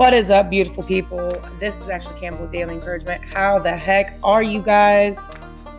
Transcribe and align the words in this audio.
What 0.00 0.14
is 0.14 0.30
up, 0.30 0.48
beautiful 0.48 0.82
people? 0.82 1.38
This 1.58 1.78
is 1.78 1.90
Ashley 1.90 2.18
Campbell 2.18 2.46
Daily 2.46 2.72
Encouragement. 2.72 3.22
How 3.34 3.58
the 3.58 3.76
heck 3.76 4.16
are 4.22 4.42
you 4.42 4.62
guys? 4.62 5.18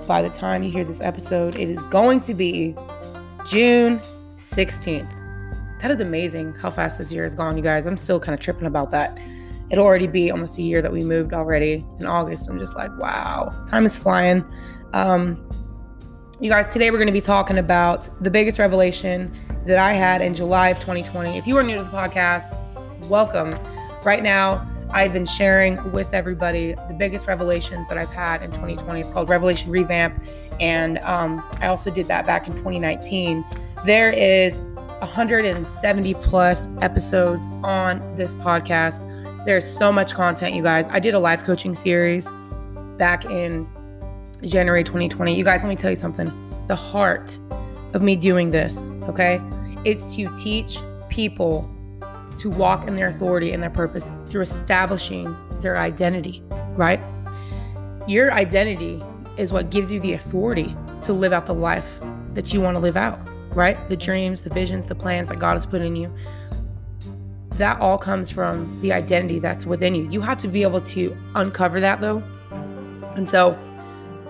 By 0.07 0.21
the 0.21 0.29
time 0.29 0.61
you 0.61 0.69
hear 0.69 0.83
this 0.83 1.01
episode, 1.01 1.55
it 1.55 1.67
is 1.67 1.81
going 1.89 2.19
to 2.19 2.35
be 2.35 2.75
June 3.47 3.99
16th. 4.37 5.09
That 5.81 5.89
is 5.89 6.01
amazing 6.01 6.53
how 6.53 6.69
fast 6.69 6.99
this 6.99 7.11
year 7.11 7.23
has 7.23 7.33
gone, 7.33 7.57
you 7.57 7.63
guys. 7.63 7.87
I'm 7.87 7.97
still 7.97 8.19
kind 8.19 8.35
of 8.35 8.39
tripping 8.39 8.67
about 8.67 8.91
that. 8.91 9.17
It'll 9.71 9.83
already 9.83 10.05
be 10.05 10.29
almost 10.29 10.59
a 10.59 10.61
year 10.61 10.83
that 10.83 10.91
we 10.91 11.03
moved 11.03 11.33
already 11.33 11.83
in 11.99 12.05
August. 12.05 12.47
I'm 12.47 12.59
just 12.59 12.75
like, 12.75 12.95
wow, 12.99 13.51
time 13.67 13.87
is 13.87 13.97
flying. 13.97 14.45
Um, 14.93 15.49
you 16.39 16.51
guys, 16.51 16.71
today 16.71 16.91
we're 16.91 16.99
going 16.99 17.07
to 17.07 17.11
be 17.11 17.21
talking 17.21 17.57
about 17.57 18.07
the 18.23 18.29
biggest 18.29 18.59
revelation 18.59 19.35
that 19.65 19.79
I 19.79 19.93
had 19.93 20.21
in 20.21 20.35
July 20.35 20.69
of 20.69 20.77
2020. 20.77 21.39
If 21.39 21.47
you 21.47 21.57
are 21.57 21.63
new 21.63 21.77
to 21.77 21.83
the 21.83 21.89
podcast, 21.89 22.55
welcome. 23.07 23.55
Right 24.03 24.23
now, 24.23 24.67
I've 24.89 25.13
been 25.13 25.25
sharing 25.25 25.91
with 25.91 26.13
everybody 26.13 26.73
the 26.87 26.95
biggest 26.97 27.27
revelations 27.27 27.87
that 27.87 27.97
I've 27.97 28.09
had 28.09 28.41
in 28.41 28.51
2020. 28.51 28.99
It's 28.99 29.11
called 29.11 29.29
Revelation 29.29 29.69
Revamp. 29.69 30.21
And 30.59 30.97
um, 30.99 31.43
I 31.59 31.67
also 31.67 31.91
did 31.91 32.07
that 32.07 32.25
back 32.25 32.47
in 32.47 32.53
2019. 32.53 33.45
There 33.85 34.11
is 34.11 34.57
170 34.57 36.13
plus 36.15 36.67
episodes 36.81 37.45
on 37.63 38.15
this 38.15 38.35
podcast. 38.35 39.05
There's 39.45 39.65
so 39.77 39.91
much 39.91 40.13
content, 40.13 40.55
you 40.55 40.63
guys. 40.63 40.85
I 40.89 40.99
did 40.99 41.13
a 41.13 41.19
live 41.19 41.43
coaching 41.43 41.75
series 41.75 42.27
back 42.97 43.25
in 43.25 43.67
January 44.43 44.83
2020. 44.83 45.35
You 45.35 45.43
guys, 45.43 45.61
let 45.61 45.69
me 45.69 45.75
tell 45.75 45.89
you 45.89 45.95
something. 45.95 46.31
The 46.67 46.75
heart 46.75 47.37
of 47.93 48.01
me 48.01 48.15
doing 48.15 48.51
this, 48.51 48.89
okay, 49.03 49.39
is 49.85 50.15
to 50.15 50.27
teach 50.41 50.79
people 51.09 51.69
to 52.41 52.49
walk 52.49 52.87
in 52.87 52.95
their 52.95 53.09
authority 53.09 53.51
and 53.51 53.61
their 53.61 53.69
purpose 53.69 54.11
through 54.27 54.41
establishing 54.41 55.35
their 55.61 55.77
identity, 55.77 56.41
right? 56.75 56.99
Your 58.07 58.33
identity 58.33 59.03
is 59.37 59.53
what 59.53 59.69
gives 59.69 59.91
you 59.91 59.99
the 59.99 60.13
authority 60.13 60.75
to 61.03 61.13
live 61.13 61.33
out 61.33 61.45
the 61.45 61.53
life 61.53 61.87
that 62.33 62.51
you 62.51 62.59
want 62.59 62.73
to 62.73 62.79
live 62.79 62.97
out, 62.97 63.19
right? 63.55 63.77
The 63.89 63.95
dreams, 63.95 64.41
the 64.41 64.49
visions, 64.49 64.87
the 64.87 64.95
plans 64.95 65.27
that 65.27 65.37
God 65.37 65.53
has 65.53 65.67
put 65.67 65.83
in 65.83 65.95
you. 65.95 66.11
That 67.51 67.79
all 67.79 67.99
comes 67.99 68.31
from 68.31 68.81
the 68.81 68.91
identity 68.91 69.37
that's 69.37 69.67
within 69.67 69.93
you. 69.93 70.09
You 70.09 70.21
have 70.21 70.39
to 70.39 70.47
be 70.47 70.63
able 70.63 70.81
to 70.81 71.15
uncover 71.35 71.79
that 71.79 72.01
though. 72.01 72.23
And 73.15 73.29
so, 73.29 73.51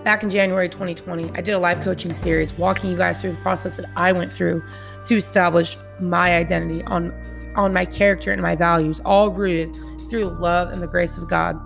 back 0.04 0.22
in 0.22 0.28
January 0.28 0.68
2020, 0.68 1.30
I 1.30 1.40
did 1.40 1.52
a 1.52 1.58
live 1.58 1.80
coaching 1.80 2.12
series 2.12 2.52
walking 2.52 2.90
you 2.90 2.96
guys 2.98 3.22
through 3.22 3.32
the 3.32 3.40
process 3.40 3.76
that 3.76 3.88
I 3.96 4.12
went 4.12 4.34
through 4.34 4.62
to 5.06 5.16
establish 5.16 5.78
my 5.98 6.36
identity 6.36 6.82
on 6.84 7.14
on 7.56 7.72
my 7.72 7.84
character 7.84 8.32
and 8.32 8.40
my 8.40 8.56
values, 8.56 9.00
all 9.04 9.30
rooted 9.30 9.74
through 10.08 10.26
love 10.40 10.72
and 10.72 10.82
the 10.82 10.86
grace 10.86 11.16
of 11.16 11.28
God. 11.28 11.60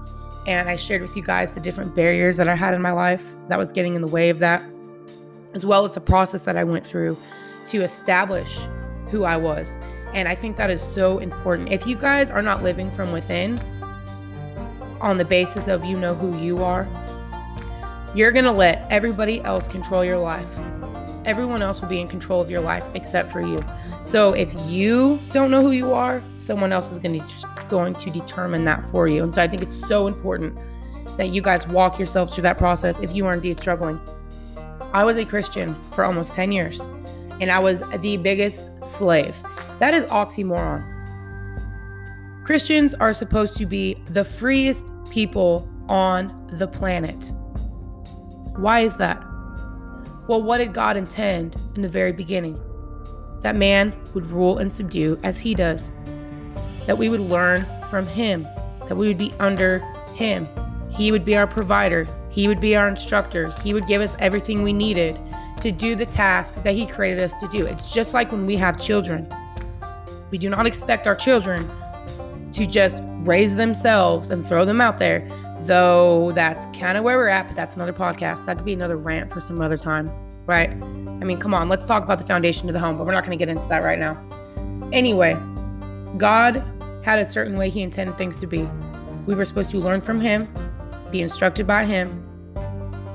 And 0.47 0.69
I 0.69 0.77
shared 0.77 1.03
with 1.03 1.17
you 1.17 1.23
guys 1.23 1.53
the 1.53 1.61
different 1.61 1.95
barriers 1.95 2.37
that 2.37 2.49
I 2.49 2.55
had 2.55 2.75
in 2.75 2.81
my 2.81 2.93
life 2.93 3.25
that 3.49 3.59
was 3.59 3.73
getting 3.73 3.95
in 3.95 4.03
the 4.03 4.09
way 4.09 4.31
of 4.31 4.39
that, 4.39 4.63
as 5.55 5.67
well 5.67 5.85
as 5.85 5.93
the 5.93 6.01
process 6.01 6.43
that 6.43 6.57
I 6.57 6.65
went 6.65 6.87
through 6.87 7.17
to 7.69 7.83
establish 7.83 8.59
who 9.11 9.25
I 9.25 9.37
was. 9.37 9.79
And 10.15 10.29
I 10.29 10.35
think 10.35 10.57
that 10.57 10.71
is 10.71 10.81
so 10.81 11.19
important. 11.19 11.73
If 11.73 11.87
you 11.87 11.97
guys 11.97 12.31
are 12.31 12.43
not 12.43 12.63
living 12.63 12.91
from 12.91 13.13
within 13.13 13.59
on 15.01 15.19
the 15.19 15.25
basis 15.25 15.69
of 15.69 15.85
you 15.85 15.97
know 15.97 16.15
who 16.15 16.39
you 16.39 16.63
are, 16.63 16.89
you're 18.15 18.33
going 18.33 18.45
to 18.45 18.53
let 18.53 18.87
everybody 18.91 19.43
else 19.43 19.69
control 19.69 20.05
your 20.05 20.19
life. 20.19 20.49
Everyone 21.25 21.61
else 21.61 21.81
will 21.81 21.89
be 21.89 22.01
in 22.01 22.09
control 22.09 22.41
of 22.41 22.51
your 22.51 22.61
life 22.61 22.85
except 22.95 23.33
for 23.33 23.41
you. 23.41 23.59
So 24.07 24.35
if 24.35 24.49
you 24.69 25.19
don't 25.33 25.51
know 25.51 25.63
who 25.63 25.73
you 25.73 25.93
are, 25.93 26.23
someone 26.37 26.73
else 26.73 26.93
is 26.93 26.99
going 26.99 27.19
to 27.19 27.27
going 27.69 27.93
to 27.97 28.09
determine 28.09 28.65
that 28.65 28.89
for 28.93 29.09
you. 29.09 29.25
And 29.25 29.35
so 29.35 29.43
I 29.43 29.49
think 29.49 29.63
it's 29.63 29.89
so 29.89 30.07
important 30.07 30.57
that 31.17 31.31
you 31.31 31.43
guys 31.43 31.67
walk 31.67 31.99
yourself 31.99 32.33
through 32.33 32.45
that 32.45 32.57
process 32.57 33.01
if 33.01 33.13
you 33.17 33.27
are 33.27 33.35
indeed 33.35 33.59
struggling. 33.59 34.01
I 34.93 35.03
was 35.03 35.17
a 35.17 35.25
Christian 35.25 35.75
for 35.91 36.05
almost 36.05 36.35
10 36.35 36.53
years 36.53 36.79
and 37.41 37.51
I 37.51 37.59
was 37.59 37.83
the 37.99 38.17
biggest 38.19 38.71
slave. 38.85 39.35
That 39.81 39.93
is 39.93 40.05
oxymoron. 40.05 40.85
Christians 42.45 42.95
are 42.95 43.13
supposed 43.13 43.57
to 43.57 43.67
be 43.67 43.95
the 44.11 44.25
freest 44.25 44.85
people 45.11 45.69
on 45.89 46.49
the 46.53 46.69
planet. 46.69 47.33
Why 48.55 48.83
is 48.83 48.97
that? 48.99 49.21
Well, 50.29 50.45
what 50.45 50.59
did 50.59 50.73
God 50.73 50.97
intend 50.97 51.57
in 51.75 51.83
the 51.83 51.89
very 51.89 52.13
beginning? 52.13 52.63
That 53.43 53.57
man 53.57 53.95
would 54.15 54.31
rule 54.31 54.59
and 54.59 54.73
subdue 54.73 55.19
as 55.23 55.39
he 55.39 55.55
does, 55.55 55.91
that 56.87 56.99
we 56.99 57.09
would 57.09 57.21
learn 57.21 57.67
from 57.91 58.07
him, 58.07 58.47
that 58.89 58.97
we 58.97 59.09
would 59.09 59.19
be 59.19 59.33
under 59.39 59.79
him. 60.15 60.49
He 60.91 61.13
would 61.13 61.25
be 61.25 61.37
our 61.37 61.47
provider, 61.47 62.07
he 62.31 62.49
would 62.49 62.61
be 62.61 62.77
our 62.77 62.89
instructor, 62.89 63.55
he 63.63 63.75
would 63.75 63.87
give 63.87 64.01
us 64.03 64.17
everything 64.19 64.63
we 64.63 64.73
needed 64.73 65.21
to 65.61 65.73
do 65.73 65.95
the 65.95 66.07
task 66.07 66.63
that 66.63 66.75
he 66.75 66.87
created 66.87 67.23
us 67.23 67.33
to 67.41 67.49
do. 67.49 67.67
It's 67.67 67.91
just 67.91 68.15
like 68.15 68.31
when 68.33 68.47
we 68.47 68.57
have 68.57 68.81
children. 68.81 69.33
We 70.31 70.39
do 70.39 70.51
not 70.51 70.67
expect 70.67 71.07
our 71.07 71.15
children 71.15 71.71
to 72.53 72.67
just 72.67 73.03
raise 73.21 73.57
themselves 73.57 74.31
and 74.31 74.47
throw 74.47 74.65
them 74.65 74.81
out 74.81 74.99
there, 74.99 75.29
though 75.61 76.33
that's 76.33 76.67
kind 76.79 76.97
of 76.99 77.05
where 77.05 77.17
we're 77.17 77.29
at, 77.29 77.47
but 77.47 77.57
that's 77.57 77.75
another 77.75 77.93
podcast. 77.93 78.45
That 78.47 78.57
could 78.57 78.67
be 78.67 78.73
another 78.73 78.97
rant 78.97 79.33
for 79.33 79.41
some 79.41 79.61
other 79.61 79.77
time, 79.77 80.11
right? 80.47 80.71
I 81.21 81.25
mean, 81.25 81.39
come 81.39 81.55
on, 81.55 81.69
let's 81.69 81.87
talk 81.87 82.05
about 82.05 82.19
the 82.19 82.27
foundation 82.27 82.69
of 82.69 82.75
the 82.75 82.81
home, 82.81 82.99
but 82.99 83.07
we're 83.07 83.13
not 83.13 83.25
going 83.25 83.37
to 83.37 83.43
get 83.43 83.49
into 83.49 83.67
that 83.69 83.83
right 83.83 83.99
now. 83.99 84.21
Anyway, 84.93 85.35
God 86.19 86.63
had 87.03 87.19
a 87.19 87.29
certain 87.29 87.57
way 87.57 87.71
He 87.71 87.83
intended 87.83 88.19
things 88.19 88.37
to 88.37 88.47
be. 88.47 88.69
We 89.27 89.35
were 89.35 89.45
supposed 89.45 89.71
to 89.71 89.79
learn 89.79 90.01
from 90.01 90.21
Him, 90.21 90.49
be 91.11 91.23
instructed 91.23 91.67
by 91.67 91.85
Him, 91.85 92.23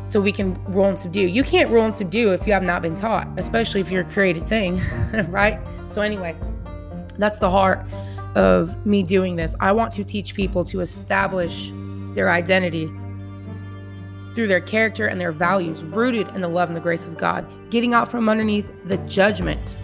so 0.07 0.19
we 0.19 0.31
can 0.31 0.61
rule 0.65 0.89
and 0.89 0.99
subdue. 0.99 1.27
You 1.27 1.43
can't 1.43 1.69
rule 1.69 1.85
and 1.85 1.95
subdue 1.95 2.33
if 2.33 2.45
you 2.45 2.53
have 2.53 2.63
not 2.63 2.81
been 2.81 2.97
taught, 2.97 3.27
especially 3.37 3.79
if 3.81 3.89
you're 3.89 4.01
a 4.01 4.09
created 4.09 4.43
thing, 4.43 4.81
right? 5.29 5.59
So, 5.89 6.01
anyway, 6.01 6.35
that's 7.17 7.37
the 7.37 7.49
heart 7.49 7.85
of 8.35 8.85
me 8.85 9.03
doing 9.03 9.35
this. 9.35 9.53
I 9.59 9.71
want 9.71 9.93
to 9.93 10.03
teach 10.03 10.33
people 10.33 10.65
to 10.65 10.81
establish 10.81 11.71
their 12.13 12.29
identity 12.29 12.91
through 14.33 14.47
their 14.47 14.61
character 14.61 15.07
and 15.07 15.19
their 15.19 15.31
values, 15.31 15.83
rooted 15.83 16.27
in 16.29 16.41
the 16.41 16.47
love 16.47 16.69
and 16.69 16.75
the 16.75 16.81
grace 16.81 17.05
of 17.05 17.17
God, 17.17 17.45
getting 17.69 17.93
out 17.93 18.09
from 18.09 18.29
underneath 18.29 18.71
the 18.85 18.97
judgment 18.99 19.75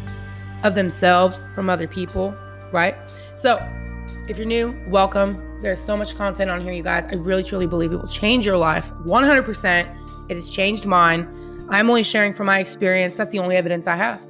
of 0.63 0.75
themselves 0.75 1.39
from 1.53 1.69
other 1.69 1.87
people, 1.87 2.35
right? 2.71 2.95
So, 3.35 3.57
if 4.27 4.37
you're 4.37 4.47
new, 4.47 4.77
welcome. 4.87 5.61
There's 5.61 5.81
so 5.81 5.97
much 5.97 6.15
content 6.15 6.49
on 6.49 6.61
here, 6.61 6.71
you 6.71 6.83
guys. 6.83 7.05
I 7.09 7.15
really 7.15 7.43
truly 7.43 7.67
believe 7.67 7.91
it 7.91 7.97
will 7.97 8.07
change 8.07 8.45
your 8.45 8.57
life 8.57 8.91
100%. 9.05 10.29
It 10.29 10.35
has 10.35 10.49
changed 10.49 10.85
mine. 10.85 11.67
I'm 11.69 11.89
only 11.89 12.03
sharing 12.03 12.33
from 12.33 12.45
my 12.45 12.59
experience. 12.59 13.17
That's 13.17 13.31
the 13.31 13.39
only 13.39 13.55
evidence 13.55 13.87
I 13.87 13.95
have. 13.95 14.21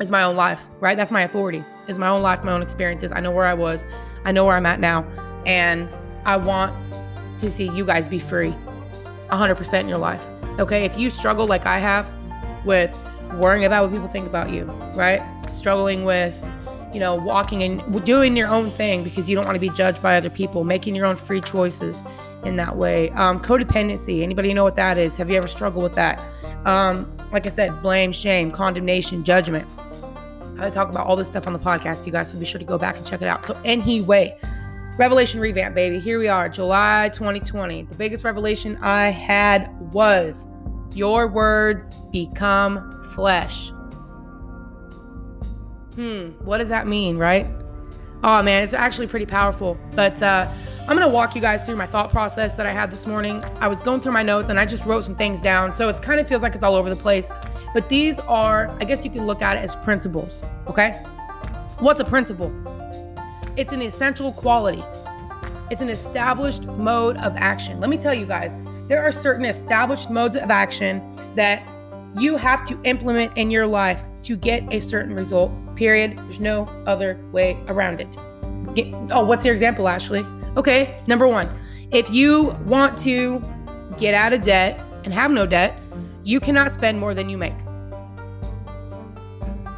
Is 0.00 0.10
my 0.10 0.22
own 0.22 0.36
life, 0.36 0.60
right? 0.80 0.96
That's 0.96 1.10
my 1.10 1.22
authority. 1.22 1.64
Is 1.86 1.98
my 1.98 2.08
own 2.08 2.22
life, 2.22 2.44
my 2.44 2.52
own 2.52 2.62
experiences. 2.62 3.12
I 3.12 3.20
know 3.20 3.30
where 3.30 3.44
I 3.44 3.54
was. 3.54 3.84
I 4.24 4.32
know 4.32 4.44
where 4.44 4.56
I'm 4.56 4.66
at 4.66 4.80
now. 4.80 5.04
And 5.46 5.88
I 6.24 6.36
want 6.36 6.74
to 7.38 7.50
see 7.50 7.68
you 7.70 7.84
guys 7.84 8.08
be 8.08 8.18
free 8.18 8.54
100% 9.32 9.80
in 9.80 9.88
your 9.88 9.98
life. 9.98 10.22
Okay. 10.58 10.84
If 10.84 10.98
you 10.98 11.10
struggle 11.10 11.46
like 11.46 11.66
I 11.66 11.78
have 11.78 12.10
with 12.64 12.94
worrying 13.34 13.64
about 13.64 13.84
what 13.84 13.92
people 13.92 14.08
think 14.08 14.26
about 14.26 14.50
you, 14.50 14.64
right? 14.94 15.22
Struggling 15.50 16.04
with, 16.04 16.36
you 16.92 17.00
know, 17.00 17.14
walking 17.14 17.62
and 17.62 18.04
doing 18.04 18.36
your 18.36 18.48
own 18.48 18.70
thing 18.70 19.02
because 19.02 19.28
you 19.28 19.34
don't 19.34 19.44
want 19.44 19.56
to 19.56 19.60
be 19.60 19.70
judged 19.70 20.02
by 20.02 20.16
other 20.16 20.30
people, 20.30 20.64
making 20.64 20.94
your 20.94 21.06
own 21.06 21.16
free 21.16 21.40
choices 21.40 22.02
in 22.44 22.56
that 22.56 22.76
way. 22.76 23.10
Um, 23.10 23.40
codependency. 23.40 24.22
Anybody 24.22 24.52
know 24.52 24.64
what 24.64 24.76
that 24.76 24.98
is? 24.98 25.16
Have 25.16 25.30
you 25.30 25.36
ever 25.36 25.48
struggled 25.48 25.82
with 25.82 25.94
that? 25.94 26.20
Um, 26.66 27.10
like 27.32 27.46
I 27.46 27.48
said, 27.48 27.82
blame, 27.82 28.12
shame, 28.12 28.50
condemnation, 28.50 29.24
judgment. 29.24 29.66
I 30.58 30.70
talk 30.70 30.88
about 30.90 31.06
all 31.06 31.16
this 31.16 31.28
stuff 31.28 31.46
on 31.46 31.52
the 31.52 31.58
podcast. 31.58 32.06
You 32.06 32.12
guys 32.12 32.32
will 32.32 32.40
be 32.40 32.46
sure 32.46 32.58
to 32.58 32.64
go 32.64 32.78
back 32.78 32.96
and 32.96 33.06
check 33.06 33.22
it 33.22 33.28
out. 33.28 33.44
So, 33.44 33.58
anyway, 33.64 34.38
Revelation 34.98 35.40
revamp, 35.40 35.74
baby. 35.74 35.98
Here 35.98 36.18
we 36.18 36.28
are, 36.28 36.50
July 36.50 37.08
2020. 37.14 37.84
The 37.84 37.94
biggest 37.94 38.24
revelation 38.24 38.76
I 38.82 39.08
had 39.08 39.70
was 39.90 40.46
your 40.92 41.28
words 41.28 41.90
become 42.12 42.92
flesh. 43.14 43.70
Hmm, 45.94 46.32
what 46.44 46.58
does 46.58 46.68
that 46.68 46.86
mean, 46.86 47.16
right? 47.16 47.46
Oh 48.22 48.42
man, 48.42 48.62
it's 48.62 48.74
actually 48.74 49.06
pretty 49.06 49.24
powerful. 49.24 49.78
But 49.92 50.22
uh, 50.22 50.52
I'm 50.82 50.94
gonna 50.94 51.08
walk 51.08 51.34
you 51.34 51.40
guys 51.40 51.64
through 51.64 51.76
my 51.76 51.86
thought 51.86 52.10
process 52.10 52.52
that 52.54 52.66
I 52.66 52.72
had 52.72 52.90
this 52.90 53.06
morning. 53.06 53.42
I 53.60 53.68
was 53.68 53.80
going 53.80 54.02
through 54.02 54.12
my 54.12 54.22
notes 54.22 54.50
and 54.50 54.60
I 54.60 54.66
just 54.66 54.84
wrote 54.84 55.04
some 55.04 55.16
things 55.16 55.40
down, 55.40 55.72
so 55.72 55.88
it 55.88 56.02
kind 56.02 56.20
of 56.20 56.28
feels 56.28 56.42
like 56.42 56.54
it's 56.54 56.62
all 56.62 56.74
over 56.74 56.90
the 56.90 56.96
place. 56.96 57.30
But 57.72 57.88
these 57.88 58.18
are, 58.20 58.68
I 58.78 58.84
guess 58.84 59.06
you 59.06 59.10
can 59.10 59.26
look 59.26 59.40
at 59.40 59.56
it 59.56 59.60
as 59.60 59.74
principles, 59.76 60.42
okay? 60.66 61.02
What's 61.78 62.00
a 62.00 62.04
principle? 62.04 62.50
It's 63.56 63.72
an 63.72 63.82
essential 63.82 64.32
quality. 64.32 64.82
It's 65.70 65.82
an 65.82 65.90
established 65.90 66.64
mode 66.64 67.18
of 67.18 67.34
action. 67.36 67.80
Let 67.80 67.90
me 67.90 67.98
tell 67.98 68.14
you 68.14 68.24
guys, 68.24 68.56
there 68.88 69.02
are 69.02 69.12
certain 69.12 69.44
established 69.44 70.08
modes 70.08 70.36
of 70.36 70.50
action 70.50 71.02
that 71.34 71.62
you 72.18 72.36
have 72.36 72.66
to 72.68 72.80
implement 72.84 73.36
in 73.36 73.50
your 73.50 73.66
life 73.66 74.02
to 74.24 74.36
get 74.36 74.70
a 74.72 74.80
certain 74.80 75.14
result. 75.14 75.52
Period. 75.76 76.16
There's 76.16 76.40
no 76.40 76.64
other 76.86 77.18
way 77.32 77.58
around 77.68 78.00
it. 78.00 78.16
get, 78.74 78.86
oh, 79.10 79.24
what's 79.24 79.44
your 79.44 79.54
example, 79.54 79.86
Ashley? 79.88 80.26
Okay, 80.56 81.02
number 81.06 81.28
one, 81.28 81.50
if 81.90 82.10
you 82.10 82.56
want 82.66 82.98
to 83.02 83.42
get 83.98 84.14
out 84.14 84.32
of 84.32 84.42
debt 84.42 84.80
and 85.04 85.12
have 85.12 85.30
no 85.30 85.46
debt, 85.46 85.78
you 86.24 86.40
cannot 86.40 86.72
spend 86.72 86.98
more 86.98 87.14
than 87.14 87.28
you 87.28 87.36
make. 87.36 87.54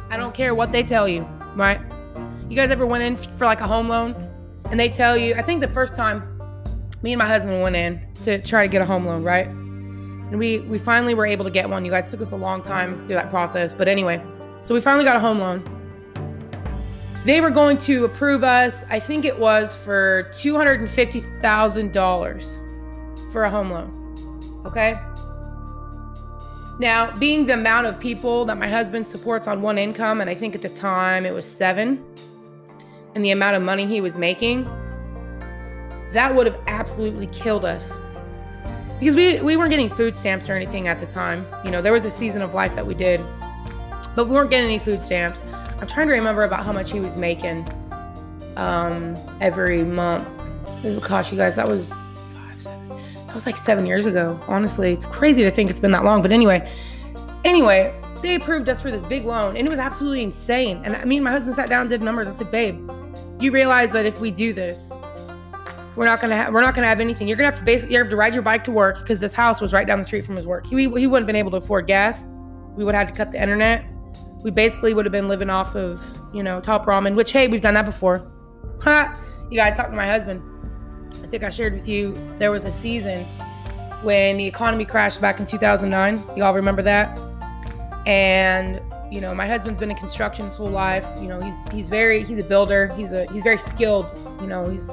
I 0.09 0.17
don't 0.17 0.33
care 0.33 0.55
what 0.55 0.71
they 0.71 0.83
tell 0.83 1.09
you, 1.09 1.21
right? 1.55 1.79
You 2.49 2.55
guys 2.55 2.69
ever 2.69 2.85
went 2.85 3.03
in 3.03 3.17
for 3.37 3.45
like 3.45 3.61
a 3.61 3.67
home 3.67 3.89
loan 3.89 4.15
and 4.69 4.79
they 4.79 4.89
tell 4.89 5.17
you, 5.17 5.33
I 5.35 5.41
think 5.41 5.61
the 5.61 5.67
first 5.67 5.95
time 5.95 6.31
me 7.01 7.13
and 7.13 7.19
my 7.19 7.27
husband 7.27 7.61
went 7.61 7.75
in 7.75 8.01
to 8.23 8.41
try 8.41 8.65
to 8.65 8.71
get 8.71 8.81
a 8.81 8.85
home 8.85 9.05
loan, 9.05 9.23
right? 9.23 9.47
And 9.47 10.39
we 10.39 10.59
we 10.59 10.77
finally 10.77 11.13
were 11.13 11.25
able 11.25 11.45
to 11.45 11.51
get 11.51 11.69
one. 11.69 11.85
You 11.85 11.91
guys 11.91 12.09
took 12.09 12.21
us 12.21 12.31
a 12.31 12.35
long 12.35 12.61
time 12.61 13.05
through 13.05 13.15
that 13.15 13.29
process, 13.29 13.73
but 13.73 13.87
anyway, 13.87 14.21
so 14.61 14.73
we 14.73 14.81
finally 14.81 15.05
got 15.05 15.15
a 15.15 15.19
home 15.19 15.39
loan. 15.39 15.63
They 17.25 17.41
were 17.41 17.49
going 17.49 17.77
to 17.79 18.05
approve 18.05 18.43
us, 18.43 18.83
I 18.89 18.99
think 18.99 19.25
it 19.25 19.39
was 19.39 19.73
for 19.73 20.29
$250,000 20.31 23.31
for 23.31 23.45
a 23.45 23.49
home 23.49 23.71
loan. 23.71 24.61
Okay? 24.67 24.99
Now, 26.79 27.15
being 27.17 27.47
the 27.47 27.53
amount 27.53 27.87
of 27.87 27.99
people 27.99 28.45
that 28.45 28.57
my 28.57 28.67
husband 28.67 29.07
supports 29.07 29.47
on 29.47 29.63
one 29.63 29.79
income, 29.79 30.21
and 30.21 30.29
I 30.29 30.35
think 30.35 30.53
at 30.53 30.61
the 30.61 30.69
time 30.69 31.25
it 31.25 31.33
was 31.33 31.47
seven, 31.47 32.05
and 33.15 33.23
the 33.23 33.31
amount 33.31 33.55
of 33.55 33.63
money 33.63 33.85
he 33.85 34.01
was 34.01 34.17
making, 34.17 34.65
that 36.11 36.35
would 36.35 36.45
have 36.45 36.59
absolutely 36.67 37.27
killed 37.27 37.65
us. 37.65 37.91
Because 38.99 39.15
we, 39.15 39.41
we 39.41 39.57
weren't 39.57 39.69
getting 39.69 39.89
food 39.89 40.15
stamps 40.15 40.47
or 40.47 40.53
anything 40.53 40.87
at 40.87 40.99
the 40.99 41.05
time. 41.05 41.45
You 41.65 41.71
know, 41.71 41.81
there 41.81 41.91
was 41.91 42.05
a 42.05 42.11
season 42.11 42.41
of 42.41 42.53
life 42.53 42.75
that 42.75 42.85
we 42.85 42.93
did, 42.93 43.21
but 44.15 44.25
we 44.25 44.31
weren't 44.31 44.49
getting 44.49 44.69
any 44.69 44.79
food 44.79 45.01
stamps. 45.01 45.41
I'm 45.79 45.87
trying 45.87 46.07
to 46.07 46.13
remember 46.13 46.43
about 46.43 46.65
how 46.65 46.71
much 46.71 46.91
he 46.91 46.99
was 46.99 47.17
making 47.17 47.67
um, 48.55 49.17
every 49.41 49.83
month. 49.83 50.27
Gosh, 51.01 51.31
you 51.31 51.37
guys, 51.37 51.55
that 51.55 51.67
was 51.67 51.89
five, 51.89 52.61
seven. 52.61 52.89
That 53.27 53.33
was 53.33 53.45
like 53.45 53.57
seven 53.57 53.85
years 53.85 54.05
ago. 54.05 54.39
Honestly, 54.47 54.93
it's 54.93 55.05
crazy 55.05 55.43
to 55.43 55.51
think 55.51 55.69
it's 55.69 55.79
been 55.79 55.91
that 55.91 56.05
long. 56.05 56.21
But 56.21 56.31
anyway, 56.31 56.71
anyway, 57.43 57.93
they 58.21 58.35
approved 58.35 58.69
us 58.69 58.81
for 58.81 58.91
this 58.91 59.03
big 59.03 59.25
loan, 59.25 59.57
and 59.57 59.67
it 59.67 59.69
was 59.69 59.79
absolutely 59.79 60.23
insane. 60.23 60.81
And 60.85 60.95
I 60.95 61.03
mean, 61.03 61.23
my 61.23 61.31
husband 61.31 61.55
sat 61.55 61.67
down 61.67 61.81
and 61.81 61.89
did 61.89 62.01
numbers. 62.01 62.27
I 62.27 62.31
said, 62.31 62.51
"Babe, 62.51 62.89
you 63.39 63.51
realize 63.51 63.91
that 63.91 64.05
if 64.05 64.19
we 64.19 64.31
do 64.31 64.53
this, 64.53 64.91
we're 65.95 66.05
not 66.05 66.19
gonna 66.19 66.35
have 66.35 66.53
we're 66.53 66.61
not 66.61 66.75
gonna 66.75 66.87
have 66.87 66.99
anything. 66.99 67.27
You're 67.27 67.37
gonna 67.37 67.49
have 67.49 67.59
to 67.59 67.65
basically 67.65 67.93
you 67.93 67.99
have 67.99 68.09
to 68.09 68.15
ride 68.15 68.33
your 68.33 68.43
bike 68.43 68.63
to 68.65 68.71
work 68.71 68.99
because 68.99 69.19
this 69.19 69.33
house 69.33 69.61
was 69.61 69.71
right 69.73 69.87
down 69.87 69.99
the 69.99 70.05
street 70.05 70.25
from 70.25 70.35
his 70.35 70.45
work. 70.45 70.65
He 70.65 70.75
he 70.75 70.87
wouldn't 70.87 71.13
have 71.13 71.27
been 71.27 71.35
able 71.35 71.51
to 71.51 71.57
afford 71.57 71.87
gas. 71.87 72.25
We 72.75 72.83
would 72.83 72.93
have 72.93 73.07
had 73.07 73.15
to 73.15 73.17
cut 73.17 73.31
the 73.31 73.41
internet 73.41 73.85
we 74.45 74.51
basically 74.51 74.93
would 74.93 75.05
have 75.05 75.11
been 75.11 75.27
living 75.27 75.49
off 75.49 75.75
of, 75.75 75.99
you 76.31 76.43
know, 76.43 76.61
top 76.61 76.85
ramen, 76.85 77.15
which, 77.15 77.31
hey, 77.31 77.47
we've 77.47 77.63
done 77.63 77.73
that 77.73 77.85
before. 77.85 78.31
Ha! 78.81 79.19
You 79.51 79.57
guys 79.57 79.77
talk 79.77 79.91
to 79.91 79.95
my 79.95 80.07
husband. 80.07 80.41
I 81.23 81.27
think 81.27 81.43
I 81.43 81.51
shared 81.51 81.75
with 81.75 81.87
you 81.87 82.15
there 82.39 82.49
was 82.49 82.65
a 82.65 82.71
season 82.71 83.23
when 84.01 84.37
the 84.37 84.45
economy 84.45 84.85
crashed 84.85 85.21
back 85.21 85.39
in 85.39 85.45
2009. 85.45 86.35
Y'all 86.35 86.55
remember 86.55 86.81
that? 86.81 87.15
And 88.07 88.81
you 89.11 89.21
know, 89.21 89.33
my 89.35 89.47
husband's 89.47 89.79
been 89.79 89.91
in 89.91 89.97
construction 89.97 90.45
his 90.45 90.55
whole 90.55 90.69
life. 90.69 91.05
You 91.21 91.27
know, 91.27 91.41
he's 91.41 91.55
he's 91.71 91.87
very 91.87 92.23
he's 92.23 92.39
a 92.39 92.43
builder. 92.43 92.93
He's 92.95 93.11
a 93.11 93.25
he's 93.31 93.43
very 93.43 93.57
skilled. 93.57 94.07
You 94.41 94.47
know, 94.47 94.69
he's 94.69 94.89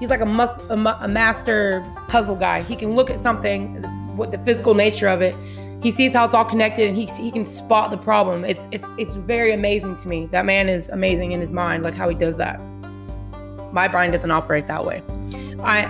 he's 0.00 0.10
like 0.10 0.20
a, 0.20 0.26
mus, 0.26 0.58
a, 0.70 0.74
a 1.00 1.08
master 1.08 1.84
puzzle 2.08 2.36
guy. 2.36 2.62
He 2.62 2.76
can 2.76 2.94
look 2.94 3.10
at 3.10 3.18
something, 3.18 3.82
what 4.16 4.30
the 4.30 4.38
physical 4.38 4.74
nature 4.74 5.08
of 5.08 5.22
it, 5.22 5.34
he 5.82 5.90
sees 5.90 6.12
how 6.12 6.24
it's 6.24 6.34
all 6.34 6.44
connected 6.44 6.88
and 6.88 6.96
he, 6.96 7.06
he 7.22 7.30
can 7.30 7.44
spot 7.44 7.90
the 7.90 7.96
problem 7.96 8.44
it's 8.44 8.68
it's 8.72 8.86
it's 8.98 9.14
very 9.14 9.52
amazing 9.52 9.94
to 9.96 10.08
me 10.08 10.26
that 10.26 10.44
man 10.44 10.68
is 10.68 10.88
amazing 10.88 11.32
in 11.32 11.40
his 11.40 11.52
mind 11.52 11.82
like 11.84 11.94
how 11.94 12.08
he 12.08 12.14
does 12.14 12.36
that 12.36 12.58
my 13.72 13.86
brain 13.86 14.10
doesn't 14.10 14.30
operate 14.30 14.66
that 14.66 14.84
way 14.84 15.02
I, 15.60 15.84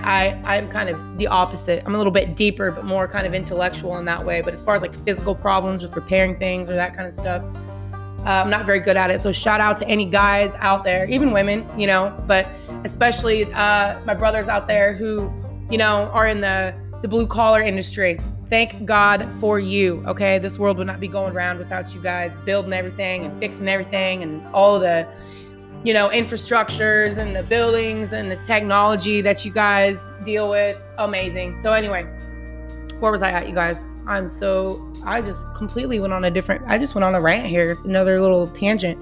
I 0.45 0.57
i'm 0.57 0.69
kind 0.69 0.89
of 0.89 1.19
the 1.19 1.27
opposite 1.27 1.83
i'm 1.87 1.95
a 1.95 1.99
little 1.99 2.13
bit 2.13 2.37
deeper 2.37 2.71
but 2.71 2.85
more 2.85 3.07
kind 3.07 3.27
of 3.27 3.35
intellectual 3.35 3.97
in 3.99 4.05
that 4.07 4.25
way 4.25 4.41
but 4.41 4.55
as 4.55 4.63
far 4.63 4.75
as 4.75 4.83
like 4.83 4.95
physical 5.05 5.35
problems 5.35 5.83
with 5.83 5.95
repairing 5.95 6.37
things 6.39 6.71
or 6.71 6.75
that 6.75 6.95
kind 6.95 7.07
of 7.07 7.15
stuff 7.15 7.43
uh, 7.43 8.43
i'm 8.45 8.51
not 8.51 8.67
very 8.67 8.81
good 8.81 8.97
at 8.97 9.11
it 9.11 9.21
so 9.21 9.33
shout 9.33 9.61
out 9.61 9.77
to 9.79 9.87
any 9.89 10.05
guys 10.05 10.53
out 10.59 10.85
there 10.85 11.07
even 11.09 11.33
women 11.33 11.67
you 11.79 11.87
know 11.87 12.17
but 12.27 12.47
especially 12.85 13.45
uh, 13.53 13.99
my 14.05 14.15
brothers 14.15 14.49
out 14.49 14.67
there 14.67 14.93
who 14.93 15.31
you 15.71 15.79
know 15.79 16.11
are 16.13 16.27
in 16.27 16.41
the 16.41 16.75
the 17.03 17.09
blue 17.09 17.27
collar 17.27 17.61
industry 17.61 18.19
Thank 18.49 18.87
God 18.87 19.29
for 19.41 19.61
you. 19.61 20.03
Okay. 20.07 20.39
This 20.39 20.59
world 20.59 20.79
would 20.79 20.87
not 20.87 21.01
be 21.01 21.09
going 21.09 21.35
around 21.35 21.59
without 21.59 21.95
you 21.95 22.01
guys 22.01 22.35
building 22.47 22.73
everything 22.73 23.27
and 23.27 23.39
fixing 23.39 23.69
everything 23.69 24.23
and 24.23 24.47
all 24.55 24.79
the, 24.79 25.07
you 25.85 25.95
know, 25.95 26.09
infrastructures 26.09 27.19
and 27.19 27.35
the 27.35 27.43
buildings 27.43 28.13
and 28.13 28.31
the 28.31 28.37
technology 28.45 29.21
that 29.23 29.45
you 29.45 29.51
guys 29.51 30.09
deal 30.25 30.51
with. 30.51 30.81
Amazing. 30.99 31.57
So, 31.57 31.73
anyway, 31.73 32.05
where 33.01 33.13
was 33.13 33.23
I 33.23 33.31
at, 33.31 33.49
you 33.49 33.55
guys? 33.55 33.87
I'm 34.07 34.29
so, 34.29 34.93
I 35.05 35.21
just 35.21 35.41
completely 35.55 36.01
went 36.01 36.13
on 36.13 36.25
a 36.25 36.31
different, 36.31 36.65
I 36.67 36.79
just 36.79 36.95
went 36.95 37.05
on 37.05 37.15
a 37.15 37.21
rant 37.21 37.47
here, 37.47 37.79
another 37.85 38.21
little 38.21 38.49
tangent. 38.49 38.99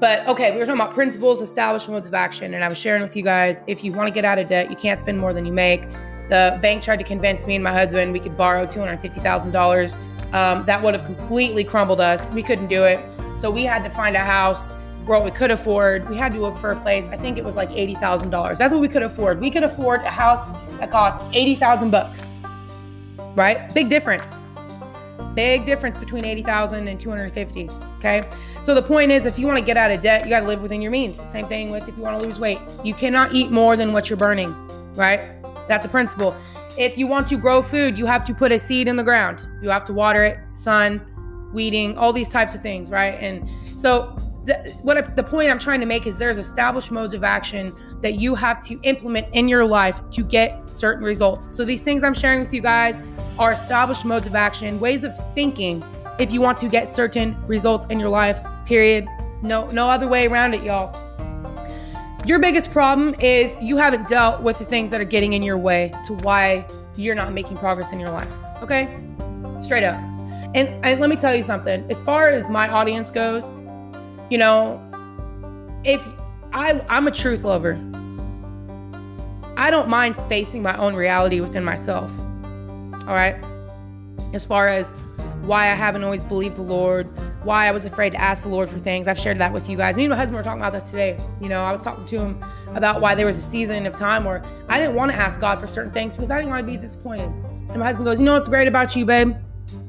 But 0.00 0.26
okay, 0.28 0.52
we 0.52 0.58
were 0.58 0.66
talking 0.66 0.80
about 0.80 0.94
principles, 0.94 1.42
established 1.42 1.88
modes 1.88 2.06
of 2.06 2.14
action, 2.14 2.54
and 2.54 2.64
I 2.64 2.68
was 2.68 2.78
sharing 2.78 3.02
with 3.02 3.16
you 3.16 3.22
guys 3.22 3.62
if 3.66 3.82
you 3.82 3.92
want 3.92 4.08
to 4.08 4.14
get 4.14 4.24
out 4.24 4.38
of 4.38 4.48
debt, 4.48 4.70
you 4.70 4.76
can't 4.76 5.00
spend 5.00 5.18
more 5.18 5.32
than 5.32 5.44
you 5.44 5.52
make 5.52 5.88
the 6.28 6.58
bank 6.60 6.82
tried 6.82 6.98
to 6.98 7.04
convince 7.04 7.46
me 7.46 7.54
and 7.54 7.64
my 7.64 7.72
husband 7.72 8.12
we 8.12 8.20
could 8.20 8.36
borrow 8.36 8.66
$250,000. 8.66 10.34
Um, 10.34 10.64
that 10.66 10.82
would 10.82 10.94
have 10.94 11.04
completely 11.06 11.64
crumbled 11.64 12.00
us. 12.00 12.28
We 12.30 12.42
couldn't 12.42 12.68
do 12.68 12.84
it. 12.84 13.00
So 13.38 13.50
we 13.50 13.64
had 13.64 13.82
to 13.84 13.90
find 13.90 14.14
a 14.14 14.20
house 14.20 14.74
where 15.08 15.20
we 15.20 15.30
could 15.30 15.50
afford. 15.50 16.08
We 16.08 16.16
had 16.16 16.32
to 16.34 16.40
look 16.40 16.56
for 16.56 16.72
a 16.72 16.76
place. 16.80 17.06
I 17.06 17.16
think 17.16 17.38
it 17.38 17.44
was 17.44 17.56
like 17.56 17.70
$80,000. 17.70 18.58
That's 18.58 18.72
what 18.72 18.80
we 18.80 18.88
could 18.88 19.02
afford. 19.02 19.40
We 19.40 19.50
could 19.50 19.62
afford 19.62 20.02
a 20.02 20.10
house 20.10 20.52
that 20.78 20.90
cost 20.90 21.18
80,000 21.32 21.90
bucks. 21.90 22.26
Right? 23.34 23.72
Big 23.72 23.88
difference. 23.88 24.38
Big 25.34 25.64
difference 25.64 25.98
between 25.98 26.24
80,000 26.24 26.88
and 26.88 27.00
250. 27.00 27.70
Okay. 27.98 28.28
So 28.62 28.74
the 28.74 28.82
point 28.82 29.10
is, 29.10 29.24
if 29.24 29.38
you 29.38 29.46
want 29.46 29.58
to 29.58 29.64
get 29.64 29.76
out 29.76 29.90
of 29.90 30.02
debt, 30.02 30.24
you 30.24 30.30
got 30.30 30.40
to 30.40 30.46
live 30.46 30.60
within 30.60 30.82
your 30.82 30.90
means. 30.90 31.26
Same 31.28 31.46
thing 31.48 31.70
with 31.70 31.88
if 31.88 31.96
you 31.96 32.02
want 32.02 32.20
to 32.20 32.26
lose 32.26 32.38
weight. 32.38 32.58
You 32.84 32.92
cannot 32.92 33.32
eat 33.32 33.50
more 33.50 33.76
than 33.76 33.92
what 33.92 34.10
you're 34.10 34.16
burning. 34.18 34.54
Right? 34.94 35.20
That's 35.68 35.84
a 35.84 35.88
principle. 35.88 36.36
If 36.76 36.98
you 36.98 37.06
want 37.06 37.28
to 37.28 37.36
grow 37.36 37.62
food, 37.62 37.96
you 37.96 38.06
have 38.06 38.24
to 38.26 38.34
put 38.34 38.52
a 38.52 38.58
seed 38.58 38.88
in 38.88 38.96
the 38.96 39.02
ground. 39.02 39.48
You 39.62 39.70
have 39.70 39.84
to 39.86 39.92
water 39.92 40.22
it, 40.22 40.38
sun, 40.54 41.00
weeding, 41.52 41.96
all 41.96 42.12
these 42.12 42.28
types 42.28 42.54
of 42.54 42.62
things, 42.62 42.90
right? 42.90 43.14
And 43.14 43.48
so 43.78 44.16
the, 44.48 44.54
what 44.82 44.96
I, 44.96 45.02
the 45.02 45.22
point 45.22 45.50
I'm 45.50 45.58
trying 45.58 45.80
to 45.80 45.86
make 45.86 46.06
is 46.06 46.16
there's 46.16 46.38
established 46.38 46.90
modes 46.90 47.12
of 47.12 47.22
action 47.22 47.76
that 48.00 48.14
you 48.14 48.34
have 48.34 48.64
to 48.66 48.80
implement 48.82 49.28
in 49.34 49.46
your 49.46 49.64
life 49.66 50.00
to 50.12 50.24
get 50.24 50.68
certain 50.70 51.04
results. 51.04 51.54
So 51.54 51.66
these 51.66 51.82
things 51.82 52.02
I'm 52.02 52.14
sharing 52.14 52.40
with 52.40 52.54
you 52.54 52.62
guys 52.62 53.00
are 53.38 53.52
established 53.52 54.06
modes 54.06 54.26
of 54.26 54.34
action, 54.34 54.80
ways 54.80 55.04
of 55.04 55.12
thinking 55.34 55.84
if 56.18 56.32
you 56.32 56.40
want 56.40 56.56
to 56.58 56.68
get 56.68 56.88
certain 56.88 57.36
results 57.46 57.86
in 57.90 58.00
your 58.00 58.08
life. 58.08 58.38
Period. 58.64 59.06
No 59.42 59.66
no 59.68 59.88
other 59.88 60.08
way 60.08 60.26
around 60.26 60.54
it, 60.54 60.62
y'all. 60.62 60.96
Your 62.24 62.38
biggest 62.38 62.72
problem 62.72 63.14
is 63.20 63.54
you 63.60 63.76
haven't 63.76 64.08
dealt 64.08 64.42
with 64.42 64.58
the 64.58 64.64
things 64.64 64.90
that 64.90 65.00
are 65.00 65.04
getting 65.04 65.34
in 65.34 65.42
your 65.42 65.58
way 65.58 65.94
to 66.06 66.14
why 66.14 66.66
you're 66.96 67.14
not 67.14 67.32
making 67.34 67.58
progress 67.58 67.92
in 67.92 68.00
your 68.00 68.10
life. 68.10 68.30
Okay? 68.62 68.98
Straight 69.60 69.84
up. 69.84 69.96
And, 70.54 70.68
and 70.84 71.00
let 71.00 71.10
me 71.10 71.16
tell 71.16 71.34
you 71.34 71.42
something. 71.42 71.88
As 71.90 72.00
far 72.00 72.28
as 72.28 72.48
my 72.48 72.68
audience 72.68 73.10
goes, 73.10 73.44
you 74.30 74.38
know, 74.38 74.82
if 75.84 76.02
I 76.52 76.80
I'm 76.88 77.06
a 77.06 77.10
truth 77.10 77.44
lover. 77.44 77.78
I 79.56 79.72
don't 79.72 79.88
mind 79.88 80.14
facing 80.28 80.62
my 80.62 80.76
own 80.78 80.94
reality 80.94 81.40
within 81.40 81.64
myself. 81.64 82.12
All 83.08 83.14
right? 83.14 83.36
As 84.32 84.46
far 84.46 84.68
as 84.68 84.88
why 85.42 85.62
I 85.64 85.74
haven't 85.74 86.04
always 86.04 86.22
believed 86.22 86.56
the 86.56 86.62
Lord, 86.62 87.08
why 87.44 87.66
I 87.66 87.72
was 87.72 87.84
afraid 87.84 88.10
to 88.10 88.20
ask 88.20 88.44
the 88.44 88.50
Lord 88.50 88.70
for 88.70 88.78
things. 88.78 89.08
I've 89.08 89.18
shared 89.18 89.38
that 89.38 89.52
with 89.52 89.68
you 89.68 89.76
guys. 89.76 89.96
Me 89.96 90.04
and 90.04 90.10
my 90.10 90.16
husband 90.16 90.36
were 90.36 90.42
talking 90.44 90.60
about 90.60 90.74
this 90.74 90.90
today. 90.90 91.18
You 91.40 91.48
know, 91.48 91.62
I 91.62 91.72
was 91.72 91.80
talking 91.80 92.06
to 92.06 92.18
him 92.20 92.44
about 92.74 93.00
why 93.00 93.14
there 93.16 93.26
was 93.26 93.36
a 93.36 93.42
season 93.42 93.84
of 93.86 93.96
time 93.96 94.24
where 94.24 94.44
I 94.68 94.78
didn't 94.78 94.94
want 94.94 95.10
to 95.10 95.16
ask 95.16 95.40
God 95.40 95.58
for 95.58 95.66
certain 95.66 95.90
things 95.92 96.14
because 96.14 96.30
I 96.30 96.38
didn't 96.38 96.50
want 96.50 96.64
to 96.64 96.72
be 96.72 96.78
disappointed. 96.78 97.30
And 97.70 97.78
my 97.78 97.86
husband 97.86 98.04
goes, 98.04 98.18
"You 98.20 98.26
know 98.26 98.34
what's 98.34 98.48
great 98.48 98.68
about 98.68 98.94
you, 98.94 99.04
babe? 99.04 99.34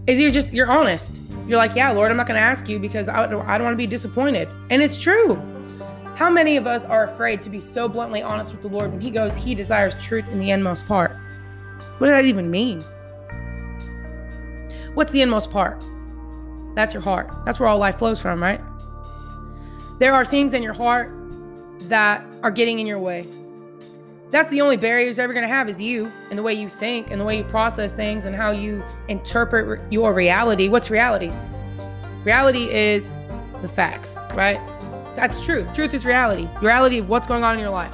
Is 0.08 0.20
you're 0.20 0.32
just 0.32 0.52
you're 0.52 0.70
honest. 0.70 1.20
You're 1.50 1.58
like, 1.58 1.76
yeah, 1.76 1.90
Lord, 1.92 2.12
I'm 2.12 2.18
not 2.18 2.28
going 2.28 2.40
to 2.40 2.46
ask 2.46 2.70
you 2.70 2.78
because 2.78 3.08
I, 3.10 3.24
I 3.24 3.28
don't 3.28 3.46
want 3.46 3.74
to 3.74 3.76
be 3.76 3.88
disappointed." 3.88 4.48
And 4.70 4.84
it's 4.84 5.00
true. 5.00 5.36
How 6.16 6.30
many 6.30 6.58
of 6.58 6.68
us 6.68 6.86
are 6.86 7.06
afraid 7.06 7.42
to 7.42 7.50
be 7.50 7.60
so 7.60 7.90
bluntly 7.90 8.22
honest 8.22 8.52
with 8.52 8.62
the 8.62 8.68
Lord 8.68 8.92
when 8.92 9.02
He 9.02 9.10
goes, 9.10 9.36
He 9.36 9.56
desires 9.56 9.96
truth 9.96 10.28
in 10.30 10.40
the 10.40 10.52
inmost 10.52 10.86
part? 10.86 11.18
What 11.98 12.08
does 12.08 12.16
that 12.16 12.26
even 12.26 12.52
mean? 12.52 12.82
What's 14.94 15.12
the 15.12 15.22
inmost 15.22 15.50
part? 15.50 15.84
That's 16.76 16.94
your 16.94 17.02
heart. 17.02 17.32
That's 17.46 17.60
where 17.60 17.68
all 17.68 17.80
life 17.80 17.98
flows 17.98 18.22
from, 18.22 18.44
right? 18.44 18.62
There 19.98 20.14
are 20.14 20.24
things 20.24 20.54
in 20.54 20.62
your 20.62 20.74
heart 20.74 21.12
that 21.90 22.24
are 22.44 22.52
getting 22.52 22.78
in 22.78 22.86
your 22.86 23.00
way. 23.00 23.28
That's 24.32 24.50
the 24.52 24.62
only 24.62 24.78
barriers 24.78 25.18
you're 25.18 25.24
ever 25.24 25.34
going 25.34 25.48
to 25.48 25.54
have 25.54 25.70
is 25.70 25.82
you 25.82 26.12
and 26.30 26.38
the 26.38 26.44
way 26.44 26.54
you 26.54 26.70
think 26.70 27.10
and 27.10 27.20
the 27.20 27.26
way 27.26 27.40
you 27.40 27.44
process 27.44 27.94
things 27.94 28.26
and 28.26 28.36
how 28.36 28.52
you 28.52 28.84
interpret 29.08 29.92
your 29.92 30.14
reality. 30.14 30.70
What's 30.70 30.92
reality? 30.92 31.32
Reality 32.24 32.70
is 32.70 33.12
the 33.64 33.68
facts, 33.68 34.16
right? 34.36 34.60
That's 35.16 35.44
truth. 35.44 35.74
Truth 35.74 35.96
is 35.96 36.06
reality. 36.06 36.48
Reality 36.62 37.00
of 37.00 37.10
what's 37.10 37.26
going 37.28 37.44
on 37.44 37.56
in 37.56 37.60
your 37.60 37.72
life. 37.72 37.94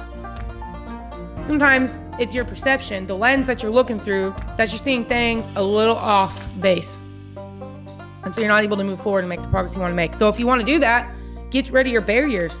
Sometimes 1.46 1.98
it's 2.20 2.34
your 2.34 2.44
perception, 2.44 3.06
the 3.06 3.16
lens 3.16 3.46
that 3.46 3.62
you're 3.62 3.72
looking 3.72 3.98
through, 3.98 4.34
that 4.58 4.70
you're 4.72 4.82
seeing 4.82 5.06
things 5.06 5.46
a 5.56 5.62
little 5.62 5.96
off 5.96 6.46
base. 6.60 6.98
And 7.36 8.34
so 8.34 8.40
you're 8.40 8.48
not 8.48 8.62
able 8.62 8.76
to 8.76 8.84
move 8.84 9.00
forward 9.00 9.20
and 9.20 9.28
make 9.28 9.40
the 9.40 9.48
progress 9.48 9.74
you 9.74 9.80
want 9.80 9.92
to 9.92 9.96
make. 9.96 10.14
So 10.16 10.28
if 10.28 10.38
you 10.38 10.46
want 10.46 10.60
to 10.60 10.66
do 10.66 10.80
that, 10.80 11.10
get 11.50 11.70
rid 11.70 11.86
of 11.86 11.92
your 11.92 12.02
barriers, 12.02 12.52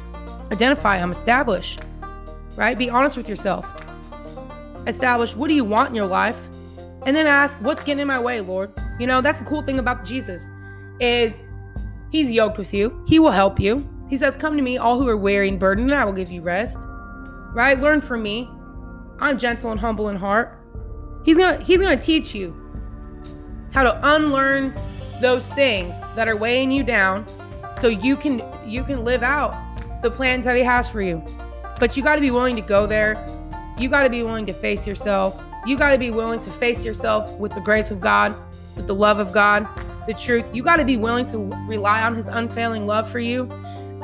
identify 0.50 0.98
them, 0.98 1.12
establish, 1.12 1.76
right? 2.56 2.76
Be 2.76 2.90
honest 2.90 3.16
with 3.16 3.28
yourself. 3.28 3.66
Establish 4.86 5.36
what 5.36 5.48
do 5.48 5.54
you 5.54 5.64
want 5.64 5.90
in 5.90 5.94
your 5.94 6.06
life? 6.06 6.36
And 7.04 7.14
then 7.14 7.26
ask, 7.26 7.56
what's 7.58 7.84
getting 7.84 8.00
in 8.00 8.08
my 8.08 8.18
way, 8.18 8.40
Lord? 8.40 8.72
You 8.98 9.06
know, 9.06 9.20
that's 9.20 9.38
the 9.38 9.44
cool 9.44 9.62
thing 9.62 9.78
about 9.78 10.04
Jesus 10.04 10.42
is 11.00 11.36
he's 12.10 12.30
yoked 12.30 12.58
with 12.58 12.72
you. 12.72 13.04
He 13.06 13.18
will 13.18 13.30
help 13.30 13.60
you. 13.60 13.86
He 14.08 14.16
says, 14.16 14.36
"Come 14.36 14.56
to 14.56 14.62
me, 14.62 14.78
all 14.78 14.98
who 14.98 15.08
are 15.08 15.16
weary 15.16 15.48
and 15.48 15.58
burdened, 15.58 15.90
and 15.90 16.00
I 16.00 16.04
will 16.04 16.12
give 16.12 16.30
you 16.30 16.40
rest." 16.40 16.78
Right? 17.52 17.78
Learn 17.78 18.00
from 18.00 18.22
me. 18.22 18.48
I'm 19.20 19.38
gentle 19.38 19.70
and 19.70 19.80
humble 19.80 20.08
in 20.08 20.16
heart. 20.16 20.58
He's 21.24 21.36
going 21.36 21.58
to 21.58 21.64
he's 21.64 21.80
going 21.80 21.98
to 21.98 22.04
teach 22.04 22.34
you 22.34 22.54
how 23.72 23.82
to 23.82 24.14
unlearn 24.14 24.74
those 25.20 25.46
things 25.48 25.96
that 26.14 26.28
are 26.28 26.36
weighing 26.36 26.70
you 26.70 26.82
down 26.82 27.26
so 27.80 27.88
you 27.88 28.16
can 28.16 28.42
you 28.64 28.84
can 28.84 29.04
live 29.04 29.22
out 29.22 29.54
the 30.02 30.10
plans 30.10 30.44
that 30.44 30.56
he 30.56 30.62
has 30.62 30.88
for 30.88 31.02
you. 31.02 31.22
But 31.78 31.96
you 31.96 32.02
got 32.02 32.14
to 32.14 32.20
be 32.20 32.30
willing 32.30 32.56
to 32.56 32.62
go 32.62 32.86
there. 32.86 33.14
You 33.78 33.88
got 33.88 34.04
to 34.04 34.10
be 34.10 34.22
willing 34.22 34.46
to 34.46 34.52
face 34.52 34.86
yourself. 34.86 35.40
You 35.66 35.76
got 35.76 35.90
to 35.90 35.98
be 35.98 36.10
willing 36.10 36.40
to 36.40 36.50
face 36.50 36.84
yourself 36.84 37.30
with 37.34 37.52
the 37.52 37.60
grace 37.60 37.90
of 37.90 38.00
God, 38.00 38.34
with 38.76 38.86
the 38.86 38.94
love 38.94 39.18
of 39.18 39.32
God, 39.32 39.68
the 40.06 40.14
truth. 40.14 40.46
You 40.52 40.62
got 40.62 40.76
to 40.76 40.84
be 40.84 40.96
willing 40.96 41.26
to 41.26 41.38
rely 41.66 42.02
on 42.02 42.14
his 42.14 42.26
unfailing 42.26 42.86
love 42.86 43.10
for 43.10 43.18
you. 43.18 43.50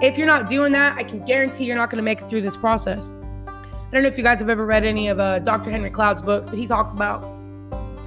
If 0.03 0.19
you're 0.19 0.27
not 0.27 0.49
doing 0.49 0.73
that, 0.73 0.99
I 0.99 1.05
can 1.05 1.25
guarantee 1.25 1.65
you're 1.65 1.77
not 1.77 1.89
going 1.89 1.99
to 1.99 2.03
make 2.03 2.21
it 2.21 2.29
through 2.29 2.43
this 2.43 2.57
process. 2.57 3.13
I 3.47 3.97
don't 3.97 4.03
know 4.03 4.09
if 4.09 4.19
you 4.19 4.25
guys 4.25 4.41
have 4.41 4.51
ever 4.51 4.67
read 4.67 4.85
any 4.85 5.09
of 5.09 5.21
uh, 5.21 5.39
Dr. 5.39 5.71
Henry 5.71 5.91
Cloud's 5.91 6.23
books, 6.23 6.49
but 6.49 6.59
he 6.59 6.67
talks 6.67 6.93
about 6.93 7.23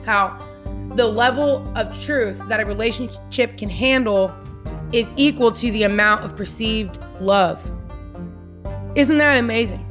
how 0.05 0.37
the 0.95 1.07
level 1.07 1.71
of 1.77 1.99
truth 2.01 2.39
that 2.47 2.59
a 2.59 2.65
relationship 2.65 3.57
can 3.57 3.69
handle 3.69 4.35
is 4.91 5.09
equal 5.15 5.51
to 5.51 5.71
the 5.71 5.83
amount 5.83 6.25
of 6.25 6.35
perceived 6.35 6.99
love. 7.19 7.59
Isn't 8.95 9.17
that 9.17 9.37
amazing? 9.37 9.85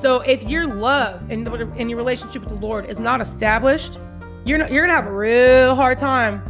So 0.00 0.20
if 0.20 0.42
your 0.44 0.66
love 0.66 1.30
and, 1.30 1.46
your 1.46 1.96
relationship 1.96 2.42
with 2.42 2.48
the 2.48 2.66
Lord 2.66 2.86
is 2.86 2.98
not 2.98 3.20
established, 3.20 3.98
you're 4.44 4.58
not, 4.58 4.72
you're 4.72 4.86
gonna 4.86 4.96
have 4.96 5.06
a 5.06 5.14
real 5.14 5.74
hard 5.74 5.98
time 5.98 6.42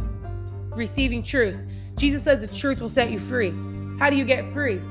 receiving 0.75 1.23
truth. 1.23 1.57
Jesus 1.97 2.23
says 2.23 2.41
the 2.41 2.47
truth 2.47 2.79
will 2.79 2.89
set 2.89 3.09
you 3.09 3.19
free. 3.19 3.51
How 3.99 4.09
do 4.09 4.15
you 4.15 4.23
get 4.23 4.47
free? 4.53 4.81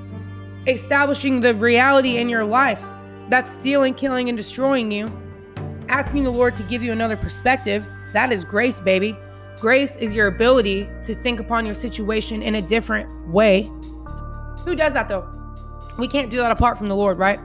Establishing 0.66 1.40
the 1.40 1.54
reality 1.54 2.18
in 2.18 2.28
your 2.28 2.44
life 2.44 2.84
that's 3.28 3.52
stealing, 3.52 3.94
killing, 3.94 4.28
and 4.28 4.36
destroying 4.36 4.90
you. 4.90 5.10
Asking 5.88 6.24
the 6.24 6.30
Lord 6.30 6.54
to 6.56 6.62
give 6.64 6.82
you 6.82 6.92
another 6.92 7.16
perspective. 7.16 7.84
That 8.12 8.32
is 8.32 8.44
grace, 8.44 8.80
baby. 8.80 9.16
Grace 9.60 9.96
is 9.96 10.14
your 10.14 10.26
ability 10.26 10.88
to 11.04 11.14
think 11.14 11.40
upon 11.40 11.64
your 11.64 11.74
situation 11.74 12.42
in 12.42 12.56
a 12.56 12.62
different 12.62 13.28
way. 13.28 13.70
Who 14.64 14.74
does 14.74 14.92
that 14.92 15.08
though? 15.08 15.35
We 15.98 16.08
can't 16.08 16.30
do 16.30 16.38
that 16.38 16.50
apart 16.50 16.76
from 16.76 16.88
the 16.88 16.96
Lord, 16.96 17.18
right? 17.18 17.40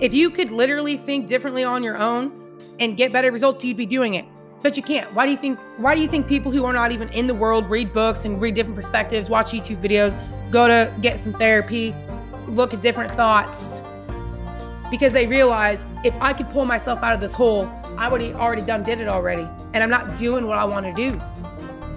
If 0.00 0.14
you 0.14 0.30
could 0.30 0.50
literally 0.50 0.96
think 0.96 1.26
differently 1.26 1.64
on 1.64 1.82
your 1.82 1.96
own 1.96 2.32
and 2.78 2.96
get 2.96 3.12
better 3.12 3.32
results, 3.32 3.64
you'd 3.64 3.76
be 3.76 3.86
doing 3.86 4.14
it. 4.14 4.24
But 4.62 4.76
you 4.76 4.82
can't. 4.82 5.12
Why 5.14 5.24
do 5.26 5.32
you 5.32 5.38
think 5.38 5.58
why 5.76 5.94
do 5.94 6.00
you 6.00 6.08
think 6.08 6.26
people 6.26 6.50
who 6.50 6.64
are 6.64 6.72
not 6.72 6.90
even 6.90 7.08
in 7.10 7.26
the 7.26 7.34
world 7.34 7.68
read 7.70 7.92
books 7.92 8.24
and 8.24 8.40
read 8.40 8.54
different 8.54 8.76
perspectives, 8.76 9.28
watch 9.28 9.50
YouTube 9.50 9.80
videos, 9.80 10.16
go 10.50 10.66
to 10.66 10.92
get 11.00 11.18
some 11.20 11.32
therapy, 11.32 11.94
look 12.46 12.74
at 12.74 12.80
different 12.80 13.10
thoughts? 13.10 13.80
Because 14.90 15.12
they 15.12 15.26
realize 15.26 15.84
if 16.04 16.14
I 16.20 16.32
could 16.32 16.48
pull 16.50 16.64
myself 16.64 17.02
out 17.02 17.14
of 17.14 17.20
this 17.20 17.34
hole, 17.34 17.70
I 17.96 18.08
would 18.08 18.20
have 18.20 18.36
already 18.36 18.62
done 18.62 18.82
did 18.82 19.00
it 19.00 19.08
already. 19.08 19.46
And 19.74 19.82
I'm 19.82 19.90
not 19.90 20.18
doing 20.18 20.46
what 20.46 20.58
I 20.58 20.64
want 20.64 20.86
to 20.86 21.10
do. 21.10 21.20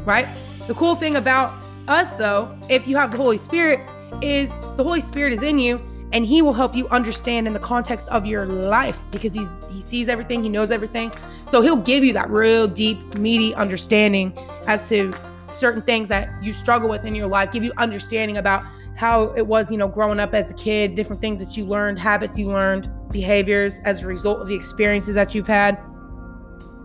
Right? 0.05 0.27
The 0.67 0.73
cool 0.73 0.95
thing 0.95 1.15
about 1.15 1.63
us 1.87 2.11
though, 2.11 2.55
if 2.69 2.87
you 2.87 2.95
have 2.97 3.11
the 3.11 3.17
Holy 3.17 3.37
Spirit, 3.37 3.79
is 4.21 4.51
the 4.77 4.83
Holy 4.83 5.01
Spirit 5.01 5.33
is 5.33 5.41
in 5.41 5.57
you 5.57 5.79
and 6.13 6.25
he 6.25 6.41
will 6.41 6.53
help 6.53 6.75
you 6.75 6.87
understand 6.89 7.47
in 7.47 7.53
the 7.53 7.59
context 7.59 8.07
of 8.09 8.25
your 8.25 8.45
life 8.45 8.99
because 9.11 9.33
he's 9.33 9.47
he 9.69 9.81
sees 9.81 10.09
everything, 10.09 10.43
he 10.43 10.49
knows 10.49 10.71
everything. 10.71 11.11
So 11.47 11.61
he'll 11.61 11.75
give 11.75 12.03
you 12.03 12.13
that 12.13 12.29
real 12.29 12.67
deep, 12.67 13.15
meaty 13.15 13.53
understanding 13.55 14.37
as 14.67 14.87
to 14.89 15.13
certain 15.49 15.81
things 15.81 16.07
that 16.09 16.29
you 16.43 16.53
struggle 16.53 16.89
with 16.89 17.05
in 17.05 17.15
your 17.15 17.27
life, 17.27 17.51
give 17.51 17.63
you 17.63 17.71
understanding 17.77 18.37
about 18.37 18.63
how 18.95 19.33
it 19.33 19.45
was, 19.45 19.71
you 19.71 19.77
know, 19.77 19.87
growing 19.87 20.19
up 20.19 20.33
as 20.33 20.51
a 20.51 20.53
kid, 20.53 20.95
different 20.95 21.21
things 21.21 21.39
that 21.39 21.57
you 21.57 21.65
learned, 21.65 21.97
habits 21.97 22.37
you 22.37 22.47
learned, 22.47 22.89
behaviors 23.11 23.75
as 23.83 24.03
a 24.03 24.07
result 24.07 24.41
of 24.41 24.47
the 24.47 24.55
experiences 24.55 25.15
that 25.15 25.33
you've 25.33 25.47
had. 25.47 25.79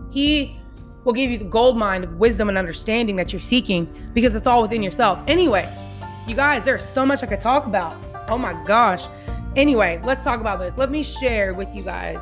He 0.09 0.59
will 1.03 1.13
give 1.13 1.29
you 1.29 1.37
the 1.37 1.45
gold 1.45 1.77
mine 1.77 2.03
of 2.03 2.15
wisdom 2.15 2.49
and 2.49 2.57
understanding 2.57 3.15
that 3.17 3.31
you're 3.31 3.39
seeking 3.39 3.85
because 4.13 4.35
it's 4.35 4.47
all 4.47 4.61
within 4.61 4.81
yourself. 4.81 5.21
Anyway, 5.27 5.71
you 6.27 6.35
guys, 6.35 6.65
there's 6.65 6.83
so 6.83 7.05
much 7.05 7.23
I 7.23 7.27
could 7.27 7.41
talk 7.41 7.65
about. 7.65 7.95
Oh 8.27 8.37
my 8.37 8.53
gosh. 8.65 9.05
Anyway, 9.55 9.99
let's 10.03 10.23
talk 10.23 10.39
about 10.39 10.59
this. 10.59 10.77
Let 10.77 10.91
me 10.91 11.01
share 11.03 11.53
with 11.53 11.75
you 11.75 11.83
guys. 11.83 12.21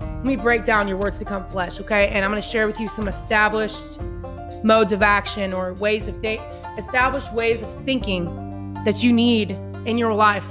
Let 0.00 0.24
me 0.24 0.36
break 0.36 0.64
down 0.64 0.86
your 0.86 0.98
words 0.98 1.18
become 1.18 1.44
flesh, 1.46 1.80
okay? 1.80 2.08
And 2.08 2.24
I'm 2.24 2.30
going 2.30 2.42
to 2.42 2.46
share 2.46 2.66
with 2.66 2.78
you 2.78 2.88
some 2.88 3.08
established 3.08 3.98
modes 4.62 4.92
of 4.92 5.02
action 5.02 5.52
or 5.52 5.72
ways 5.74 6.08
of 6.08 6.18
think 6.20 6.40
established 6.76 7.32
ways 7.32 7.62
of 7.62 7.84
thinking 7.84 8.74
that 8.84 9.02
you 9.02 9.12
need 9.12 9.52
in 9.86 9.98
your 9.98 10.14
life 10.14 10.46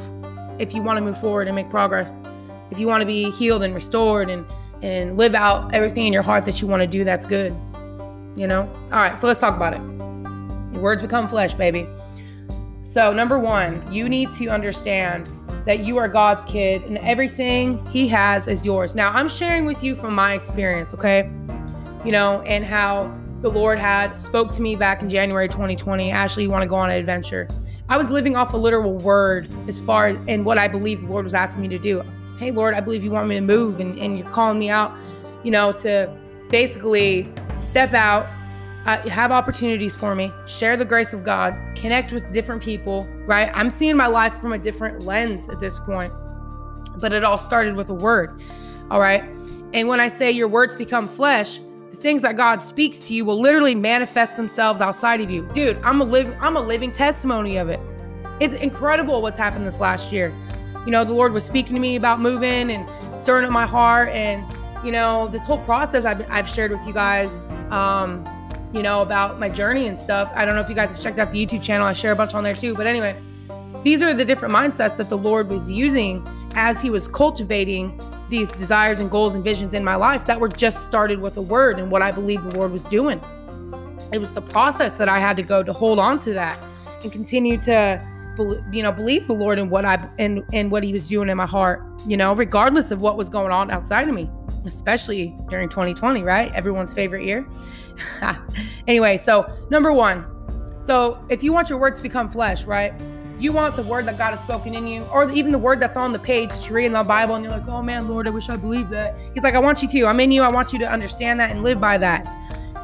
if 0.59 0.73
you 0.73 0.81
want 0.81 0.97
to 0.97 1.01
move 1.01 1.19
forward 1.19 1.47
and 1.47 1.55
make 1.55 1.69
progress. 1.69 2.19
If 2.71 2.79
you 2.79 2.87
want 2.87 3.01
to 3.01 3.07
be 3.07 3.31
healed 3.31 3.63
and 3.63 3.73
restored 3.73 4.29
and 4.29 4.45
and 4.81 5.17
live 5.17 5.35
out 5.35 5.73
everything 5.73 6.07
in 6.07 6.13
your 6.13 6.23
heart 6.23 6.45
that 6.45 6.61
you 6.61 6.67
want 6.67 6.81
to 6.81 6.87
do 6.87 7.03
that's 7.03 7.25
good. 7.25 7.51
You 8.35 8.47
know? 8.47 8.61
All 8.91 8.99
right, 8.99 9.19
so 9.19 9.27
let's 9.27 9.39
talk 9.39 9.55
about 9.55 9.73
it. 9.73 9.81
Your 10.73 10.81
words 10.81 11.01
become 11.01 11.27
flesh, 11.27 11.53
baby. 11.53 11.85
So, 12.89 13.13
number 13.13 13.37
one, 13.37 13.85
you 13.93 14.09
need 14.09 14.33
to 14.33 14.47
understand 14.47 15.27
that 15.63 15.81
you 15.81 15.99
are 15.99 16.07
God's 16.07 16.43
kid 16.51 16.81
and 16.85 16.97
everything 16.97 17.85
He 17.91 18.07
has 18.07 18.47
is 18.47 18.65
yours. 18.65 18.95
Now, 18.95 19.11
I'm 19.11 19.29
sharing 19.29 19.65
with 19.65 19.83
you 19.83 19.93
from 19.93 20.15
my 20.15 20.33
experience, 20.33 20.91
okay? 20.95 21.29
You 22.03 22.11
know, 22.11 22.41
and 22.47 22.65
how 22.65 23.15
the 23.41 23.49
Lord 23.49 23.77
had 23.77 24.15
spoke 24.15 24.51
to 24.53 24.63
me 24.63 24.75
back 24.75 25.03
in 25.03 25.09
January 25.09 25.47
2020. 25.47 26.09
Ashley, 26.09 26.41
you 26.41 26.49
want 26.49 26.63
to 26.63 26.67
go 26.67 26.77
on 26.77 26.89
an 26.89 26.97
adventure? 26.97 27.47
I 27.89 27.97
was 27.97 28.09
living 28.09 28.35
off 28.35 28.55
a 28.55 28.57
literal 28.57 28.95
word 28.95 29.47
as 29.67 29.79
far 29.81 30.07
as 30.07 30.17
and 30.27 30.43
what 30.43 30.57
I 30.57 30.67
believe 30.67 31.01
the 31.01 31.09
Lord 31.09 31.25
was 31.25 31.35
asking 31.35 31.61
me 31.61 31.67
to 31.67 31.77
do. 31.77 32.01
Hey, 32.39 32.49
Lord, 32.49 32.73
I 32.73 32.79
believe 32.79 33.03
you 33.03 33.11
want 33.11 33.27
me 33.27 33.35
to 33.35 33.41
move, 33.41 33.79
and, 33.79 33.99
and 33.99 34.17
you're 34.17 34.31
calling 34.31 34.57
me 34.57 34.71
out, 34.71 34.97
you 35.43 35.51
know, 35.51 35.73
to 35.73 36.11
basically 36.49 37.31
step 37.55 37.93
out 37.93 38.25
uh, 38.85 38.97
have 39.09 39.31
opportunities 39.31 39.95
for 39.95 40.15
me, 40.15 40.31
share 40.45 40.77
the 40.77 40.85
grace 40.85 41.13
of 41.13 41.23
God, 41.23 41.55
connect 41.75 42.11
with 42.11 42.31
different 42.31 42.61
people, 42.61 43.05
right? 43.25 43.51
I'm 43.53 43.69
seeing 43.69 43.97
my 43.97 44.07
life 44.07 44.33
from 44.39 44.53
a 44.53 44.57
different 44.57 45.03
lens 45.03 45.49
at 45.49 45.59
this 45.59 45.79
point, 45.79 46.13
but 46.97 47.13
it 47.13 47.23
all 47.23 47.37
started 47.37 47.75
with 47.75 47.89
a 47.89 47.93
word, 47.93 48.41
all 48.89 48.99
right? 48.99 49.23
And 49.73 49.87
when 49.87 49.99
I 49.99 50.07
say 50.07 50.31
your 50.31 50.47
words 50.47 50.75
become 50.75 51.07
flesh, 51.07 51.59
the 51.91 51.97
things 51.97 52.21
that 52.21 52.37
God 52.37 52.63
speaks 52.63 52.99
to 52.99 53.13
you 53.13 53.25
will 53.25 53.39
literally 53.39 53.75
manifest 53.75 54.37
themselves 54.37 54.81
outside 54.81 55.21
of 55.21 55.29
you. 55.29 55.47
Dude, 55.53 55.77
I'm 55.83 56.01
a 56.01 56.05
living 56.05 56.35
I'm 56.39 56.55
a 56.55 56.61
living 56.61 56.91
testimony 56.91 57.57
of 57.57 57.69
it. 57.69 57.79
It's 58.39 58.53
incredible 58.53 59.21
what's 59.21 59.37
happened 59.37 59.67
this 59.67 59.79
last 59.79 60.11
year. 60.11 60.33
You 60.85 60.91
know, 60.91 61.03
the 61.03 61.13
Lord 61.13 61.33
was 61.33 61.43
speaking 61.43 61.75
to 61.75 61.79
me 61.79 61.97
about 61.97 62.21
moving 62.21 62.71
and 62.71 62.89
stirring 63.13 63.45
up 63.45 63.51
my 63.51 63.67
heart 63.67 64.09
and 64.09 64.43
you 64.83 64.93
know, 64.93 65.27
this 65.27 65.45
whole 65.45 65.57
process 65.59 66.05
I've, 66.05 66.25
I've 66.31 66.47
shared 66.47 66.71
with 66.71 66.87
you 66.87 66.93
guys 66.93 67.45
um, 67.69 68.25
you 68.73 68.83
know, 68.83 69.01
about 69.01 69.39
my 69.39 69.49
journey 69.49 69.87
and 69.87 69.97
stuff. 69.97 70.31
I 70.35 70.45
don't 70.45 70.55
know 70.55 70.61
if 70.61 70.69
you 70.69 70.75
guys 70.75 70.89
have 70.89 71.01
checked 71.01 71.19
out 71.19 71.31
the 71.31 71.45
YouTube 71.45 71.63
channel. 71.63 71.87
I 71.87 71.93
share 71.93 72.11
a 72.11 72.15
bunch 72.15 72.33
on 72.33 72.43
there 72.43 72.55
too. 72.55 72.75
But 72.75 72.87
anyway, 72.87 73.19
these 73.83 74.01
are 74.01 74.13
the 74.13 74.25
different 74.25 74.53
mindsets 74.53 74.97
that 74.97 75.09
the 75.09 75.17
Lord 75.17 75.49
was 75.49 75.69
using 75.69 76.27
as 76.55 76.81
He 76.81 76.89
was 76.89 77.07
cultivating 77.07 77.99
these 78.29 78.49
desires 78.49 78.99
and 78.99 79.09
goals 79.09 79.35
and 79.35 79.43
visions 79.43 79.73
in 79.73 79.83
my 79.83 79.95
life 79.95 80.25
that 80.27 80.39
were 80.39 80.49
just 80.49 80.83
started 80.83 81.19
with 81.19 81.37
a 81.37 81.41
word 81.41 81.79
and 81.79 81.89
what 81.89 82.01
I 82.01 82.11
believe 82.11 82.43
the 82.43 82.55
Lord 82.55 82.71
was 82.71 82.83
doing. 82.83 83.19
It 84.11 84.19
was 84.19 84.31
the 84.33 84.41
process 84.41 84.93
that 84.93 85.09
I 85.09 85.19
had 85.19 85.35
to 85.37 85.43
go 85.43 85.63
to 85.63 85.73
hold 85.73 85.99
on 85.99 86.19
to 86.19 86.33
that 86.33 86.59
and 87.03 87.11
continue 87.11 87.57
to 87.61 88.05
you 88.71 88.81
know 88.81 88.91
believe 88.91 89.27
the 89.27 89.33
lord 89.33 89.59
in 89.59 89.69
what 89.69 89.83
i 89.83 90.09
and 90.17 90.43
and 90.53 90.71
what 90.71 90.81
he 90.81 90.93
was 90.93 91.09
doing 91.09 91.27
in 91.27 91.35
my 91.35 91.45
heart 91.45 91.83
you 92.07 92.15
know 92.15 92.33
regardless 92.33 92.89
of 92.89 93.01
what 93.01 93.17
was 93.17 93.27
going 93.27 93.51
on 93.51 93.69
outside 93.69 94.07
of 94.07 94.15
me 94.15 94.29
especially 94.65 95.35
during 95.49 95.67
2020 95.67 96.23
right 96.23 96.53
everyone's 96.53 96.93
favorite 96.93 97.23
year 97.23 97.45
anyway, 98.87 99.17
so 99.17 99.51
number 99.69 99.91
one, 99.93 100.25
so 100.85 101.23
if 101.29 101.43
you 101.43 101.53
want 101.53 101.69
your 101.69 101.77
words 101.77 101.97
to 101.97 102.03
become 102.03 102.29
flesh, 102.29 102.63
right? 102.65 102.93
You 103.39 103.53
want 103.53 103.77
the 103.77 103.83
word 103.83 104.05
that 104.07 104.17
God 104.17 104.31
has 104.31 104.41
spoken 104.41 104.75
in 104.75 104.85
you, 104.85 105.03
or 105.13 105.31
even 105.31 105.51
the 105.51 105.57
word 105.57 105.79
that's 105.79 105.95
on 105.95 106.11
the 106.11 106.19
page 106.19 106.49
that 106.49 106.67
you 106.67 106.73
read 106.73 106.87
in 106.87 106.93
the 106.93 107.03
Bible, 107.03 107.35
and 107.35 107.43
you're 107.43 107.53
like, 107.53 107.67
oh 107.67 107.81
man, 107.81 108.09
Lord, 108.09 108.27
I 108.27 108.31
wish 108.31 108.49
I 108.49 108.57
believed 108.57 108.89
that. 108.89 109.17
He's 109.33 109.43
like, 109.43 109.53
I 109.53 109.59
want 109.59 109.81
you 109.81 109.87
to. 109.87 110.07
I'm 110.07 110.19
in 110.19 110.31
you. 110.31 110.41
I 110.41 110.51
want 110.51 110.73
you 110.73 110.79
to 110.79 110.91
understand 110.91 111.39
that 111.39 111.51
and 111.51 111.63
live 111.63 111.79
by 111.79 111.97
that. 111.99 112.27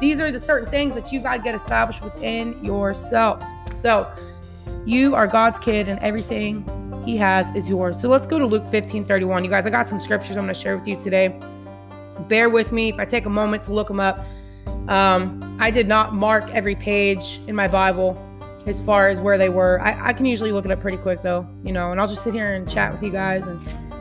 These 0.00 0.18
are 0.20 0.30
the 0.30 0.38
certain 0.38 0.70
things 0.70 0.94
that 0.94 1.12
you 1.12 1.20
got 1.20 1.36
to 1.36 1.42
get 1.42 1.54
established 1.54 2.02
within 2.02 2.62
yourself. 2.64 3.42
So 3.74 4.10
You 4.86 5.14
are 5.14 5.26
God's 5.26 5.58
kid, 5.58 5.88
and 5.88 5.98
everything 5.98 6.64
He 7.04 7.16
has 7.16 7.54
is 7.54 7.68
yours. 7.68 8.00
So 8.00 8.08
let's 8.08 8.26
go 8.26 8.38
to 8.38 8.46
Luke 8.46 8.66
15 8.70 9.04
31. 9.04 9.44
You 9.44 9.50
guys, 9.50 9.66
I 9.66 9.70
got 9.70 9.88
some 9.88 10.00
scriptures 10.00 10.36
I'm 10.36 10.44
going 10.44 10.54
to 10.54 10.60
share 10.60 10.78
with 10.78 10.86
you 10.86 10.96
today. 11.02 11.38
Bear 12.28 12.48
with 12.48 12.72
me 12.72 12.90
if 12.90 12.98
I 12.98 13.04
take 13.04 13.26
a 13.26 13.30
moment 13.30 13.64
to 13.64 13.72
look 13.72 13.88
them 13.88 14.00
up. 14.00 14.24
Um, 14.88 15.56
I 15.60 15.70
did 15.70 15.88
not 15.88 16.14
mark 16.14 16.48
every 16.50 16.74
page 16.74 17.40
in 17.46 17.54
my 17.54 17.68
Bible 17.68 18.22
as 18.66 18.80
far 18.82 19.08
as 19.08 19.20
where 19.20 19.38
they 19.38 19.48
were. 19.48 19.80
I, 19.80 20.08
I 20.08 20.12
can 20.12 20.26
usually 20.26 20.52
look 20.52 20.64
it 20.64 20.70
up 20.70 20.80
pretty 20.80 20.98
quick 20.98 21.22
though, 21.22 21.48
you 21.64 21.72
know, 21.72 21.92
and 21.92 22.00
I'll 22.00 22.08
just 22.08 22.24
sit 22.24 22.34
here 22.34 22.54
and 22.54 22.68
chat 22.68 22.92
with 22.92 23.02
you 23.02 23.10
guys 23.10 23.46
and, 23.46 23.60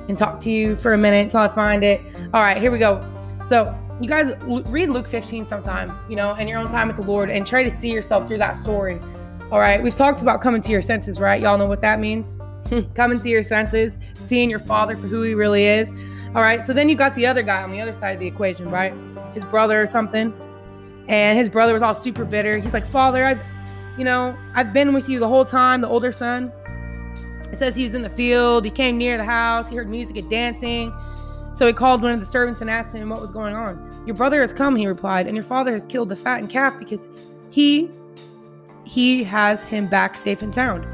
and 0.09 0.17
talk 0.17 0.41
to 0.41 0.51
you 0.51 0.75
for 0.75 0.93
a 0.93 0.97
minute 0.97 1.23
until 1.25 1.41
I 1.41 1.47
find 1.47 1.83
it. 1.83 2.01
All 2.33 2.41
right, 2.41 2.57
here 2.57 2.71
we 2.71 2.79
go. 2.79 3.03
So, 3.47 3.77
you 4.01 4.09
guys 4.09 4.33
read 4.43 4.89
Luke 4.89 5.07
15 5.07 5.47
sometime, 5.47 5.97
you 6.09 6.17
know, 6.17 6.33
in 6.35 6.49
your 6.49 6.59
own 6.59 6.69
time 6.69 6.89
with 6.89 6.97
the 6.97 7.03
Lord 7.03 7.29
and 7.29 7.47
try 7.47 7.63
to 7.63 7.71
see 7.71 7.91
yourself 7.91 8.27
through 8.27 8.39
that 8.39 8.57
story. 8.57 8.99
All 9.51 9.59
right, 9.59 9.81
we've 9.81 9.95
talked 9.95 10.21
about 10.21 10.41
coming 10.41 10.61
to 10.63 10.71
your 10.71 10.81
senses, 10.81 11.19
right? 11.19 11.41
Y'all 11.41 11.57
know 11.57 11.67
what 11.67 11.81
that 11.81 11.99
means? 11.99 12.37
coming 12.95 13.19
to 13.19 13.29
your 13.29 13.43
senses, 13.43 13.97
seeing 14.15 14.49
your 14.49 14.59
father 14.59 14.97
for 14.97 15.07
who 15.07 15.21
he 15.21 15.33
really 15.33 15.65
is. 15.65 15.91
All 16.33 16.41
right, 16.41 16.65
so 16.67 16.73
then 16.73 16.89
you 16.89 16.95
got 16.95 17.15
the 17.15 17.25
other 17.25 17.41
guy 17.41 17.63
on 17.63 17.71
the 17.71 17.79
other 17.79 17.93
side 17.93 18.15
of 18.15 18.19
the 18.19 18.27
equation, 18.27 18.69
right? 18.69 18.93
His 19.33 19.45
brother 19.45 19.81
or 19.81 19.87
something. 19.87 20.33
And 21.07 21.37
his 21.37 21.49
brother 21.49 21.73
was 21.73 21.81
all 21.81 21.95
super 21.95 22.25
bitter. 22.25 22.57
He's 22.57 22.73
like, 22.73 22.87
Father, 22.87 23.25
I've, 23.25 23.41
you 23.97 24.03
know, 24.03 24.37
I've 24.53 24.73
been 24.73 24.93
with 24.93 25.07
you 25.07 25.19
the 25.19 25.27
whole 25.27 25.45
time, 25.45 25.81
the 25.81 25.87
older 25.87 26.11
son. 26.11 26.51
It 27.51 27.59
says 27.59 27.75
he 27.75 27.83
was 27.83 27.93
in 27.93 28.01
the 28.01 28.09
field. 28.09 28.65
He 28.65 28.71
came 28.71 28.97
near 28.97 29.17
the 29.17 29.23
house. 29.23 29.69
He 29.69 29.75
heard 29.75 29.89
music 29.89 30.17
and 30.17 30.29
dancing. 30.29 30.93
So 31.53 31.65
he 31.67 31.73
called 31.73 32.01
one 32.01 32.11
of 32.11 32.19
the 32.19 32.25
servants 32.25 32.61
and 32.61 32.69
asked 32.69 32.93
him 32.93 33.09
what 33.09 33.21
was 33.21 33.31
going 33.31 33.55
on. 33.55 34.03
Your 34.05 34.15
brother 34.15 34.41
has 34.41 34.51
come, 34.51 34.75
he 34.75 34.87
replied, 34.87 35.27
and 35.27 35.35
your 35.35 35.45
father 35.45 35.71
has 35.71 35.85
killed 35.85 36.09
the 36.09 36.15
fattened 36.15 36.49
calf 36.49 36.77
because 36.77 37.07
he 37.49 37.89
he 38.83 39.23
has 39.23 39.63
him 39.63 39.87
back 39.87 40.15
safe 40.15 40.41
and 40.41 40.53
sound. 40.53 40.85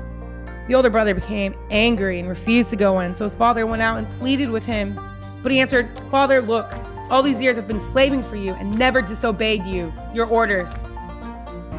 The 0.68 0.75
older 0.75 0.89
brother 0.89 1.13
became 1.13 1.56
angry 1.70 2.20
and 2.20 2.30
refused 2.30 2.70
to 2.70 2.75
go 2.75 3.00
in. 3.00 3.15
So 3.15 3.25
his 3.25 3.34
father 3.34 3.65
went 3.65 3.82
out 3.82 3.98
and 3.98 4.10
pleaded 4.12 4.50
with 4.50 4.63
him. 4.63 5.00
But 5.41 5.51
he 5.51 5.60
answered, 5.60 5.89
Father, 6.10 6.41
look, 6.41 6.72
all 7.12 7.22
these 7.22 7.41
years 7.41 7.58
I've 7.58 7.68
been 7.68 7.82
slaving 7.82 8.24
for 8.24 8.38
you 8.38 8.53
and 8.53 8.74
never 8.80 9.01
disobeyed 9.01 9.65
you, 9.65 9.91
your 10.13 10.27
orders. 10.27 10.74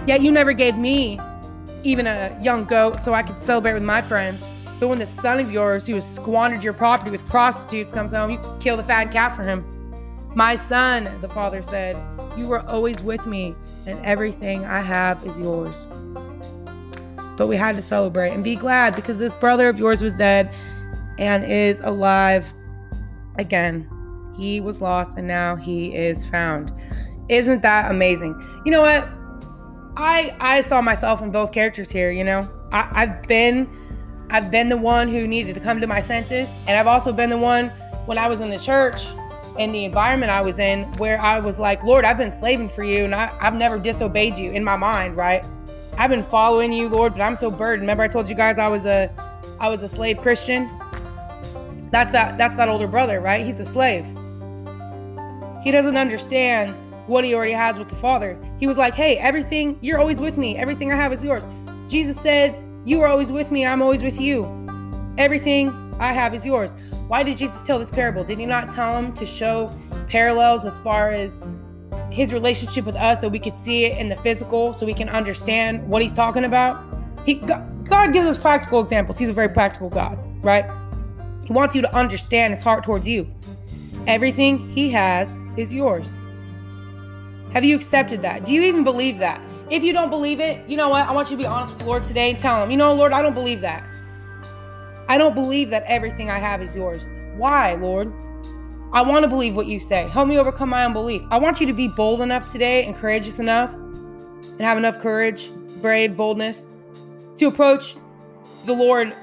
Yet 0.06 0.20
you 0.20 0.30
never 0.30 0.52
gave 0.52 0.76
me 0.76 1.18
even 1.82 2.06
a 2.06 2.38
young 2.42 2.66
goat 2.66 3.00
so 3.00 3.14
I 3.14 3.22
could 3.22 3.42
celebrate 3.42 3.72
with 3.72 3.82
my 3.82 4.02
friends. 4.02 4.44
But 4.78 4.88
when 4.88 4.98
the 4.98 5.06
son 5.06 5.40
of 5.40 5.50
yours, 5.50 5.86
who 5.86 5.94
has 5.94 6.14
squandered 6.14 6.62
your 6.62 6.74
property 6.74 7.10
with 7.10 7.26
prostitutes, 7.28 7.94
comes 7.94 8.12
home, 8.12 8.30
you 8.30 8.56
kill 8.60 8.76
the 8.76 8.84
fat 8.84 9.10
cat 9.10 9.34
for 9.34 9.42
him. 9.42 9.64
My 10.34 10.54
son, 10.54 11.08
the 11.22 11.28
father 11.30 11.62
said, 11.62 11.96
you 12.36 12.46
were 12.46 12.60
always 12.60 13.02
with 13.02 13.24
me, 13.26 13.54
and 13.86 14.04
everything 14.04 14.66
I 14.66 14.80
have 14.80 15.24
is 15.24 15.40
yours. 15.40 15.86
But 17.38 17.46
we 17.46 17.56
had 17.56 17.76
to 17.76 17.82
celebrate 17.82 18.30
and 18.30 18.44
be 18.44 18.54
glad 18.54 18.96
because 18.96 19.16
this 19.16 19.34
brother 19.34 19.70
of 19.70 19.78
yours 19.78 20.02
was 20.02 20.12
dead 20.14 20.52
and 21.18 21.44
is 21.44 21.80
alive 21.80 22.52
again. 23.38 23.88
He 24.36 24.60
was 24.60 24.80
lost 24.80 25.12
and 25.16 25.26
now 25.26 25.56
he 25.56 25.94
is 25.94 26.24
found. 26.26 26.72
Isn't 27.28 27.62
that 27.62 27.90
amazing? 27.90 28.34
You 28.64 28.72
know 28.72 28.82
what? 28.82 29.08
I 29.96 30.34
I 30.40 30.62
saw 30.62 30.80
myself 30.80 31.22
in 31.22 31.30
both 31.30 31.52
characters 31.52 31.90
here, 31.90 32.10
you 32.10 32.24
know. 32.24 32.48
I, 32.72 32.88
I've 32.92 33.22
been 33.24 33.68
I've 34.30 34.50
been 34.50 34.68
the 34.68 34.76
one 34.76 35.08
who 35.08 35.28
needed 35.28 35.54
to 35.54 35.60
come 35.60 35.80
to 35.80 35.86
my 35.86 36.00
senses, 36.00 36.48
and 36.66 36.78
I've 36.78 36.86
also 36.86 37.12
been 37.12 37.30
the 37.30 37.38
one 37.38 37.68
when 38.06 38.18
I 38.18 38.28
was 38.28 38.40
in 38.40 38.50
the 38.50 38.58
church 38.58 39.02
in 39.58 39.72
the 39.72 39.84
environment 39.84 40.32
I 40.32 40.40
was 40.40 40.58
in 40.58 40.84
where 40.94 41.20
I 41.20 41.38
was 41.38 41.58
like, 41.58 41.82
Lord, 41.82 42.04
I've 42.04 42.18
been 42.18 42.30
slaving 42.30 42.68
for 42.68 42.82
you 42.82 43.04
and 43.04 43.14
I, 43.14 43.36
I've 43.40 43.54
never 43.54 43.78
disobeyed 43.78 44.36
you 44.36 44.50
in 44.52 44.64
my 44.64 44.76
mind, 44.76 45.16
right? 45.16 45.44
I've 45.98 46.10
been 46.10 46.24
following 46.24 46.72
you, 46.72 46.88
Lord, 46.88 47.12
but 47.12 47.20
I'm 47.20 47.36
so 47.36 47.50
burdened. 47.50 47.82
Remember 47.82 48.02
I 48.02 48.08
told 48.08 48.28
you 48.28 48.34
guys 48.34 48.58
I 48.58 48.68
was 48.68 48.86
a 48.86 49.10
I 49.60 49.68
was 49.68 49.82
a 49.82 49.88
slave 49.88 50.20
Christian? 50.20 50.70
That's 51.90 52.10
that 52.12 52.38
that's 52.38 52.56
that 52.56 52.68
older 52.68 52.86
brother, 52.86 53.20
right? 53.20 53.44
He's 53.44 53.60
a 53.60 53.66
slave. 53.66 54.06
He 55.62 55.70
doesn't 55.70 55.96
understand 55.96 56.74
what 57.06 57.24
he 57.24 57.34
already 57.34 57.52
has 57.52 57.78
with 57.78 57.88
the 57.88 57.96
Father. 57.96 58.38
He 58.58 58.66
was 58.66 58.76
like, 58.76 58.94
Hey, 58.94 59.16
everything, 59.18 59.78
you're 59.80 59.98
always 59.98 60.20
with 60.20 60.38
me. 60.38 60.56
Everything 60.56 60.92
I 60.92 60.96
have 60.96 61.12
is 61.12 61.22
yours. 61.22 61.46
Jesus 61.88 62.20
said, 62.20 62.60
You 62.84 63.00
are 63.02 63.06
always 63.06 63.30
with 63.30 63.50
me. 63.50 63.66
I'm 63.66 63.82
always 63.82 64.02
with 64.02 64.20
you. 64.20 64.44
Everything 65.18 65.94
I 65.98 66.12
have 66.12 66.34
is 66.34 66.44
yours. 66.46 66.74
Why 67.08 67.22
did 67.22 67.38
Jesus 67.38 67.60
tell 67.62 67.78
this 67.78 67.90
parable? 67.90 68.24
Did 68.24 68.38
he 68.38 68.46
not 68.46 68.70
tell 68.74 68.96
him 68.96 69.12
to 69.14 69.26
show 69.26 69.72
parallels 70.08 70.64
as 70.64 70.78
far 70.78 71.10
as 71.10 71.38
his 72.10 72.32
relationship 72.32 72.86
with 72.86 72.96
us 72.96 73.20
that 73.20 73.30
we 73.30 73.38
could 73.38 73.54
see 73.54 73.84
it 73.84 73.98
in 73.98 74.08
the 74.08 74.16
physical 74.16 74.74
so 74.74 74.86
we 74.86 74.94
can 74.94 75.08
understand 75.08 75.86
what 75.88 76.02
he's 76.02 76.12
talking 76.12 76.44
about? 76.44 76.82
He, 77.26 77.34
God 77.34 78.12
gives 78.12 78.26
us 78.26 78.38
practical 78.38 78.80
examples. 78.80 79.18
He's 79.18 79.28
a 79.28 79.32
very 79.32 79.48
practical 79.48 79.90
God, 79.90 80.18
right? 80.42 80.64
He 81.44 81.52
wants 81.52 81.74
you 81.74 81.82
to 81.82 81.94
understand 81.94 82.54
his 82.54 82.62
heart 82.62 82.84
towards 82.84 83.06
you. 83.06 83.30
Everything 84.06 84.70
he 84.70 84.90
has 84.90 85.38
is 85.56 85.72
yours. 85.72 86.18
Have 87.52 87.64
you 87.64 87.76
accepted 87.76 88.22
that? 88.22 88.44
Do 88.44 88.52
you 88.52 88.62
even 88.62 88.82
believe 88.82 89.18
that? 89.18 89.40
If 89.70 89.82
you 89.82 89.92
don't 89.92 90.10
believe 90.10 90.40
it, 90.40 90.68
you 90.68 90.76
know 90.76 90.88
what? 90.88 91.08
I 91.08 91.12
want 91.12 91.30
you 91.30 91.36
to 91.36 91.42
be 91.42 91.46
honest 91.46 91.72
with 91.72 91.80
the 91.80 91.86
Lord 91.86 92.04
today 92.04 92.30
and 92.30 92.38
tell 92.38 92.62
him, 92.62 92.70
you 92.70 92.76
know, 92.76 92.94
Lord, 92.94 93.12
I 93.12 93.22
don't 93.22 93.34
believe 93.34 93.60
that. 93.60 93.84
I 95.08 95.18
don't 95.18 95.34
believe 95.34 95.70
that 95.70 95.84
everything 95.84 96.30
I 96.30 96.38
have 96.38 96.62
is 96.62 96.74
yours. 96.74 97.08
Why, 97.36 97.74
Lord? 97.74 98.12
I 98.92 99.02
want 99.02 99.22
to 99.22 99.28
believe 99.28 99.54
what 99.54 99.66
you 99.66 99.80
say. 99.80 100.08
Help 100.08 100.28
me 100.28 100.38
overcome 100.38 100.68
my 100.68 100.84
unbelief. 100.84 101.22
I 101.30 101.38
want 101.38 101.60
you 101.60 101.66
to 101.66 101.72
be 101.72 101.88
bold 101.88 102.20
enough 102.20 102.50
today 102.52 102.84
and 102.84 102.94
courageous 102.94 103.38
enough 103.38 103.72
and 103.72 104.60
have 104.60 104.76
enough 104.76 104.98
courage, 104.98 105.50
brave, 105.80 106.16
boldness 106.16 106.66
to 107.38 107.46
approach 107.46 107.96
the 108.66 108.72
Lord 108.72 109.14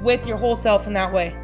with 0.00 0.26
your 0.26 0.36
whole 0.36 0.56
self 0.56 0.86
in 0.86 0.92
that 0.94 1.12
way. 1.12 1.36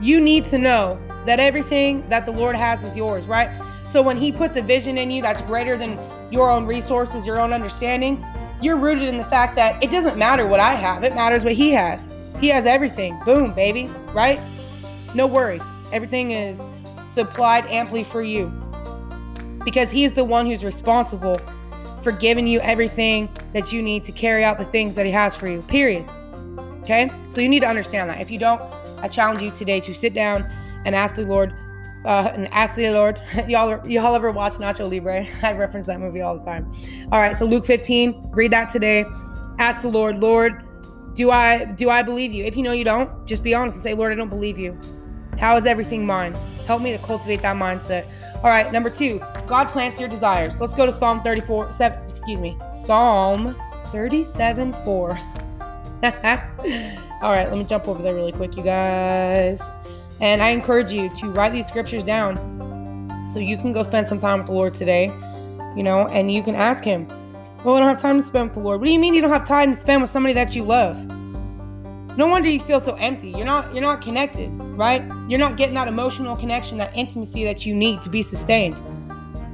You 0.00 0.20
need 0.20 0.44
to 0.46 0.58
know 0.58 0.98
that 1.26 1.40
everything 1.40 2.08
that 2.08 2.26
the 2.26 2.32
Lord 2.32 2.56
has 2.56 2.84
is 2.84 2.96
yours, 2.96 3.26
right? 3.26 3.50
So 3.90 4.02
when 4.02 4.16
He 4.16 4.32
puts 4.32 4.56
a 4.56 4.62
vision 4.62 4.98
in 4.98 5.10
you 5.10 5.22
that's 5.22 5.42
greater 5.42 5.76
than 5.76 5.98
your 6.30 6.50
own 6.50 6.66
resources, 6.66 7.24
your 7.24 7.40
own 7.40 7.52
understanding, 7.52 8.24
you're 8.60 8.76
rooted 8.76 9.08
in 9.08 9.18
the 9.18 9.24
fact 9.24 9.56
that 9.56 9.82
it 9.82 9.90
doesn't 9.90 10.16
matter 10.16 10.46
what 10.46 10.60
I 10.60 10.74
have, 10.74 11.04
it 11.04 11.14
matters 11.14 11.44
what 11.44 11.52
He 11.54 11.70
has. 11.70 12.12
He 12.40 12.48
has 12.48 12.66
everything. 12.66 13.18
Boom, 13.24 13.52
baby, 13.54 13.90
right? 14.12 14.40
No 15.14 15.26
worries. 15.26 15.62
Everything 15.92 16.32
is 16.32 16.60
supplied 17.12 17.66
amply 17.66 18.04
for 18.04 18.22
you 18.22 18.52
because 19.64 19.90
He's 19.90 20.12
the 20.12 20.24
one 20.24 20.46
who's 20.46 20.64
responsible 20.64 21.40
for 22.02 22.12
giving 22.12 22.46
you 22.46 22.60
everything 22.60 23.28
that 23.52 23.72
you 23.72 23.82
need 23.82 24.04
to 24.04 24.12
carry 24.12 24.44
out 24.44 24.58
the 24.58 24.64
things 24.66 24.94
that 24.96 25.06
He 25.06 25.12
has 25.12 25.36
for 25.36 25.48
you, 25.48 25.62
period. 25.62 26.04
Okay? 26.82 27.10
So 27.30 27.40
you 27.40 27.48
need 27.48 27.60
to 27.60 27.68
understand 27.68 28.10
that. 28.10 28.20
If 28.20 28.30
you 28.30 28.38
don't, 28.38 28.60
I 29.04 29.08
challenge 29.08 29.42
you 29.42 29.50
today 29.50 29.80
to 29.80 29.94
sit 29.94 30.14
down 30.14 30.50
and 30.86 30.94
ask 30.94 31.14
the 31.14 31.24
Lord, 31.24 31.52
uh, 32.06 32.30
and 32.32 32.48
ask 32.54 32.74
the 32.74 32.88
Lord. 32.88 33.20
y'all, 33.48 33.86
y'all 33.86 34.14
ever 34.14 34.30
watch 34.30 34.54
Nacho 34.54 34.90
Libre? 34.90 35.26
I 35.42 35.52
reference 35.52 35.86
that 35.88 36.00
movie 36.00 36.22
all 36.22 36.38
the 36.38 36.44
time. 36.44 36.72
All 37.12 37.20
right, 37.20 37.38
so 37.38 37.44
Luke 37.44 37.66
15, 37.66 38.30
read 38.30 38.50
that 38.52 38.70
today. 38.70 39.04
Ask 39.58 39.82
the 39.82 39.90
Lord, 39.90 40.20
Lord, 40.20 40.64
do 41.12 41.30
I 41.30 41.66
do 41.66 41.90
I 41.90 42.02
believe 42.02 42.32
you? 42.32 42.44
If 42.44 42.56
you 42.56 42.62
know 42.62 42.72
you 42.72 42.82
don't, 42.82 43.26
just 43.26 43.42
be 43.42 43.54
honest 43.54 43.74
and 43.74 43.82
say, 43.82 43.92
Lord, 43.92 44.10
I 44.10 44.14
don't 44.14 44.30
believe 44.30 44.58
you. 44.58 44.80
How 45.38 45.54
is 45.58 45.66
everything 45.66 46.06
mine? 46.06 46.34
Help 46.66 46.80
me 46.80 46.90
to 46.92 46.98
cultivate 46.98 47.42
that 47.42 47.56
mindset. 47.56 48.06
All 48.36 48.48
right, 48.48 48.72
number 48.72 48.88
two, 48.88 49.18
God 49.46 49.68
plants 49.68 50.00
your 50.00 50.08
desires. 50.08 50.58
Let's 50.62 50.74
go 50.74 50.86
to 50.86 50.92
Psalm 50.92 51.22
34, 51.22 51.74
7, 51.74 52.10
excuse 52.10 52.40
me, 52.40 52.56
Psalm 52.72 53.54
37, 53.92 54.72
4. 54.82 55.20
All 57.24 57.32
right, 57.32 57.48
let 57.48 57.56
me 57.56 57.64
jump 57.64 57.88
over 57.88 58.02
there 58.02 58.14
really 58.14 58.32
quick, 58.32 58.54
you 58.54 58.62
guys. 58.62 59.62
And 60.20 60.42
I 60.42 60.50
encourage 60.50 60.90
you 60.90 61.08
to 61.20 61.30
write 61.30 61.54
these 61.54 61.66
scriptures 61.66 62.04
down 62.04 62.36
so 63.32 63.38
you 63.38 63.56
can 63.56 63.72
go 63.72 63.82
spend 63.82 64.08
some 64.08 64.18
time 64.18 64.40
with 64.40 64.48
the 64.48 64.52
Lord 64.52 64.74
today, 64.74 65.06
you 65.74 65.82
know, 65.82 66.06
and 66.08 66.30
you 66.30 66.42
can 66.42 66.54
ask 66.54 66.84
Him, 66.84 67.08
Well, 67.64 67.76
I 67.76 67.80
don't 67.80 67.88
have 67.88 68.02
time 68.02 68.20
to 68.20 68.26
spend 68.28 68.48
with 68.48 68.54
the 68.56 68.60
Lord. 68.60 68.78
What 68.78 68.84
do 68.84 68.92
you 68.92 68.98
mean 68.98 69.14
you 69.14 69.22
don't 69.22 69.30
have 69.30 69.48
time 69.48 69.72
to 69.72 69.80
spend 69.80 70.02
with 70.02 70.10
somebody 70.10 70.34
that 70.34 70.54
you 70.54 70.64
love? 70.64 71.02
No 72.18 72.26
wonder 72.26 72.50
you 72.50 72.60
feel 72.60 72.78
so 72.78 72.94
empty. 72.96 73.30
You're 73.30 73.46
not 73.46 73.72
you're 73.72 73.82
not 73.82 74.02
connected, 74.02 74.50
right? 74.76 75.02
You're 75.26 75.40
not 75.40 75.56
getting 75.56 75.76
that 75.76 75.88
emotional 75.88 76.36
connection, 76.36 76.76
that 76.76 76.94
intimacy 76.94 77.42
that 77.44 77.64
you 77.64 77.74
need 77.74 78.02
to 78.02 78.10
be 78.10 78.20
sustained. 78.20 78.78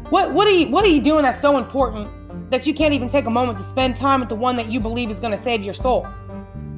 What 0.09 0.33
what 0.33 0.49
are 0.49 0.51
you 0.51 0.67
what 0.71 0.85
are 0.85 0.89
you 0.89 1.01
doing 1.01 1.23
that's 1.23 1.41
so 1.41 1.57
important 1.57 2.11
that 2.51 2.67
you 2.67 2.75
can't 2.75 2.95
even 2.95 3.09
take 3.09 3.27
a 3.27 3.31
moment 3.31 3.59
to 3.59 3.65
spend 3.65 3.97
time 3.97 4.19
with 4.19 4.29
the 4.29 4.35
one 4.35 4.57
that 4.57 4.73
you 4.73 4.81
believe 4.81 5.09
is 5.09 5.21
going 5.21 5.31
to 5.31 5.39
save 5.39 5.63
your 5.63 5.73
soul, 5.73 6.05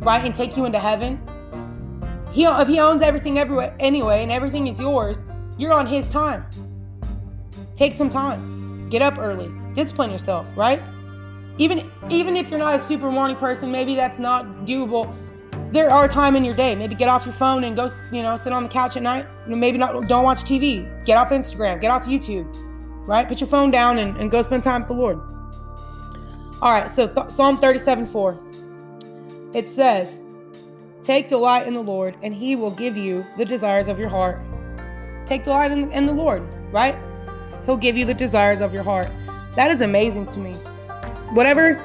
right? 0.02 0.24
And 0.24 0.34
take 0.34 0.56
you 0.56 0.64
into 0.64 0.78
heaven? 0.78 1.20
He, 2.32 2.44
if 2.44 2.68
he 2.68 2.80
owns 2.80 3.02
everything 3.02 3.38
everywhere 3.38 3.76
anyway 3.78 4.22
and 4.22 4.32
everything 4.32 4.66
is 4.66 4.80
yours, 4.80 5.22
you're 5.58 5.72
on 5.72 5.86
his 5.86 6.10
time. 6.10 6.46
Take 7.76 7.92
some 7.92 8.10
time. 8.10 8.88
Get 8.88 9.02
up 9.02 9.18
early. 9.18 9.50
Discipline 9.74 10.10
yourself, 10.10 10.46
right? 10.56 10.82
Even 11.58 11.90
even 12.10 12.36
if 12.36 12.50
you're 12.50 12.58
not 12.58 12.74
a 12.74 12.80
super 12.80 13.10
morning 13.10 13.36
person, 13.36 13.70
maybe 13.70 13.94
that's 13.94 14.18
not 14.18 14.46
doable. 14.64 15.14
There 15.72 15.90
are 15.90 16.08
time 16.08 16.36
in 16.36 16.44
your 16.44 16.54
day. 16.54 16.74
Maybe 16.74 16.94
get 16.94 17.08
off 17.08 17.24
your 17.24 17.34
phone 17.34 17.64
and 17.64 17.76
go, 17.76 17.90
you 18.10 18.22
know, 18.22 18.36
sit 18.36 18.52
on 18.52 18.62
the 18.62 18.68
couch 18.68 18.96
at 18.96 19.02
night. 19.02 19.26
Maybe 19.46 19.78
not 19.78 20.08
don't 20.08 20.24
watch 20.24 20.42
TV. 20.42 21.04
Get 21.04 21.16
off 21.16 21.30
Instagram, 21.30 21.80
get 21.80 21.90
off 21.90 22.04
YouTube. 22.04 22.46
Right? 23.06 23.26
Put 23.26 23.40
your 23.40 23.48
phone 23.48 23.70
down 23.70 23.98
and, 23.98 24.16
and 24.16 24.30
go 24.30 24.42
spend 24.42 24.62
time 24.62 24.82
with 24.82 24.88
the 24.88 24.94
Lord. 24.94 25.18
All 26.62 26.70
right, 26.70 26.88
so 26.94 27.08
th- 27.08 27.30
Psalm 27.30 27.58
37 27.58 28.06
4. 28.06 28.51
It 29.54 29.70
says, 29.70 30.20
Take 31.04 31.28
delight 31.28 31.66
in 31.66 31.74
the 31.74 31.82
Lord, 31.82 32.16
and 32.22 32.32
he 32.32 32.54
will 32.54 32.70
give 32.70 32.96
you 32.96 33.26
the 33.36 33.44
desires 33.44 33.88
of 33.88 33.98
your 33.98 34.08
heart. 34.08 34.40
Take 35.26 35.44
delight 35.44 35.72
in, 35.72 35.90
in 35.92 36.06
the 36.06 36.12
Lord, 36.12 36.42
right? 36.72 36.96
He'll 37.66 37.76
give 37.76 37.96
you 37.96 38.04
the 38.04 38.14
desires 38.14 38.60
of 38.60 38.72
your 38.72 38.82
heart. 38.82 39.08
That 39.56 39.70
is 39.70 39.80
amazing 39.80 40.26
to 40.28 40.38
me. 40.38 40.52
Whatever, 41.32 41.80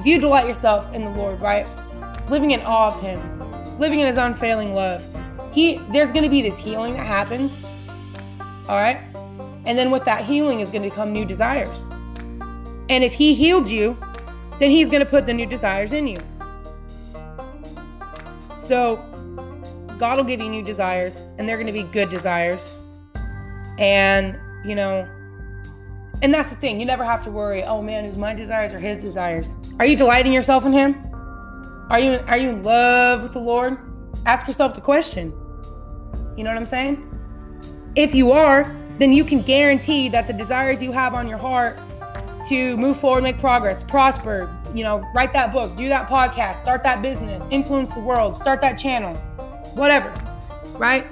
if 0.00 0.06
you 0.06 0.20
delight 0.20 0.46
yourself 0.46 0.92
in 0.94 1.04
the 1.04 1.10
Lord, 1.10 1.40
right? 1.40 1.66
Living 2.30 2.52
in 2.52 2.60
awe 2.60 2.94
of 2.94 3.00
him, 3.00 3.78
living 3.78 4.00
in 4.00 4.06
his 4.06 4.16
unfailing 4.16 4.74
love, 4.74 5.02
he 5.52 5.78
there's 5.90 6.10
gonna 6.10 6.28
be 6.28 6.42
this 6.42 6.58
healing 6.58 6.94
that 6.94 7.06
happens. 7.06 7.52
All 8.68 8.76
right? 8.76 8.98
And 9.66 9.78
then 9.78 9.90
with 9.90 10.04
that 10.04 10.24
healing 10.24 10.60
is 10.60 10.70
gonna 10.70 10.88
become 10.88 11.12
new 11.12 11.24
desires. 11.24 11.88
And 12.88 13.02
if 13.02 13.12
he 13.12 13.34
healed 13.34 13.68
you, 13.68 13.96
then 14.58 14.70
he's 14.70 14.90
gonna 14.90 15.06
put 15.06 15.26
the 15.26 15.34
new 15.34 15.46
desires 15.46 15.92
in 15.92 16.06
you. 16.06 16.18
So 18.64 18.96
God 19.98 20.16
will 20.16 20.24
give 20.24 20.40
you 20.40 20.48
new 20.48 20.62
desires, 20.62 21.22
and 21.38 21.48
they're 21.48 21.56
going 21.56 21.66
to 21.66 21.72
be 21.72 21.82
good 21.82 22.10
desires. 22.10 22.74
And, 23.78 24.38
you 24.64 24.74
know, 24.74 25.08
and 26.22 26.32
that's 26.32 26.50
the 26.50 26.56
thing. 26.56 26.80
You 26.80 26.86
never 26.86 27.04
have 27.04 27.22
to 27.24 27.30
worry, 27.30 27.64
oh 27.64 27.82
man, 27.82 28.04
is 28.04 28.16
my 28.16 28.34
desires 28.34 28.72
or 28.72 28.78
his 28.78 29.02
desires? 29.02 29.54
Are 29.78 29.86
you 29.86 29.96
delighting 29.96 30.32
yourself 30.32 30.64
in 30.64 30.72
him? 30.72 30.96
Are 31.90 32.00
you 32.00 32.12
are 32.26 32.38
you 32.38 32.48
in 32.48 32.62
love 32.62 33.22
with 33.22 33.34
the 33.34 33.40
Lord? 33.40 33.76
Ask 34.24 34.46
yourself 34.46 34.74
the 34.74 34.80
question. 34.80 35.32
You 36.36 36.44
know 36.44 36.50
what 36.50 36.56
I'm 36.56 36.66
saying? 36.66 37.10
If 37.94 38.14
you 38.14 38.32
are, 38.32 38.74
then 38.98 39.12
you 39.12 39.24
can 39.24 39.42
guarantee 39.42 40.08
that 40.08 40.26
the 40.26 40.32
desires 40.32 40.82
you 40.82 40.92
have 40.92 41.14
on 41.14 41.28
your 41.28 41.38
heart 41.38 41.78
to 42.48 42.76
move 42.78 42.98
forward, 42.98 43.22
make 43.22 43.38
progress, 43.38 43.82
prosper, 43.82 44.50
you 44.74 44.82
know, 44.82 45.08
write 45.14 45.32
that 45.32 45.52
book, 45.52 45.76
do 45.76 45.88
that 45.88 46.08
podcast, 46.08 46.56
start 46.56 46.82
that 46.82 47.00
business, 47.00 47.42
influence 47.50 47.90
the 47.90 48.00
world, 48.00 48.36
start 48.36 48.60
that 48.60 48.74
channel, 48.74 49.14
whatever, 49.74 50.12
right? 50.72 51.06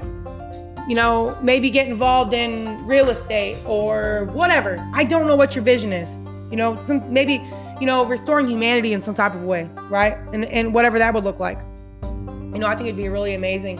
You 0.88 0.96
know, 0.96 1.38
maybe 1.40 1.70
get 1.70 1.86
involved 1.86 2.34
in 2.34 2.84
real 2.84 3.08
estate 3.10 3.56
or 3.64 4.28
whatever. 4.32 4.84
I 4.92 5.04
don't 5.04 5.28
know 5.28 5.36
what 5.36 5.54
your 5.54 5.62
vision 5.62 5.92
is. 5.92 6.16
You 6.50 6.56
know, 6.56 6.82
some 6.84 7.10
maybe, 7.12 7.34
you 7.80 7.86
know, 7.86 8.04
restoring 8.04 8.48
humanity 8.48 8.92
in 8.92 9.02
some 9.02 9.14
type 9.14 9.34
of 9.34 9.44
way, 9.44 9.70
right? 9.88 10.18
And 10.32 10.44
and 10.46 10.74
whatever 10.74 10.98
that 10.98 11.14
would 11.14 11.24
look 11.24 11.38
like. 11.38 11.58
You 12.02 12.58
know, 12.58 12.66
I 12.66 12.74
think 12.74 12.88
it'd 12.88 12.96
be 12.96 13.08
really 13.08 13.34
amazing. 13.34 13.78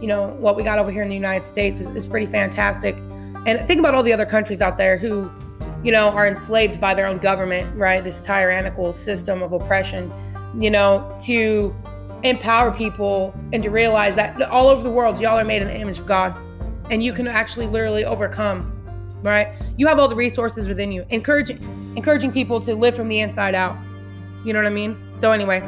You 0.00 0.06
know, 0.08 0.28
what 0.28 0.56
we 0.56 0.62
got 0.62 0.78
over 0.78 0.90
here 0.90 1.02
in 1.02 1.10
the 1.10 1.14
United 1.14 1.44
States 1.44 1.78
is, 1.78 1.88
is 1.88 2.08
pretty 2.08 2.26
fantastic. 2.26 2.96
And 3.46 3.60
think 3.66 3.78
about 3.78 3.94
all 3.94 4.02
the 4.02 4.14
other 4.14 4.26
countries 4.26 4.62
out 4.62 4.78
there 4.78 4.96
who 4.96 5.30
you 5.82 5.92
know, 5.92 6.08
are 6.08 6.26
enslaved 6.26 6.80
by 6.80 6.94
their 6.94 7.06
own 7.06 7.18
government, 7.18 7.74
right? 7.76 8.02
This 8.04 8.20
tyrannical 8.20 8.92
system 8.92 9.42
of 9.42 9.52
oppression, 9.52 10.12
you 10.54 10.70
know, 10.70 11.16
to 11.22 11.74
empower 12.22 12.70
people 12.72 13.34
and 13.52 13.62
to 13.62 13.70
realize 13.70 14.14
that 14.16 14.40
all 14.42 14.68
over 14.68 14.82
the 14.82 14.90
world, 14.90 15.20
y'all 15.20 15.38
are 15.38 15.44
made 15.44 15.62
in 15.62 15.68
the 15.68 15.76
image 15.76 15.98
of 15.98 16.06
God 16.06 16.36
and 16.90 17.02
you 17.02 17.12
can 17.12 17.26
actually 17.26 17.66
literally 17.66 18.04
overcome, 18.04 18.72
right? 19.22 19.54
You 19.76 19.86
have 19.86 19.98
all 19.98 20.08
the 20.08 20.16
resources 20.16 20.68
within 20.68 20.92
you. 20.92 21.06
Encouraging 21.10 21.58
encouraging 21.96 22.30
people 22.30 22.60
to 22.60 22.74
live 22.74 22.94
from 22.94 23.08
the 23.08 23.20
inside 23.20 23.54
out. 23.54 23.76
You 24.44 24.52
know 24.52 24.60
what 24.60 24.66
I 24.66 24.70
mean? 24.70 24.96
So 25.16 25.32
anyway, 25.32 25.60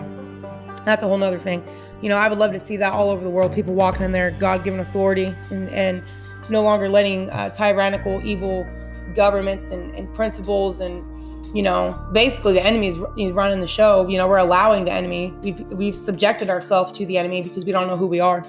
that's 0.84 1.02
a 1.02 1.06
whole 1.06 1.18
nother 1.18 1.38
thing. 1.38 1.64
You 2.00 2.08
know, 2.08 2.16
I 2.16 2.28
would 2.28 2.38
love 2.38 2.52
to 2.52 2.58
see 2.58 2.76
that 2.76 2.92
all 2.92 3.10
over 3.10 3.22
the 3.22 3.30
world, 3.30 3.52
people 3.52 3.74
walking 3.74 4.02
in 4.02 4.12
their 4.12 4.30
God-given 4.32 4.80
authority 4.80 5.34
and, 5.50 5.68
and 5.70 6.02
no 6.48 6.62
longer 6.62 6.88
letting 6.88 7.30
uh, 7.30 7.50
tyrannical, 7.50 8.24
evil 8.24 8.66
governments 9.14 9.70
and, 9.70 9.94
and 9.94 10.12
principles 10.14 10.80
and 10.80 11.04
you 11.56 11.62
know 11.62 11.98
basically 12.12 12.54
the 12.54 12.64
enemy 12.64 12.88
is 12.88 13.32
running 13.32 13.60
the 13.60 13.66
show. 13.66 14.06
You 14.08 14.18
know 14.18 14.28
we're 14.28 14.38
allowing 14.38 14.84
the 14.84 14.92
enemy. 14.92 15.34
We've, 15.42 15.60
we've 15.68 15.96
subjected 15.96 16.48
ourselves 16.50 16.92
to 16.92 17.06
the 17.06 17.18
enemy 17.18 17.42
because 17.42 17.64
we 17.64 17.72
don't 17.72 17.86
know 17.86 17.96
who 17.96 18.06
we 18.06 18.20
are. 18.20 18.44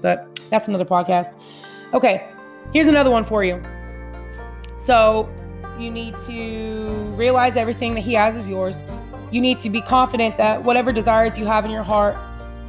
But 0.00 0.38
that's 0.50 0.68
another 0.68 0.84
podcast. 0.84 1.38
Okay 1.92 2.28
here's 2.72 2.88
another 2.88 3.10
one 3.10 3.24
for 3.24 3.44
you. 3.44 3.62
So 4.78 5.28
you 5.78 5.90
need 5.90 6.14
to 6.26 7.12
realize 7.16 7.56
everything 7.56 7.94
that 7.94 8.00
he 8.00 8.14
has 8.14 8.36
is 8.36 8.48
yours. 8.48 8.76
You 9.30 9.40
need 9.40 9.58
to 9.60 9.70
be 9.70 9.80
confident 9.80 10.36
that 10.38 10.62
whatever 10.64 10.92
desires 10.92 11.38
you 11.38 11.46
have 11.46 11.64
in 11.64 11.70
your 11.70 11.82
heart 11.82 12.16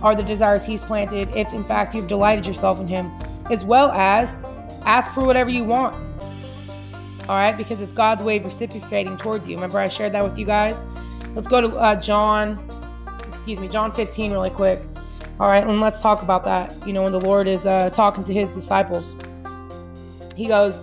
are 0.01 0.15
the 0.15 0.23
desires 0.23 0.63
he's 0.63 0.81
planted 0.81 1.29
if 1.35 1.51
in 1.53 1.63
fact 1.63 1.93
you've 1.93 2.07
delighted 2.07 2.45
yourself 2.45 2.79
in 2.79 2.87
him 2.87 3.11
as 3.49 3.65
well 3.65 3.91
as 3.91 4.31
ask 4.83 5.11
for 5.11 5.25
whatever 5.25 5.49
you 5.49 5.63
want 5.63 5.93
all 7.29 7.35
right, 7.35 7.55
because 7.55 7.79
it's 7.79 7.93
God's 7.93 8.23
way 8.23 8.37
of 8.37 8.45
reciprocating 8.45 9.15
towards 9.15 9.47
you. 9.47 9.53
Remember, 9.53 9.77
I 9.77 9.87
shared 9.87 10.13
that 10.13 10.23
with 10.23 10.35
you 10.39 10.47
guys? 10.47 10.81
Let's 11.35 11.47
go 11.47 11.61
to 11.61 11.67
uh, 11.77 11.95
John, 12.01 12.57
excuse 13.27 13.59
me, 13.59 13.67
John 13.67 13.91
15 13.91 14.31
really 14.31 14.49
quick. 14.49 14.81
All 15.39 15.47
right, 15.47 15.63
and 15.63 15.79
let's 15.79 16.01
talk 16.01 16.23
about 16.23 16.43
that. 16.45 16.75
You 16.87 16.91
know, 16.91 17.03
when 17.03 17.11
the 17.11 17.21
Lord 17.21 17.47
is 17.47 17.63
uh, 17.67 17.91
talking 17.91 18.23
to 18.23 18.33
his 18.33 18.49
disciples, 18.55 19.13
he 20.35 20.47
goes, 20.47 20.79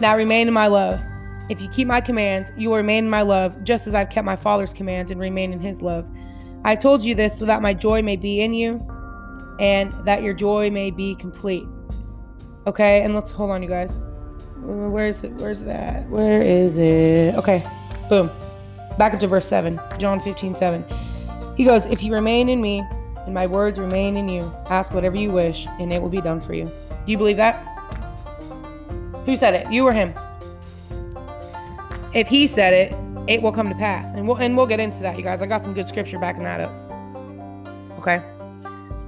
Now 0.00 0.16
remain 0.16 0.48
in 0.48 0.54
my 0.54 0.68
love. 0.68 0.98
If 1.50 1.60
you 1.60 1.68
keep 1.68 1.86
my 1.86 2.00
commands, 2.00 2.50
you 2.56 2.70
will 2.70 2.78
remain 2.78 3.04
in 3.04 3.10
my 3.10 3.20
love, 3.20 3.62
just 3.62 3.86
as 3.86 3.94
I've 3.94 4.08
kept 4.08 4.24
my 4.24 4.36
Father's 4.36 4.72
commands 4.72 5.10
and 5.10 5.20
remain 5.20 5.52
in 5.52 5.60
his 5.60 5.82
love. 5.82 6.08
I 6.64 6.76
told 6.76 7.04
you 7.04 7.14
this 7.14 7.38
so 7.38 7.44
that 7.44 7.60
my 7.60 7.74
joy 7.74 8.00
may 8.00 8.16
be 8.16 8.40
in 8.40 8.54
you 8.54 8.80
and 9.60 9.92
that 10.06 10.22
your 10.22 10.32
joy 10.32 10.70
may 10.70 10.90
be 10.90 11.14
complete. 11.16 11.66
Okay, 12.66 13.02
and 13.02 13.14
let's 13.14 13.30
hold 13.30 13.50
on, 13.50 13.62
you 13.62 13.68
guys. 13.68 13.92
Where 14.62 15.06
is 15.06 15.22
it? 15.24 15.32
Where's 15.32 15.60
that? 15.60 16.08
Where 16.08 16.40
is 16.42 16.76
it? 16.76 17.34
Okay, 17.36 17.66
boom. 18.08 18.30
Back 18.98 19.14
up 19.14 19.20
to 19.20 19.28
verse 19.28 19.48
7, 19.48 19.80
John 19.98 20.20
15, 20.20 20.56
7. 20.56 20.84
He 21.56 21.64
goes, 21.64 21.86
If 21.86 22.02
you 22.02 22.12
remain 22.12 22.48
in 22.48 22.60
me 22.60 22.84
and 23.24 23.34
my 23.34 23.46
words 23.46 23.78
remain 23.78 24.16
in 24.16 24.28
you, 24.28 24.52
ask 24.68 24.92
whatever 24.92 25.16
you 25.16 25.30
wish 25.30 25.66
and 25.78 25.92
it 25.92 26.00
will 26.00 26.08
be 26.08 26.20
done 26.20 26.40
for 26.40 26.54
you. 26.54 26.70
Do 27.04 27.12
you 27.12 27.18
believe 27.18 27.36
that? 27.38 27.66
Who 29.24 29.36
said 29.36 29.54
it? 29.54 29.70
You 29.70 29.86
or 29.86 29.92
him? 29.92 30.14
If 32.12 32.28
he 32.28 32.46
said 32.46 32.74
it, 32.74 32.94
it 33.28 33.40
will 33.40 33.52
come 33.52 33.68
to 33.68 33.74
pass. 33.74 34.12
And 34.14 34.26
we'll 34.26 34.36
and 34.36 34.56
we'll 34.56 34.66
get 34.66 34.80
into 34.80 34.98
that, 35.00 35.16
you 35.16 35.22
guys. 35.22 35.40
I 35.40 35.46
got 35.46 35.62
some 35.62 35.74
good 35.74 35.88
scripture 35.88 36.18
backing 36.18 36.44
that 36.44 36.60
up. 36.60 36.72
Okay. 37.98 38.22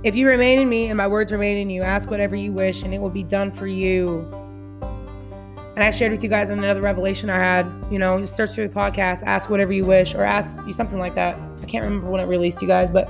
If 0.04 0.14
you 0.14 0.26
remain 0.26 0.58
in 0.58 0.68
me 0.68 0.88
and 0.88 0.96
my 0.96 1.06
words 1.06 1.32
remain 1.32 1.58
in 1.58 1.70
you, 1.70 1.82
ask 1.82 2.10
whatever 2.10 2.36
you 2.36 2.52
wish 2.52 2.82
and 2.82 2.92
it 2.92 2.98
will 2.98 3.10
be 3.10 3.22
done 3.22 3.50
for 3.50 3.66
you. 3.66 4.41
And 5.74 5.82
I 5.82 5.90
shared 5.90 6.12
with 6.12 6.22
you 6.22 6.28
guys 6.28 6.50
another 6.50 6.82
revelation 6.82 7.30
I 7.30 7.38
had, 7.38 7.66
you 7.90 7.98
know, 7.98 8.18
you 8.18 8.26
search 8.26 8.52
through 8.54 8.68
the 8.68 8.74
podcast, 8.74 9.22
ask 9.22 9.48
whatever 9.48 9.72
you 9.72 9.86
wish, 9.86 10.14
or 10.14 10.22
ask 10.22 10.56
you 10.66 10.72
something 10.74 10.98
like 10.98 11.14
that. 11.14 11.38
I 11.62 11.64
can't 11.64 11.82
remember 11.82 12.10
when 12.10 12.20
it 12.20 12.26
released, 12.26 12.60
you 12.60 12.68
guys, 12.68 12.90
but 12.90 13.08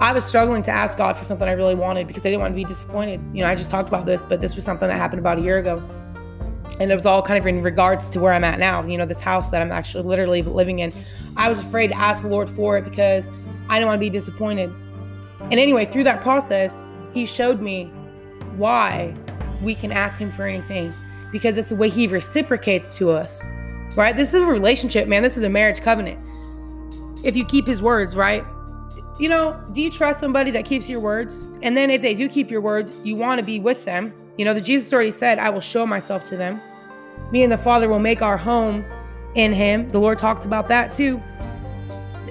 I 0.00 0.12
was 0.12 0.24
struggling 0.24 0.62
to 0.64 0.70
ask 0.70 0.98
God 0.98 1.16
for 1.16 1.24
something 1.24 1.46
I 1.46 1.52
really 1.52 1.76
wanted 1.76 2.08
because 2.08 2.22
I 2.22 2.30
didn't 2.30 2.40
want 2.40 2.52
to 2.52 2.56
be 2.56 2.64
disappointed. 2.64 3.20
You 3.32 3.44
know, 3.44 3.50
I 3.50 3.54
just 3.54 3.70
talked 3.70 3.88
about 3.88 4.06
this, 4.06 4.24
but 4.24 4.40
this 4.40 4.56
was 4.56 4.64
something 4.64 4.88
that 4.88 4.96
happened 4.96 5.20
about 5.20 5.38
a 5.38 5.42
year 5.42 5.58
ago. 5.58 5.80
And 6.80 6.90
it 6.90 6.94
was 6.94 7.06
all 7.06 7.22
kind 7.22 7.38
of 7.38 7.46
in 7.46 7.62
regards 7.62 8.10
to 8.10 8.20
where 8.20 8.32
I'm 8.32 8.42
at 8.42 8.58
now, 8.58 8.84
you 8.84 8.96
know, 8.96 9.06
this 9.06 9.20
house 9.20 9.50
that 9.50 9.62
I'm 9.62 9.70
actually 9.70 10.04
literally 10.04 10.42
living 10.42 10.78
in. 10.80 10.92
I 11.36 11.48
was 11.48 11.60
afraid 11.60 11.88
to 11.88 11.96
ask 11.96 12.22
the 12.22 12.28
Lord 12.28 12.50
for 12.50 12.76
it 12.78 12.84
because 12.84 13.28
I 13.68 13.74
didn't 13.74 13.86
want 13.86 13.98
to 13.98 14.00
be 14.00 14.10
disappointed. 14.10 14.72
And 15.42 15.60
anyway, 15.60 15.84
through 15.84 16.04
that 16.04 16.22
process, 16.22 16.80
He 17.12 17.26
showed 17.26 17.60
me 17.60 17.84
why 18.56 19.14
we 19.62 19.74
can 19.74 19.92
ask 19.92 20.18
Him 20.18 20.32
for 20.32 20.46
anything 20.46 20.92
because 21.32 21.56
it's 21.56 21.68
the 21.68 21.76
way 21.76 21.88
he 21.88 22.06
reciprocates 22.06 22.96
to 22.96 23.10
us, 23.10 23.42
right? 23.96 24.16
This 24.16 24.28
is 24.28 24.40
a 24.40 24.46
relationship, 24.46 25.08
man. 25.08 25.22
This 25.22 25.36
is 25.36 25.42
a 25.42 25.48
marriage 25.48 25.80
covenant. 25.80 26.18
If 27.24 27.36
you 27.36 27.44
keep 27.44 27.66
his 27.66 27.82
words, 27.82 28.16
right? 28.16 28.44
You 29.18 29.28
know, 29.28 29.62
do 29.72 29.82
you 29.82 29.90
trust 29.90 30.20
somebody 30.20 30.50
that 30.52 30.64
keeps 30.64 30.88
your 30.88 31.00
words? 31.00 31.44
And 31.62 31.76
then 31.76 31.90
if 31.90 32.00
they 32.00 32.14
do 32.14 32.28
keep 32.28 32.50
your 32.50 32.62
words, 32.62 32.90
you 33.04 33.16
want 33.16 33.38
to 33.38 33.44
be 33.44 33.60
with 33.60 33.84
them. 33.84 34.14
You 34.38 34.46
know, 34.46 34.54
the 34.54 34.60
Jesus 34.60 34.92
already 34.92 35.10
said, 35.10 35.38
I 35.38 35.50
will 35.50 35.60
show 35.60 35.86
myself 35.86 36.24
to 36.26 36.36
them. 36.36 36.60
Me 37.30 37.42
and 37.42 37.52
the 37.52 37.58
Father 37.58 37.88
will 37.88 37.98
make 37.98 38.22
our 38.22 38.38
home 38.38 38.84
in 39.34 39.52
him. 39.52 39.88
The 39.90 40.00
Lord 40.00 40.18
talks 40.18 40.44
about 40.44 40.68
that 40.68 40.96
too. 40.96 41.22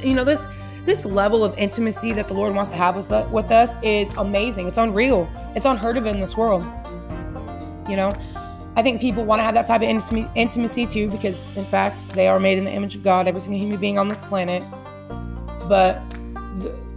You 0.01 0.13
know, 0.13 0.23
this 0.23 0.39
this 0.85 1.05
level 1.05 1.43
of 1.43 1.55
intimacy 1.57 2.13
that 2.13 2.27
the 2.27 2.33
Lord 2.33 2.55
wants 2.55 2.71
to 2.71 2.77
have 2.77 2.95
with, 2.95 3.11
with 3.29 3.51
us 3.51 3.75
is 3.83 4.09
amazing. 4.17 4.67
It's 4.67 4.77
unreal. 4.77 5.29
It's 5.55 5.67
unheard 5.67 5.97
of 5.97 6.07
in 6.07 6.19
this 6.19 6.35
world. 6.35 6.63
You 7.87 7.95
know, 7.95 8.11
I 8.79 8.81
think 8.81 9.01
people 9.01 9.25
want 9.25 9.39
to 9.39 9.43
have 9.43 9.55
that 9.55 9.67
type 9.67 9.81
of 9.81 9.89
intimacy 10.35 10.87
too, 10.87 11.09
because 11.09 11.43
in 11.57 11.65
fact, 11.65 11.99
they 12.11 12.29
are 12.29 12.39
made 12.39 12.57
in 12.57 12.63
the 12.63 12.71
image 12.71 12.95
of 12.95 13.03
God, 13.03 13.27
every 13.27 13.41
single 13.41 13.59
human 13.59 13.77
being 13.77 13.99
on 13.99 14.07
this 14.07 14.23
planet. 14.23 14.63
But 15.67 16.01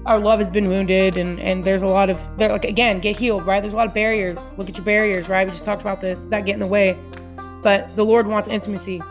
our 0.07 0.21
love 0.21 0.38
has 0.38 0.49
been 0.49 0.68
wounded, 0.68 1.16
and 1.16 1.40
and 1.40 1.64
there's 1.64 1.83
a 1.83 1.88
lot 1.88 2.09
of 2.09 2.21
there. 2.38 2.51
Like 2.51 2.64
again, 2.64 3.01
get 3.01 3.16
healed, 3.16 3.45
right? 3.45 3.59
There's 3.61 3.73
a 3.73 3.77
lot 3.77 3.88
of 3.88 3.95
barriers. 3.95 4.38
Look 4.57 4.68
at 4.68 4.77
your 4.77 4.85
barriers, 4.85 5.29
right? 5.29 5.45
We 5.45 5.53
just 5.53 5.64
talked 5.64 5.81
about 5.81 6.01
this. 6.01 6.21
That 6.31 6.47
get 6.47 6.55
in 6.55 6.61
the 6.61 6.68
way. 6.68 6.97
But 7.62 7.97
the 7.97 8.05
Lord 8.05 8.29
wants 8.29 8.49
intimacy. 8.49 9.03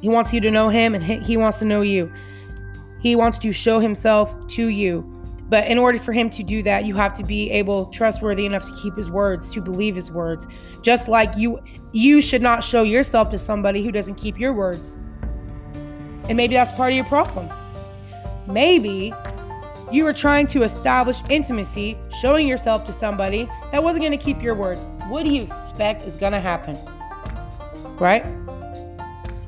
He 0.00 0.08
wants 0.08 0.32
you 0.32 0.40
to 0.40 0.50
know 0.50 0.70
Him, 0.70 0.96
and 0.96 1.04
He 1.04 1.36
wants 1.36 1.60
to 1.60 1.64
know 1.64 1.82
you. 1.82 2.12
He 2.98 3.14
wants 3.14 3.38
to 3.38 3.52
show 3.52 3.78
Himself 3.78 4.34
to 4.48 4.66
you. 4.66 5.13
But 5.48 5.66
in 5.68 5.78
order 5.78 5.98
for 5.98 6.12
him 6.12 6.30
to 6.30 6.42
do 6.42 6.62
that, 6.62 6.84
you 6.84 6.94
have 6.94 7.12
to 7.14 7.22
be 7.24 7.50
able 7.50 7.86
trustworthy 7.86 8.46
enough 8.46 8.64
to 8.64 8.74
keep 8.82 8.96
his 8.96 9.10
words, 9.10 9.50
to 9.50 9.60
believe 9.60 9.94
his 9.94 10.10
words. 10.10 10.46
Just 10.82 11.06
like 11.06 11.36
you 11.36 11.60
you 11.92 12.20
should 12.22 12.42
not 12.42 12.64
show 12.64 12.82
yourself 12.82 13.28
to 13.30 13.38
somebody 13.38 13.84
who 13.84 13.92
doesn't 13.92 14.16
keep 14.16 14.38
your 14.38 14.52
words. 14.52 14.96
And 16.28 16.36
maybe 16.36 16.54
that's 16.54 16.72
part 16.72 16.92
of 16.92 16.96
your 16.96 17.04
problem. 17.04 17.50
Maybe 18.46 19.12
You 19.94 20.04
were 20.04 20.12
trying 20.12 20.46
to 20.48 20.62
establish 20.62 21.18
intimacy, 21.28 21.96
showing 22.20 22.48
yourself 22.48 22.84
to 22.86 22.92
somebody 22.92 23.48
that 23.70 23.82
wasn't 23.82 24.02
going 24.02 24.18
to 24.18 24.24
keep 24.24 24.42
your 24.42 24.54
words. 24.54 24.84
What 25.08 25.24
do 25.24 25.32
you 25.32 25.42
expect 25.42 26.06
is 26.06 26.16
going 26.16 26.32
to 26.32 26.40
happen? 26.40 26.76
Right? 27.98 28.24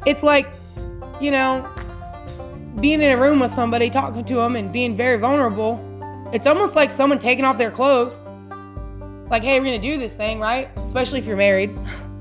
It's 0.06 0.22
like, 0.22 0.46
you 1.20 1.30
know, 1.30 1.68
being 2.80 3.00
in 3.00 3.10
a 3.10 3.16
room 3.16 3.40
with 3.40 3.50
somebody, 3.50 3.88
talking 3.90 4.24
to 4.24 4.34
them, 4.34 4.56
and 4.56 4.72
being 4.72 4.96
very 4.96 5.16
vulnerable. 5.16 5.82
It's 6.32 6.46
almost 6.46 6.74
like 6.74 6.90
someone 6.90 7.18
taking 7.18 7.44
off 7.44 7.58
their 7.58 7.70
clothes. 7.70 8.20
Like, 9.30 9.42
hey, 9.42 9.58
we're 9.60 9.76
to 9.76 9.78
do 9.78 9.98
this 9.98 10.14
thing, 10.14 10.38
right? 10.40 10.68
Especially 10.76 11.18
if 11.18 11.26
you're 11.26 11.36
married. 11.36 11.76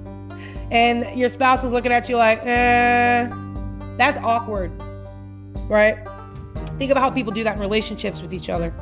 and 0.71 1.17
your 1.19 1.29
spouse 1.29 1.63
is 1.63 1.71
looking 1.71 1.91
at 1.91 2.07
you 2.09 2.15
like, 2.15 2.39
eh, 2.43 3.29
that's 3.97 4.17
awkward, 4.19 4.71
right? 5.69 5.97
Think 6.77 6.91
about 6.91 7.01
how 7.01 7.09
people 7.09 7.31
do 7.31 7.43
that 7.43 7.55
in 7.55 7.61
relationships 7.61 8.21
with 8.21 8.33
each 8.33 8.49
other. 8.49 8.73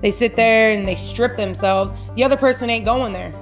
They 0.00 0.10
sit 0.10 0.36
there 0.36 0.76
and 0.76 0.86
they 0.86 0.94
strip 0.94 1.36
themselves. 1.36 1.92
The 2.14 2.24
other 2.24 2.36
person 2.36 2.68
ain't 2.68 2.84
going 2.84 3.12
there, 3.12 3.32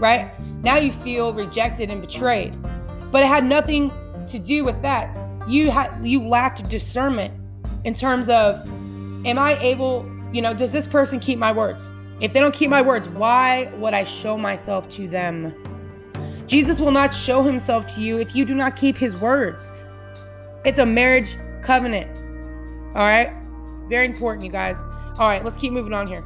right? 0.00 0.30
Now 0.62 0.76
you 0.76 0.92
feel 0.92 1.32
rejected 1.32 1.90
and 1.90 2.00
betrayed. 2.00 2.56
But 3.10 3.22
it 3.22 3.26
had 3.26 3.44
nothing 3.44 3.92
to 4.28 4.38
do 4.38 4.64
with 4.64 4.80
that. 4.82 5.14
You 5.46 5.70
had 5.70 6.06
you 6.06 6.26
lacked 6.26 6.68
discernment 6.68 7.34
in 7.84 7.94
terms 7.94 8.28
of 8.28 8.66
am 9.26 9.38
I 9.38 9.58
able, 9.58 10.08
you 10.32 10.42
know, 10.42 10.54
does 10.54 10.72
this 10.72 10.86
person 10.86 11.20
keep 11.20 11.38
my 11.38 11.52
words? 11.52 11.92
If 12.20 12.32
they 12.32 12.40
don't 12.40 12.54
keep 12.54 12.70
my 12.70 12.82
words, 12.82 13.08
why 13.08 13.72
would 13.76 13.94
I 13.94 14.04
show 14.04 14.38
myself 14.38 14.88
to 14.90 15.08
them? 15.08 15.54
Jesus 16.46 16.80
will 16.80 16.90
not 16.90 17.14
show 17.14 17.42
himself 17.42 17.92
to 17.94 18.00
you 18.00 18.18
if 18.18 18.36
you 18.36 18.44
do 18.44 18.54
not 18.54 18.76
keep 18.76 18.96
his 18.96 19.16
words. 19.16 19.70
It's 20.64 20.78
a 20.78 20.86
marriage 20.86 21.36
covenant. 21.62 22.10
All 22.96 23.02
right? 23.02 23.32
Very 23.88 24.06
important, 24.06 24.44
you 24.44 24.52
guys. 24.52 24.76
All 25.18 25.28
right, 25.28 25.44
let's 25.44 25.58
keep 25.58 25.72
moving 25.72 25.92
on 25.92 26.06
here. 26.06 26.24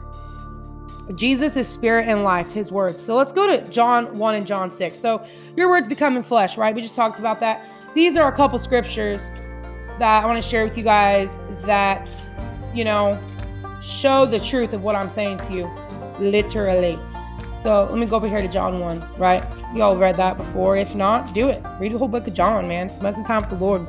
Jesus 1.15 1.57
is 1.57 1.67
spirit 1.67 2.07
and 2.07 2.23
life, 2.23 2.51
his 2.53 2.71
words. 2.71 3.03
So 3.05 3.15
let's 3.15 3.33
go 3.33 3.47
to 3.47 3.67
John 3.71 4.19
1 4.19 4.35
and 4.35 4.47
John 4.47 4.71
6. 4.71 4.99
So 4.99 5.25
your 5.57 5.69
words 5.71 5.89
becoming 5.89 6.23
flesh, 6.23 6.59
right? 6.59 6.75
We 6.75 6.83
just 6.83 6.95
talked 6.95 7.19
about 7.19 7.41
that. 7.41 7.65
These 7.95 8.17
are 8.17 8.29
a 8.29 8.37
couple 8.37 8.59
scriptures 8.59 9.31
that 9.99 10.23
I 10.23 10.27
want 10.27 10.43
to 10.43 10.49
share 10.49 10.65
with 10.65 10.77
you 10.77 10.85
guys 10.85 11.39
that, 11.63 12.11
you 12.75 12.85
know, 12.85 13.21
show 13.83 14.27
the 14.27 14.39
truth 14.39 14.73
of 14.73 14.83
what 14.83 14.95
I'm 14.95 15.09
saying 15.09 15.39
to 15.39 15.53
you, 15.53 15.71
literally. 16.21 16.99
So 17.63 17.89
let 17.91 17.99
me 17.99 18.07
go 18.07 18.17
over 18.17 18.29
here 18.29 18.41
to 18.41 18.49
John 18.49 18.79
1, 18.79 19.19
right? 19.19 19.43
You 19.75 19.83
all 19.83 19.97
read 19.97 20.17
that 20.17 20.37
before. 20.37 20.77
If 20.77 20.95
not, 20.95 21.35
do 21.35 21.49
it. 21.49 21.63
Read 21.81 21.93
the 21.93 21.99
whole 21.99 22.09
book 22.09 22.27
of 22.27 22.35
John, 22.35 22.69
man. 22.69 22.89
Spend 22.89 23.17
some 23.17 23.25
time 23.25 23.41
with 23.41 23.51
the 23.51 23.65
Lord. 23.65 23.87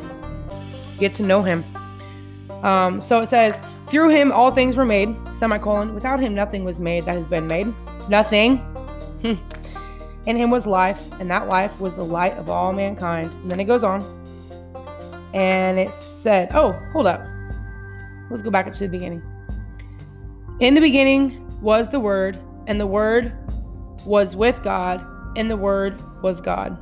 Get 0.97 1.13
to 1.15 1.23
know 1.23 1.43
him. 1.43 1.63
Um, 2.63 2.99
so 2.99 3.21
it 3.21 3.29
says, 3.29 3.59
through 3.87 4.09
him 4.09 4.31
all 4.31 4.51
things 4.51 4.75
were 4.75 4.85
made, 4.85 5.15
semicolon, 5.37 5.93
without 5.93 6.19
him 6.19 6.33
nothing 6.33 6.63
was 6.63 6.79
made 6.79 7.05
that 7.05 7.15
has 7.15 7.27
been 7.27 7.47
made. 7.47 7.73
Nothing. 8.09 8.65
In 10.25 10.35
him 10.35 10.51
was 10.51 10.65
life, 10.65 11.01
and 11.19 11.29
that 11.31 11.47
life 11.47 11.79
was 11.79 11.95
the 11.95 12.03
light 12.03 12.33
of 12.33 12.49
all 12.49 12.73
mankind. 12.73 13.31
And 13.31 13.51
then 13.51 13.59
it 13.59 13.65
goes 13.65 13.83
on. 13.83 14.03
And 15.33 15.79
it 15.79 15.91
said, 15.91 16.49
oh, 16.53 16.73
hold 16.91 17.07
up. 17.07 17.25
Let's 18.29 18.43
go 18.43 18.51
back 18.51 18.71
to 18.71 18.79
the 18.79 18.87
beginning. 18.87 19.23
In 20.59 20.73
the 20.73 20.81
beginning 20.81 21.61
was 21.61 21.89
the 21.89 21.99
Word, 21.99 22.37
and 22.67 22.79
the 22.79 22.87
Word 22.87 23.33
was 24.05 24.35
with 24.35 24.61
God, 24.63 25.03
and 25.35 25.49
the 25.49 25.57
Word 25.57 25.99
was 26.21 26.41
God. 26.41 26.77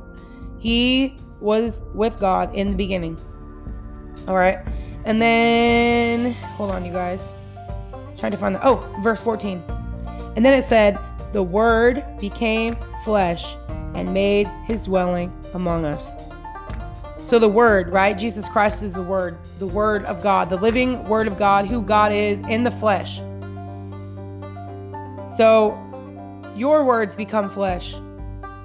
He 0.58 1.16
was 1.40 1.80
with 1.94 2.18
God 2.18 2.54
in 2.54 2.70
the 2.70 2.76
beginning. 2.76 3.18
All 4.26 4.34
right. 4.34 4.58
And 5.04 5.22
then, 5.22 6.32
hold 6.32 6.72
on, 6.72 6.84
you 6.84 6.92
guys. 6.92 7.20
I'm 7.94 8.16
trying 8.18 8.32
to 8.32 8.38
find 8.38 8.54
the, 8.56 8.66
oh, 8.66 8.76
verse 9.02 9.22
14. 9.22 9.62
And 10.36 10.44
then 10.44 10.52
it 10.52 10.68
said, 10.68 10.98
The 11.32 11.42
Word 11.42 12.04
became 12.18 12.76
flesh 13.08 13.56
and 13.94 14.12
made 14.12 14.46
his 14.66 14.82
dwelling 14.82 15.32
among 15.54 15.86
us. 15.86 16.14
So 17.24 17.38
the 17.38 17.48
Word, 17.48 17.88
right? 17.88 18.12
Jesus 18.18 18.46
Christ 18.46 18.82
is 18.82 18.92
the 18.92 19.02
Word, 19.02 19.38
the 19.58 19.66
Word 19.66 20.04
of 20.04 20.22
God, 20.22 20.50
the 20.50 20.58
living 20.58 21.02
Word 21.04 21.26
of 21.26 21.38
God, 21.38 21.66
who 21.66 21.80
God 21.80 22.12
is 22.12 22.40
in 22.50 22.64
the 22.64 22.70
flesh. 22.70 23.16
So 25.38 25.74
your 26.54 26.84
words 26.84 27.16
become 27.16 27.48
flesh. 27.48 27.94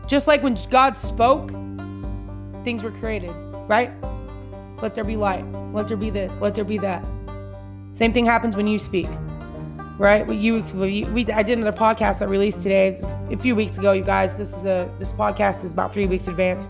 Just 0.07 0.27
like 0.27 0.43
when 0.43 0.59
God 0.69 0.97
spoke, 0.97 1.51
things 2.65 2.83
were 2.83 2.91
created, 2.91 3.31
right? 3.69 3.91
Let 4.81 4.93
there 4.93 5.05
be 5.05 5.15
light. 5.15 5.45
Let 5.71 5.87
there 5.87 5.95
be 5.95 6.09
this. 6.09 6.33
Let 6.41 6.53
there 6.53 6.65
be 6.65 6.79
that. 6.79 7.05
Same 7.93 8.11
thing 8.11 8.25
happens 8.25 8.57
when 8.57 8.67
you 8.67 8.77
speak, 8.77 9.07
right? 9.97 10.27
You, 10.29 10.61
we, 10.73 11.25
I 11.31 11.43
did 11.43 11.57
another 11.57 11.77
podcast 11.77 12.19
that 12.19 12.29
released 12.29 12.63
today, 12.63 12.99
a 13.31 13.37
few 13.37 13.55
weeks 13.55 13.77
ago. 13.77 13.91
You 13.91 14.03
guys, 14.03 14.35
this 14.35 14.49
is 14.49 14.65
a 14.65 14.91
this 14.99 15.13
podcast 15.13 15.63
is 15.63 15.71
about 15.71 15.93
three 15.93 16.05
weeks 16.05 16.27
advance, 16.27 16.69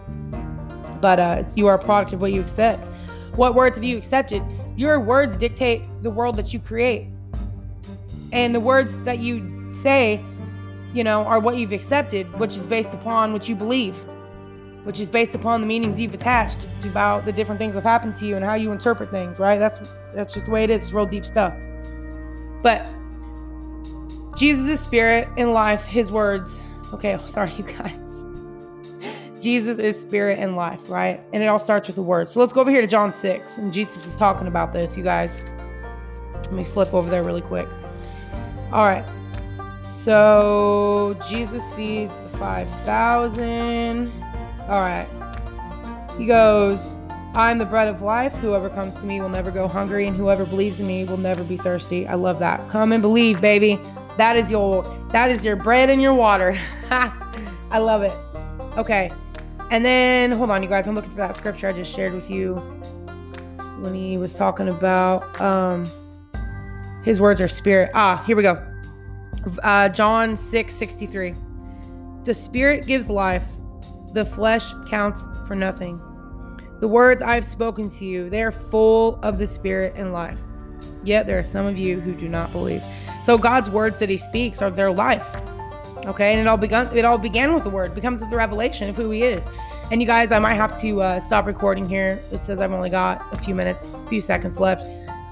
but 1.01 1.19
uh, 1.19 1.43
you 1.55 1.67
are 1.67 1.75
a 1.75 1.83
product 1.83 2.13
of 2.13 2.21
what 2.21 2.31
you 2.31 2.41
accept. 2.41 2.89
What 3.35 3.55
words 3.55 3.75
have 3.75 3.83
you 3.83 3.97
accepted? 3.97 4.43
Your 4.75 4.99
words 4.99 5.37
dictate 5.37 5.81
the 6.01 6.09
world 6.09 6.35
that 6.37 6.53
you 6.53 6.59
create, 6.59 7.07
and 8.31 8.53
the 8.53 8.59
words 8.59 8.97
that 9.05 9.19
you 9.19 9.71
say 9.71 10.23
you 10.93 11.03
know, 11.03 11.25
are 11.25 11.39
what 11.39 11.57
you've 11.57 11.71
accepted, 11.71 12.31
which 12.39 12.55
is 12.55 12.65
based 12.65 12.93
upon 12.93 13.33
what 13.33 13.49
you 13.49 13.55
believe, 13.55 13.95
which 14.83 14.99
is 14.99 15.09
based 15.09 15.33
upon 15.33 15.59
the 15.59 15.67
meanings 15.67 15.99
you've 15.99 16.13
attached 16.13 16.59
to 16.81 16.87
about 16.87 17.25
the 17.25 17.31
different 17.31 17.59
things 17.59 17.73
that 17.73 17.83
have 17.83 18.01
happened 18.01 18.15
to 18.15 18.25
you 18.25 18.35
and 18.35 18.45
how 18.45 18.53
you 18.53 18.71
interpret 18.71 19.09
things, 19.09 19.39
right? 19.39 19.57
That's 19.57 19.79
that's 20.13 20.33
just 20.33 20.45
the 20.45 20.51
way 20.51 20.63
it 20.63 20.69
is. 20.69 20.83
It's 20.83 20.93
real 20.93 21.07
deep 21.07 21.25
stuff. 21.25 21.53
But 22.61 22.87
Jesus 24.35 24.67
is 24.67 24.79
spirit 24.79 25.27
and 25.37 25.53
life, 25.53 25.85
his 25.85 26.11
words. 26.11 26.61
Okay, 26.93 27.19
sorry, 27.27 27.53
you 27.53 27.63
guys. 27.63 27.93
Jesus 29.41 29.77
is 29.77 29.99
spirit 29.99 30.39
and 30.39 30.55
life, 30.55 30.89
right? 30.89 31.19
And 31.33 31.43
it 31.43 31.47
all 31.47 31.59
starts 31.59 31.87
with 31.87 31.97
the 31.97 32.01
word. 32.01 32.31
So 32.31 32.39
let's 32.39 32.53
go 32.53 32.61
over 32.61 32.71
here 32.71 32.81
to 32.81 32.87
John 32.87 33.11
6. 33.11 33.57
And 33.57 33.73
Jesus 33.73 34.05
is 34.05 34.15
talking 34.15 34.47
about 34.47 34.71
this, 34.71 34.95
you 34.95 35.03
guys. 35.03 35.37
Let 36.33 36.53
me 36.53 36.63
flip 36.63 36.93
over 36.93 37.09
there 37.09 37.23
really 37.23 37.41
quick. 37.41 37.67
All 38.71 38.85
right. 38.85 39.05
So 39.89 41.17
Jesus 41.29 41.61
feeds 41.71 42.13
the 42.31 42.37
5,000. 42.37 44.11
All 44.61 44.81
right. 44.81 45.07
He 46.17 46.25
goes, 46.25 46.79
I'm 47.35 47.57
the 47.57 47.65
bread 47.65 47.87
of 47.87 48.01
life. 48.01 48.33
Whoever 48.35 48.69
comes 48.69 48.95
to 48.95 49.05
me 49.05 49.19
will 49.19 49.29
never 49.29 49.51
go 49.51 49.67
hungry, 49.67 50.07
and 50.07 50.15
whoever 50.15 50.45
believes 50.45 50.79
in 50.79 50.87
me 50.87 51.03
will 51.03 51.17
never 51.17 51.43
be 51.43 51.57
thirsty. 51.57 52.07
I 52.07 52.13
love 52.13 52.39
that. 52.39 52.69
Come 52.69 52.93
and 52.93 53.01
believe, 53.01 53.41
baby. 53.41 53.79
That 54.17 54.35
is 54.35 54.51
your 54.51 54.83
that 55.11 55.31
is 55.31 55.43
your 55.43 55.55
bread 55.55 55.89
and 55.89 56.01
your 56.01 56.13
water. 56.13 56.59
I 56.91 57.79
love 57.79 58.03
it. 58.03 58.13
Okay. 58.77 59.11
And 59.71 59.83
then 59.83 60.31
hold 60.31 60.51
on, 60.51 60.61
you 60.61 60.69
guys. 60.69 60.87
I'm 60.87 60.95
looking 60.95 61.11
for 61.11 61.17
that 61.17 61.35
scripture 61.35 61.67
I 61.67 61.73
just 61.73 61.93
shared 61.93 62.13
with 62.13 62.29
you 62.29 62.55
when 63.79 63.93
he 63.93 64.17
was 64.17 64.33
talking 64.33 64.69
about 64.69 65.41
um 65.41 65.89
his 67.03 67.19
words 67.19 67.41
are 67.41 67.47
spirit. 67.47 67.91
Ah, 67.93 68.23
here 68.25 68.35
we 68.35 68.43
go. 68.43 68.65
Uh, 69.61 69.89
John 69.89 70.37
6 70.37 70.73
63. 70.73 71.35
The 72.23 72.33
spirit 72.33 72.87
gives 72.87 73.09
life, 73.09 73.43
the 74.13 74.25
flesh 74.25 74.71
counts 74.89 75.25
for 75.47 75.55
nothing. 75.55 76.01
The 76.79 76.87
words 76.87 77.21
I 77.21 77.35
have 77.35 77.45
spoken 77.45 77.89
to 77.91 78.05
you, 78.05 78.29
they 78.29 78.41
are 78.43 78.51
full 78.51 79.19
of 79.21 79.37
the 79.37 79.47
spirit 79.47 79.93
and 79.97 80.13
life. 80.13 80.37
Yet 81.03 81.27
there 81.27 81.39
are 81.39 81.43
some 81.43 81.65
of 81.65 81.77
you 81.77 81.99
who 81.99 82.13
do 82.13 82.29
not 82.29 82.51
believe. 82.51 82.83
So 83.23 83.37
God's 83.37 83.69
words 83.69 83.99
that 83.99 84.09
He 84.09 84.17
speaks 84.17 84.61
are 84.61 84.69
their 84.69 84.91
life. 84.91 85.41
Okay, 86.05 86.33
and 86.33 86.41
it 86.41 86.47
all 86.47 86.57
begun. 86.57 86.95
It 86.95 87.05
all 87.05 87.17
began 87.17 87.53
with 87.53 87.63
the 87.63 87.69
word. 87.69 87.91
it 87.91 87.95
becomes 87.95 88.21
with 88.21 88.29
the 88.29 88.35
revelation 88.35 88.89
of 88.89 88.95
who 88.95 89.09
He 89.09 89.23
is. 89.23 89.45
And 89.91 90.01
you 90.01 90.07
guys, 90.07 90.31
I 90.31 90.39
might 90.39 90.55
have 90.55 90.79
to 90.81 91.01
uh, 91.01 91.19
stop 91.19 91.45
recording 91.45 91.87
here. 91.87 92.21
It 92.31 92.43
says 92.43 92.59
I've 92.59 92.71
only 92.71 92.89
got 92.89 93.25
a 93.31 93.39
few 93.39 93.53
minutes, 93.53 94.01
a 94.01 94.07
few 94.07 94.21
seconds 94.21 94.59
left. 94.59 94.83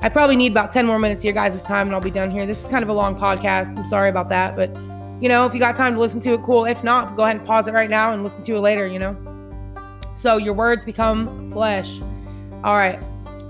I 0.03 0.09
probably 0.09 0.35
need 0.35 0.51
about 0.51 0.71
10 0.71 0.85
more 0.85 0.99
minutes 0.99 1.21
of 1.21 1.25
your 1.25 1.33
guys' 1.33 1.61
time 1.61 1.87
and 1.87 1.95
I'll 1.95 2.01
be 2.01 2.11
done 2.11 2.31
here. 2.31 2.45
This 2.45 2.63
is 2.63 2.67
kind 2.67 2.83
of 2.83 2.89
a 2.89 2.93
long 2.93 3.15
podcast. 3.15 3.75
I'm 3.77 3.85
sorry 3.85 4.09
about 4.09 4.29
that. 4.29 4.55
But, 4.55 4.69
you 5.21 5.29
know, 5.29 5.45
if 5.45 5.53
you 5.53 5.59
got 5.59 5.75
time 5.77 5.93
to 5.93 5.99
listen 5.99 6.19
to 6.21 6.33
it, 6.33 6.41
cool. 6.41 6.65
If 6.65 6.83
not, 6.83 7.15
go 7.15 7.23
ahead 7.23 7.37
and 7.37 7.45
pause 7.45 7.67
it 7.67 7.73
right 7.73 7.89
now 7.89 8.11
and 8.11 8.23
listen 8.23 8.41
to 8.43 8.55
it 8.55 8.59
later, 8.59 8.87
you 8.87 8.99
know? 8.99 9.15
So 10.17 10.37
your 10.37 10.53
words 10.53 10.85
become 10.85 11.51
flesh. 11.51 11.99
All 12.63 12.75
right. 12.75 13.01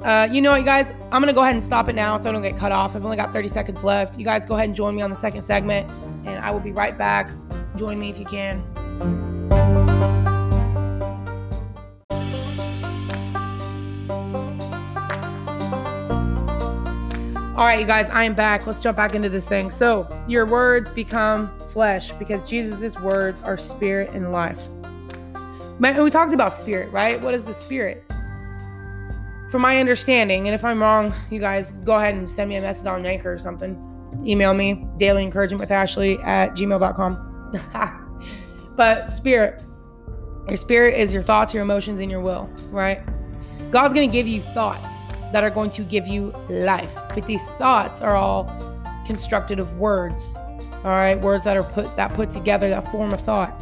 Uh, 0.04 0.28
you 0.32 0.42
know 0.42 0.50
what, 0.50 0.60
you 0.60 0.66
guys? 0.66 0.92
I'm 1.12 1.22
going 1.22 1.28
to 1.28 1.34
go 1.34 1.44
ahead 1.44 1.54
and 1.54 1.64
stop 1.64 1.88
it 1.88 1.94
now 1.94 2.18
so 2.18 2.28
I 2.28 2.32
don't 2.32 2.42
get 2.42 2.58
cut 2.58 2.72
off. 2.72 2.96
I've 2.96 3.06
only 3.06 3.18
got 3.18 3.32
30 3.32 3.50
seconds 3.50 3.84
left. 3.84 4.18
You 4.18 4.26
guys 4.26 4.48
go 4.48 4.56
ahead 4.56 4.68
and 4.68 4.76
join 4.76 4.96
me 4.96 5.04
on 5.04 5.12
the 5.12 5.16
second 5.16 5.44
segment, 5.44 5.88
and 6.26 6.44
I 6.44 6.50
will 6.50 6.60
be 6.60 6.72
right 6.72 6.98
back. 6.98 7.30
Join 7.76 8.00
me 8.00 8.10
if 8.10 8.18
you 8.18 8.26
can. 8.26 8.64
All 17.56 17.68
right, 17.68 17.80
you 17.80 17.86
guys, 17.86 18.10
I 18.10 18.24
am 18.24 18.34
back. 18.34 18.66
Let's 18.66 18.80
jump 18.80 18.98
back 18.98 19.14
into 19.14 19.30
this 19.30 19.46
thing. 19.46 19.70
So, 19.70 20.08
your 20.28 20.48
words 20.48 20.92
become 20.92 21.56
flesh 21.70 22.12
because 22.14 22.50
Jesus' 22.50 23.00
words 23.02 23.40
are 23.44 23.56
spirit 23.56 24.10
and 24.14 24.32
life. 24.32 24.60
We 25.80 26.10
talked 26.10 26.34
about 26.34 26.58
spirit, 26.58 26.92
right? 26.92 27.22
What 27.22 27.36
is 27.36 27.44
the 27.44 27.54
spirit? 27.54 28.04
From 29.52 29.62
my 29.62 29.80
understanding, 29.80 30.48
and 30.48 30.56
if 30.56 30.64
I'm 30.64 30.82
wrong, 30.82 31.14
you 31.30 31.40
guys 31.40 31.72
go 31.84 31.96
ahead 31.96 32.16
and 32.16 32.30
send 32.30 32.50
me 32.50 32.56
a 32.56 32.62
message 32.62 32.88
on 32.88 33.06
Anchor 33.06 33.34
or 33.34 33.38
something. 33.38 33.78
Email 34.26 34.54
me, 34.54 34.86
daily 34.98 35.24
encouragement 35.24 35.60
with 35.60 35.72
Ashley 35.72 36.18
at 36.20 36.56
gmail.com. 36.56 38.18
but 38.78 39.10
spirit, 39.10 39.62
your 40.48 40.58
spirit 40.58 40.98
is 40.98 41.14
your 41.14 41.22
thoughts, 41.22 41.54
your 41.54 41.64
emotions, 41.64 42.00
and 42.00 42.10
your 42.10 42.22
will, 42.22 42.50
right? 42.70 43.02
God's 43.72 43.94
going 43.94 44.10
to 44.10 44.12
give 44.12 44.28
you 44.28 44.42
thoughts 44.42 45.08
that 45.34 45.44
are 45.44 45.50
going 45.50 45.72
to 45.72 45.84
give 45.84 46.08
you 46.08 46.34
life. 46.50 46.92
But 47.14 47.28
these 47.28 47.46
thoughts 47.58 48.02
are 48.02 48.16
all 48.16 48.46
constructed 49.06 49.60
of 49.60 49.78
words. 49.78 50.24
All 50.84 50.92
right, 50.92 51.20
words 51.20 51.44
that 51.44 51.58
are 51.58 51.64
put 51.64 51.96
that 51.98 52.14
put 52.14 52.32
together 52.32 52.70
that 52.70 52.90
form 52.92 53.14
a 53.14 53.18
thought. 53.18 53.62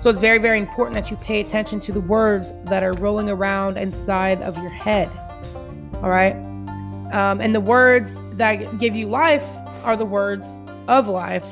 So 0.00 0.10
it's 0.10 0.18
very, 0.18 0.38
very 0.38 0.58
important 0.58 0.94
that 0.94 1.10
you 1.10 1.16
pay 1.16 1.40
attention 1.40 1.80
to 1.80 1.92
the 1.92 2.00
words 2.00 2.52
that 2.64 2.82
are 2.82 2.92
rolling 2.94 3.28
around 3.28 3.78
inside 3.78 4.42
of 4.42 4.56
your 4.58 4.70
head. 4.70 5.10
All 6.02 6.10
right. 6.10 6.34
Um, 7.12 7.40
and 7.40 7.54
the 7.54 7.60
words 7.60 8.10
that 8.32 8.78
give 8.78 8.96
you 8.96 9.08
life 9.08 9.44
are 9.84 9.96
the 9.96 10.04
words 10.04 10.46
of 10.88 11.08
life 11.08 11.44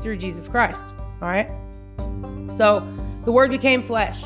through 0.00 0.16
Jesus 0.16 0.48
Christ. 0.48 0.82
All 1.20 1.28
right. 1.28 1.48
So 2.56 2.86
the 3.24 3.32
word 3.32 3.50
became 3.50 3.82
flesh. 3.82 4.24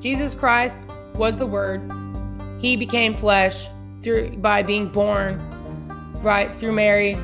Jesus 0.00 0.34
Christ 0.34 0.76
was 1.14 1.36
the 1.36 1.46
word. 1.46 1.90
He 2.60 2.76
became 2.76 3.14
flesh 3.14 3.66
through 4.02 4.36
by 4.36 4.62
being 4.62 4.88
born 4.88 5.40
right 6.22 6.54
through 6.56 6.72
Mary. 6.72 7.18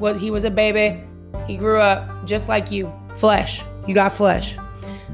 Was 0.00 0.20
he 0.20 0.30
was 0.30 0.44
a 0.44 0.50
baby. 0.50 1.02
He 1.46 1.56
grew 1.56 1.80
up 1.80 2.26
just 2.26 2.48
like 2.48 2.70
you. 2.70 2.92
Flesh. 3.16 3.62
You 3.86 3.94
got 3.94 4.16
flesh. 4.16 4.56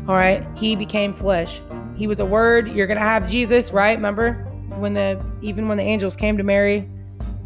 All 0.08 0.14
right. 0.14 0.46
He 0.56 0.76
became 0.76 1.12
flesh. 1.12 1.60
He 1.96 2.06
was 2.06 2.18
a 2.20 2.24
word. 2.24 2.68
You're 2.68 2.86
going 2.86 2.98
to 2.98 3.04
have 3.04 3.28
Jesus, 3.28 3.72
right? 3.72 3.96
Remember 3.96 4.51
when 4.78 4.94
the 4.94 5.22
even 5.40 5.68
when 5.68 5.78
the 5.78 5.84
angels 5.84 6.16
came 6.16 6.36
to 6.36 6.42
Mary 6.42 6.88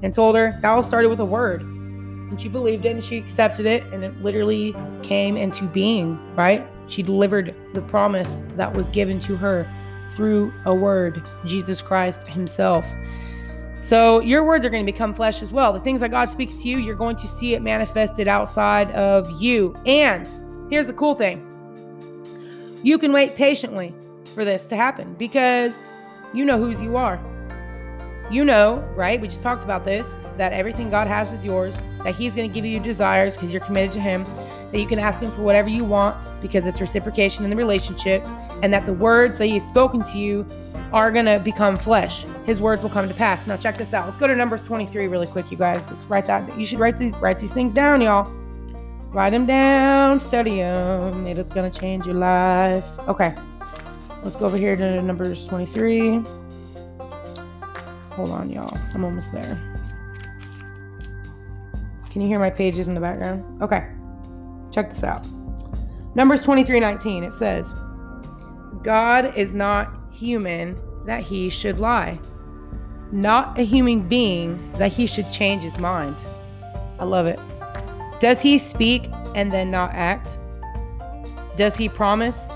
and 0.03 0.15
told 0.15 0.37
her, 0.37 0.59
that 0.61 0.69
all 0.69 0.83
started 0.83 1.09
with 1.09 1.21
a 1.21 1.25
word. 1.25 1.63
And 1.63 2.41
she 2.41 2.49
believed 2.49 2.85
it 2.85 2.91
and 2.91 3.05
she 3.05 3.19
accepted 3.19 3.67
it 3.67 3.85
and 3.93 4.03
it 4.03 4.21
literally 4.21 4.75
came 5.03 5.37
into 5.37 5.65
being, 5.65 6.19
right? 6.35 6.67
She 6.89 7.03
delivered 7.03 7.55
the 7.75 7.83
promise 7.83 8.43
that 8.57 8.73
was 8.73 8.89
given 8.89 9.21
to 9.21 9.37
her 9.37 9.69
through 10.15 10.53
a 10.65 10.75
word, 10.75 11.23
Jesus 11.45 11.81
Christ 11.81 12.27
himself. 12.27 12.85
So 13.81 14.21
your 14.21 14.43
words 14.43 14.65
are 14.65 14.71
going 14.71 14.85
to 14.85 14.91
become 14.91 15.15
flesh 15.15 15.43
as 15.43 15.53
well. 15.53 15.73
The 15.73 15.81
things 15.81 16.01
that 16.01 16.11
God 16.11 16.31
speaks 16.31 16.55
to 16.55 16.69
you, 16.69 16.79
you're 16.79 16.97
going 16.97 17.17
to 17.17 17.27
see 17.29 17.55
it 17.55 17.63
manifested 17.63 18.27
outside 18.27 18.91
of 18.93 19.31
you. 19.41 19.77
And 19.87 20.27
here's 20.71 20.87
the 20.87 20.93
cool 20.93 21.15
thing 21.15 21.43
you 22.83 22.99
can 22.99 23.13
wait 23.13 23.35
patiently 23.37 23.95
for 24.35 24.45
this 24.45 24.65
to 24.67 24.77
happen 24.77 25.15
because 25.15 25.77
you 26.37 26.45
know 26.45 26.59
whose 26.59 26.81
you 26.81 26.97
are. 26.97 27.19
You 28.31 28.45
know, 28.45 28.79
right? 28.97 29.21
We 29.21 29.29
just 29.29 29.43
talked 29.43 29.63
about 29.63 29.85
this 29.85 30.17
that 30.37 30.53
everything 30.53 30.91
God 30.91 31.07
has 31.07 31.33
is 31.33 31.45
yours, 31.45 31.77
that 32.05 32.15
He's 32.15 32.35
going 32.35 32.51
to 32.51 32.55
give 32.55 32.67
you 32.67 32.81
desires 32.81 33.35
because 33.35 33.51
you're 33.51 33.61
committed 33.61 33.93
to 33.93 34.01
Him, 34.01 34.25
that 34.73 34.81
you 34.81 34.87
can 34.87 34.99
ask 34.99 35.21
Him 35.21 35.31
for 35.31 35.43
whatever 35.43 35.69
you 35.69 35.85
want 35.85 36.17
because 36.43 36.67
it's 36.67 36.81
reciprocation 36.81 37.45
in 37.45 37.51
the 37.51 37.57
relationship, 37.57 38.23
and 38.63 38.73
that 38.73 38.85
the 38.85 38.93
words 38.93 39.39
that 39.39 39.47
He's 39.47 39.67
spoken 39.67 40.03
to 40.03 40.19
you 40.19 40.47
are 40.93 41.11
going 41.11 41.25
to 41.25 41.39
become 41.39 41.77
flesh. 41.77 42.25
His 42.45 42.61
words 42.61 42.83
will 42.83 42.91
come 42.91 43.09
to 43.09 43.15
pass. 43.15 43.47
Now, 43.47 43.57
check 43.57 43.77
this 43.77 43.95
out. 43.95 44.07
Let's 44.07 44.19
go 44.19 44.27
to 44.27 44.37
Numbers 44.37 44.63
23 44.63 45.09
really 45.09 45.27
quick, 45.27 45.51
you 45.51 45.57
guys. 45.57 45.89
Let's 45.89 46.05
write 46.05 46.27
that. 46.27 46.59
You 46.59 46.67
should 46.67 46.79
write 46.79 46.99
these, 46.99 47.13
write 47.15 47.39
these 47.39 47.53
things 47.53 47.73
down, 47.73 48.01
y'all. 48.01 48.31
Write 49.11 49.31
them 49.31 49.47
down, 49.47 50.21
study 50.21 50.57
them. 50.57 51.27
It's 51.27 51.53
going 51.53 51.71
to 51.71 51.79
change 51.79 52.05
your 52.07 52.17
life. 52.17 52.87
Okay. 53.09 53.35
Let's 54.27 54.35
go 54.35 54.47
over 54.47 54.57
here 54.57 54.75
to 54.75 55.01
Numbers 55.03 55.47
23. 55.47 56.21
Hold 58.11 58.31
on, 58.33 58.51
y'all. 58.51 58.77
I'm 58.93 59.05
almost 59.05 59.31
there. 59.31 59.57
Can 62.11 62.23
you 62.23 62.27
hear 62.27 62.41
my 62.41 62.51
pages 62.51 62.89
in 62.89 62.95
the 62.95 63.01
background? 63.01 63.63
Okay. 63.63 63.87
Check 64.73 64.91
this 64.91 65.05
out. 65.05 65.25
Numbers 66.17 66.43
23 66.43 66.81
19. 66.81 67.23
It 67.23 67.35
says, 67.35 67.73
God 68.83 69.33
is 69.37 69.53
not 69.53 69.95
human 70.11 70.77
that 71.05 71.23
he 71.23 71.49
should 71.49 71.79
lie, 71.79 72.19
not 73.13 73.57
a 73.61 73.63
human 73.63 74.09
being 74.09 74.73
that 74.73 74.91
he 74.91 75.07
should 75.07 75.31
change 75.31 75.63
his 75.63 75.79
mind. 75.79 76.17
I 76.99 77.05
love 77.05 77.27
it. 77.27 77.39
Does 78.19 78.43
he 78.43 78.59
speak 78.59 79.09
and 79.37 79.53
then 79.53 79.71
not 79.71 79.93
act? 79.95 80.37
Does 81.57 81.77
he 81.77 81.89
promise 81.89 82.49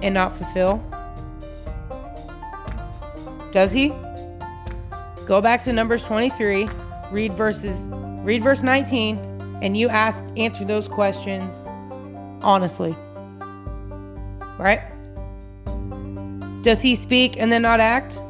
and 0.00 0.14
not 0.14 0.38
fulfill? 0.38 0.80
Does 3.52 3.72
he? 3.72 3.92
Go 5.26 5.40
back 5.42 5.64
to 5.64 5.72
Numbers 5.72 6.04
23, 6.04 6.68
read 7.10 7.32
verses 7.34 7.76
read 8.24 8.42
verse 8.42 8.62
19 8.62 9.16
and 9.62 9.76
you 9.76 9.88
ask 9.88 10.22
answer 10.36 10.64
those 10.64 10.88
questions 10.88 11.62
honestly. 12.42 12.94
Right? 14.58 14.82
Does 16.62 16.82
he 16.82 16.94
speak 16.94 17.36
and 17.38 17.50
then 17.50 17.62
not 17.62 17.80
act? 17.80 18.20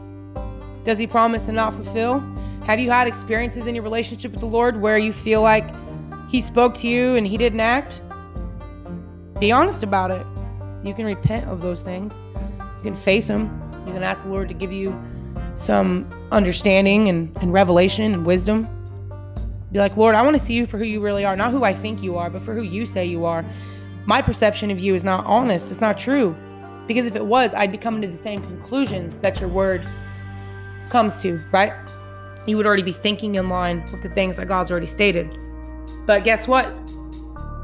Does 0.84 0.98
he 0.98 1.06
promise 1.06 1.48
and 1.48 1.56
not 1.56 1.74
fulfill? 1.74 2.20
Have 2.66 2.78
you 2.78 2.90
had 2.90 3.08
experiences 3.08 3.66
in 3.66 3.74
your 3.74 3.84
relationship 3.84 4.32
with 4.32 4.40
the 4.40 4.46
Lord 4.46 4.80
where 4.80 4.98
you 4.98 5.12
feel 5.12 5.42
like 5.42 5.68
he 6.30 6.40
spoke 6.40 6.74
to 6.76 6.88
you 6.88 7.14
and 7.16 7.26
he 7.26 7.36
didn't 7.36 7.60
act? 7.60 8.02
Be 9.40 9.50
honest 9.50 9.82
about 9.82 10.10
it. 10.10 10.26
You 10.84 10.94
can 10.94 11.06
repent 11.06 11.48
of 11.48 11.62
those 11.62 11.82
things. 11.82 12.14
You 12.58 12.82
can 12.82 12.94
face 12.94 13.26
them. 13.26 13.67
You 13.88 13.94
can 13.94 14.02
ask 14.02 14.22
the 14.22 14.28
Lord 14.28 14.48
to 14.48 14.54
give 14.54 14.70
you 14.70 14.94
some 15.56 16.08
understanding 16.30 17.08
and, 17.08 17.34
and 17.38 17.52
revelation 17.52 18.12
and 18.12 18.26
wisdom. 18.26 18.68
Be 19.72 19.78
like, 19.78 19.96
Lord, 19.96 20.14
I 20.14 20.20
want 20.20 20.36
to 20.38 20.42
see 20.42 20.52
you 20.52 20.66
for 20.66 20.76
who 20.76 20.84
you 20.84 21.00
really 21.00 21.24
are, 21.24 21.36
not 21.36 21.52
who 21.52 21.64
I 21.64 21.72
think 21.72 22.02
you 22.02 22.18
are, 22.18 22.28
but 22.28 22.42
for 22.42 22.54
who 22.54 22.62
you 22.62 22.84
say 22.84 23.06
you 23.06 23.24
are. 23.24 23.44
My 24.04 24.20
perception 24.20 24.70
of 24.70 24.78
you 24.78 24.94
is 24.94 25.04
not 25.04 25.24
honest, 25.24 25.70
it's 25.70 25.80
not 25.80 25.96
true. 25.96 26.36
Because 26.86 27.06
if 27.06 27.16
it 27.16 27.24
was, 27.24 27.54
I'd 27.54 27.72
be 27.72 27.78
coming 27.78 28.02
to 28.02 28.08
the 28.08 28.16
same 28.16 28.42
conclusions 28.42 29.18
that 29.18 29.40
your 29.40 29.48
word 29.48 29.86
comes 30.90 31.20
to, 31.22 31.42
right? 31.50 31.72
You 32.46 32.58
would 32.58 32.66
already 32.66 32.82
be 32.82 32.92
thinking 32.92 33.34
in 33.36 33.48
line 33.48 33.90
with 33.90 34.02
the 34.02 34.10
things 34.10 34.36
that 34.36 34.48
God's 34.48 34.70
already 34.70 34.86
stated. 34.86 35.38
But 36.06 36.24
guess 36.24 36.46
what? 36.46 36.74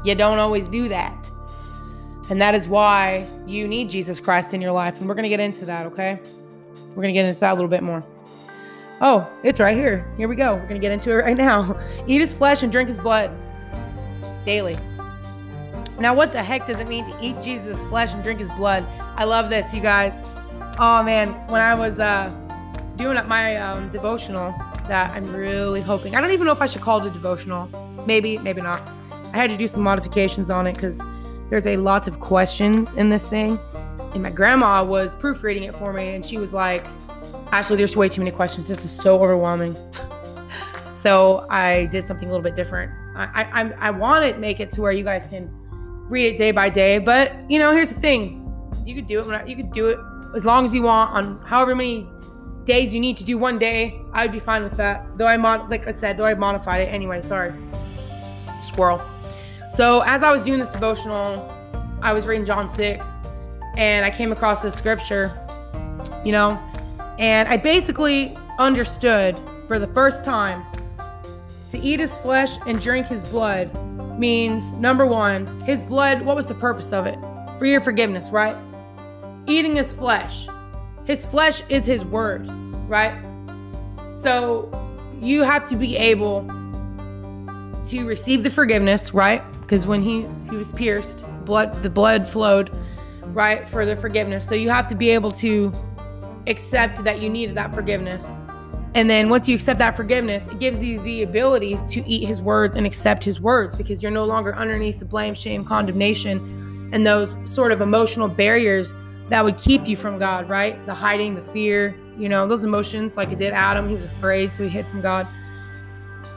You 0.03 0.15
don't 0.15 0.39
always 0.39 0.67
do 0.69 0.89
that. 0.89 1.24
And 2.29 2.41
that 2.41 2.55
is 2.55 2.67
why 2.67 3.27
you 3.45 3.67
need 3.67 3.89
Jesus 3.89 4.19
Christ 4.19 4.53
in 4.53 4.61
your 4.61 4.71
life. 4.71 4.99
And 4.99 5.07
we're 5.07 5.13
going 5.13 5.23
to 5.23 5.29
get 5.29 5.39
into 5.39 5.65
that, 5.65 5.85
okay? 5.87 6.19
We're 6.89 7.03
going 7.03 7.09
to 7.09 7.13
get 7.13 7.25
into 7.25 7.39
that 7.39 7.51
a 7.51 7.55
little 7.55 7.69
bit 7.69 7.83
more. 7.83 8.03
Oh, 9.01 9.29
it's 9.43 9.59
right 9.59 9.75
here. 9.75 10.11
Here 10.17 10.27
we 10.27 10.35
go. 10.35 10.53
We're 10.55 10.61
going 10.61 10.75
to 10.75 10.79
get 10.79 10.91
into 10.91 11.11
it 11.11 11.15
right 11.15 11.37
now. 11.37 11.79
Eat 12.07 12.19
his 12.19 12.33
flesh 12.33 12.63
and 12.63 12.71
drink 12.71 12.89
his 12.89 12.97
blood 12.97 13.31
daily. 14.45 14.77
Now, 15.99 16.13
what 16.13 16.31
the 16.31 16.43
heck 16.43 16.67
does 16.67 16.79
it 16.79 16.87
mean 16.87 17.05
to 17.09 17.17
eat 17.21 17.41
Jesus' 17.41 17.81
flesh 17.83 18.13
and 18.13 18.21
drink 18.21 18.39
his 18.41 18.49
blood? 18.49 18.85
I 19.15 19.23
love 19.23 19.49
this, 19.49 19.73
you 19.73 19.79
guys. 19.79 20.11
Oh, 20.77 21.01
man. 21.03 21.29
When 21.47 21.61
I 21.61 21.73
was 21.73 21.99
uh, 21.99 22.29
doing 22.97 23.17
my 23.27 23.55
um, 23.55 23.89
devotional, 23.89 24.53
that 24.87 25.11
I'm 25.15 25.33
really 25.33 25.81
hoping, 25.81 26.15
I 26.15 26.21
don't 26.21 26.31
even 26.31 26.45
know 26.45 26.51
if 26.51 26.61
I 26.61 26.65
should 26.65 26.81
call 26.81 27.01
it 27.01 27.07
a 27.07 27.11
devotional. 27.11 27.67
Maybe, 28.05 28.37
maybe 28.37 28.61
not. 28.61 28.83
I 29.31 29.37
had 29.37 29.49
to 29.51 29.57
do 29.57 29.67
some 29.67 29.83
modifications 29.83 30.49
on 30.49 30.67
it 30.67 30.73
because 30.75 30.99
there's 31.49 31.67
a 31.67 31.77
lot 31.77 32.07
of 32.07 32.19
questions 32.19 32.91
in 32.93 33.09
this 33.09 33.25
thing. 33.25 33.59
And 34.13 34.23
my 34.23 34.29
grandma 34.29 34.83
was 34.83 35.15
proofreading 35.15 35.63
it 35.63 35.75
for 35.75 35.91
me, 35.93 36.15
and 36.15 36.25
she 36.25 36.37
was 36.37 36.53
like, 36.53 36.85
Ashley, 37.51 37.77
there's 37.77 37.95
way 37.95 38.09
too 38.09 38.21
many 38.21 38.31
questions. 38.31 38.67
This 38.67 38.83
is 38.85 38.91
so 38.91 39.21
overwhelming. 39.21 39.75
so 41.01 41.45
I 41.49 41.85
did 41.87 42.07
something 42.07 42.27
a 42.27 42.31
little 42.31 42.43
bit 42.43 42.55
different. 42.55 42.91
I 43.15 43.43
I, 43.43 43.73
I 43.87 43.91
want 43.91 44.25
to 44.25 44.39
make 44.39 44.59
it 44.59 44.71
to 44.71 44.81
where 44.81 44.91
you 44.91 45.03
guys 45.03 45.27
can 45.27 45.49
read 46.09 46.33
it 46.33 46.37
day 46.37 46.51
by 46.51 46.69
day, 46.69 46.97
but 46.97 47.33
you 47.49 47.59
know, 47.59 47.71
here's 47.71 47.89
the 47.89 47.99
thing: 47.99 48.41
you 48.85 48.95
could 48.95 49.07
do 49.07 49.19
it. 49.19 49.27
When 49.27 49.47
you 49.47 49.55
could 49.55 49.71
do 49.71 49.87
it 49.87 49.99
as 50.35 50.45
long 50.45 50.65
as 50.65 50.73
you 50.73 50.83
want 50.83 51.11
on 51.11 51.39
however 51.45 51.75
many 51.75 52.07
days 52.65 52.93
you 52.93 52.99
need 52.99 53.17
to 53.17 53.23
do 53.23 53.37
one 53.37 53.59
day. 53.59 53.99
I'd 54.13 54.31
be 54.31 54.39
fine 54.39 54.63
with 54.63 54.75
that. 54.77 55.17
Though 55.17 55.27
I 55.27 55.37
mod, 55.37 55.69
like 55.69 55.87
I 55.87 55.91
said, 55.91 56.17
though 56.17 56.25
I 56.25 56.33
modified 56.33 56.81
it 56.81 56.91
anyway. 56.91 57.21
Sorry, 57.21 57.53
squirrel. 58.61 59.01
So 59.75 59.99
as 60.05 60.23
I 60.23 60.31
was 60.31 60.45
doing 60.45 60.59
this 60.59 60.69
devotional, 60.69 61.51
I 62.01 62.13
was 62.13 62.25
reading 62.25 62.45
John 62.45 62.69
six 62.69 63.05
and 63.75 64.05
I 64.05 64.09
came 64.09 64.31
across 64.31 64.61
this 64.61 64.73
scripture, 64.73 65.37
you 66.23 66.31
know, 66.31 66.57
and 67.19 67.49
I 67.49 67.57
basically 67.57 68.37
understood 68.57 69.37
for 69.67 69.77
the 69.77 69.87
first 69.87 70.23
time 70.23 70.65
to 71.71 71.77
eat 71.77 71.99
his 71.99 72.15
flesh 72.17 72.55
and 72.65 72.81
drink 72.81 73.07
his 73.07 73.21
blood 73.23 73.69
means 74.17 74.71
number 74.71 75.05
one, 75.05 75.59
his 75.63 75.83
blood, 75.83 76.21
what 76.21 76.37
was 76.37 76.45
the 76.45 76.55
purpose 76.55 76.93
of 76.93 77.05
it? 77.05 77.19
For 77.59 77.65
your 77.65 77.81
forgiveness, 77.81 78.29
right? 78.29 78.55
Eating 79.45 79.75
his 79.75 79.93
flesh. 79.93 80.47
His 81.03 81.25
flesh 81.25 81.63
is 81.67 81.85
his 81.85 82.05
word, 82.05 82.47
right? 82.87 83.13
So 84.21 84.71
you 85.19 85.43
have 85.43 85.67
to 85.67 85.75
be 85.75 85.97
able 85.97 86.47
to 87.87 88.05
receive 88.05 88.43
the 88.43 88.49
forgiveness, 88.49 89.13
right? 89.13 89.43
Because 89.65 89.87
when 89.87 90.01
he, 90.01 90.27
he 90.49 90.55
was 90.55 90.71
pierced, 90.71 91.23
blood 91.43 91.81
the 91.81 91.89
blood 91.89 92.27
flowed 92.27 92.71
right, 93.33 93.67
for 93.69 93.85
the 93.85 93.95
forgiveness. 93.95 94.47
So 94.47 94.55
you 94.55 94.69
have 94.69 94.87
to 94.87 94.95
be 94.95 95.09
able 95.09 95.31
to 95.33 95.73
accept 96.47 97.03
that 97.03 97.21
you 97.21 97.29
needed 97.29 97.55
that 97.57 97.73
forgiveness. 97.73 98.25
And 98.93 99.09
then 99.09 99.29
once 99.29 99.49
you 99.49 99.55
accept 99.55 99.79
that 99.79 99.97
forgiveness, 99.97 100.47
it 100.47 100.59
gives 100.59 100.81
you 100.81 101.01
the 101.01 101.23
ability 101.23 101.77
to 101.89 102.07
eat 102.07 102.25
his 102.25 102.41
words 102.41 102.77
and 102.77 102.85
accept 102.85 103.23
his 103.23 103.41
words 103.41 103.75
because 103.75 104.01
you're 104.01 104.11
no 104.11 104.23
longer 104.23 104.55
underneath 104.55 104.99
the 104.99 105.05
blame, 105.05 105.35
shame, 105.35 105.65
condemnation, 105.65 106.89
and 106.93 107.05
those 107.05 107.35
sort 107.43 107.73
of 107.73 107.81
emotional 107.81 108.29
barriers 108.29 108.93
that 109.29 109.43
would 109.43 109.57
keep 109.57 109.85
you 109.85 109.97
from 109.97 110.17
God, 110.17 110.47
right? 110.47 110.83
The 110.85 110.93
hiding, 110.93 111.35
the 111.35 111.41
fear, 111.41 111.99
you 112.17 112.29
know, 112.29 112.47
those 112.47 112.63
emotions, 112.63 113.17
like 113.17 113.31
it 113.31 113.39
did 113.39 113.51
Adam, 113.51 113.89
he 113.89 113.95
was 113.95 114.05
afraid, 114.05 114.55
so 114.55 114.63
he 114.63 114.69
hid 114.69 114.87
from 114.87 115.01
God. 115.01 115.27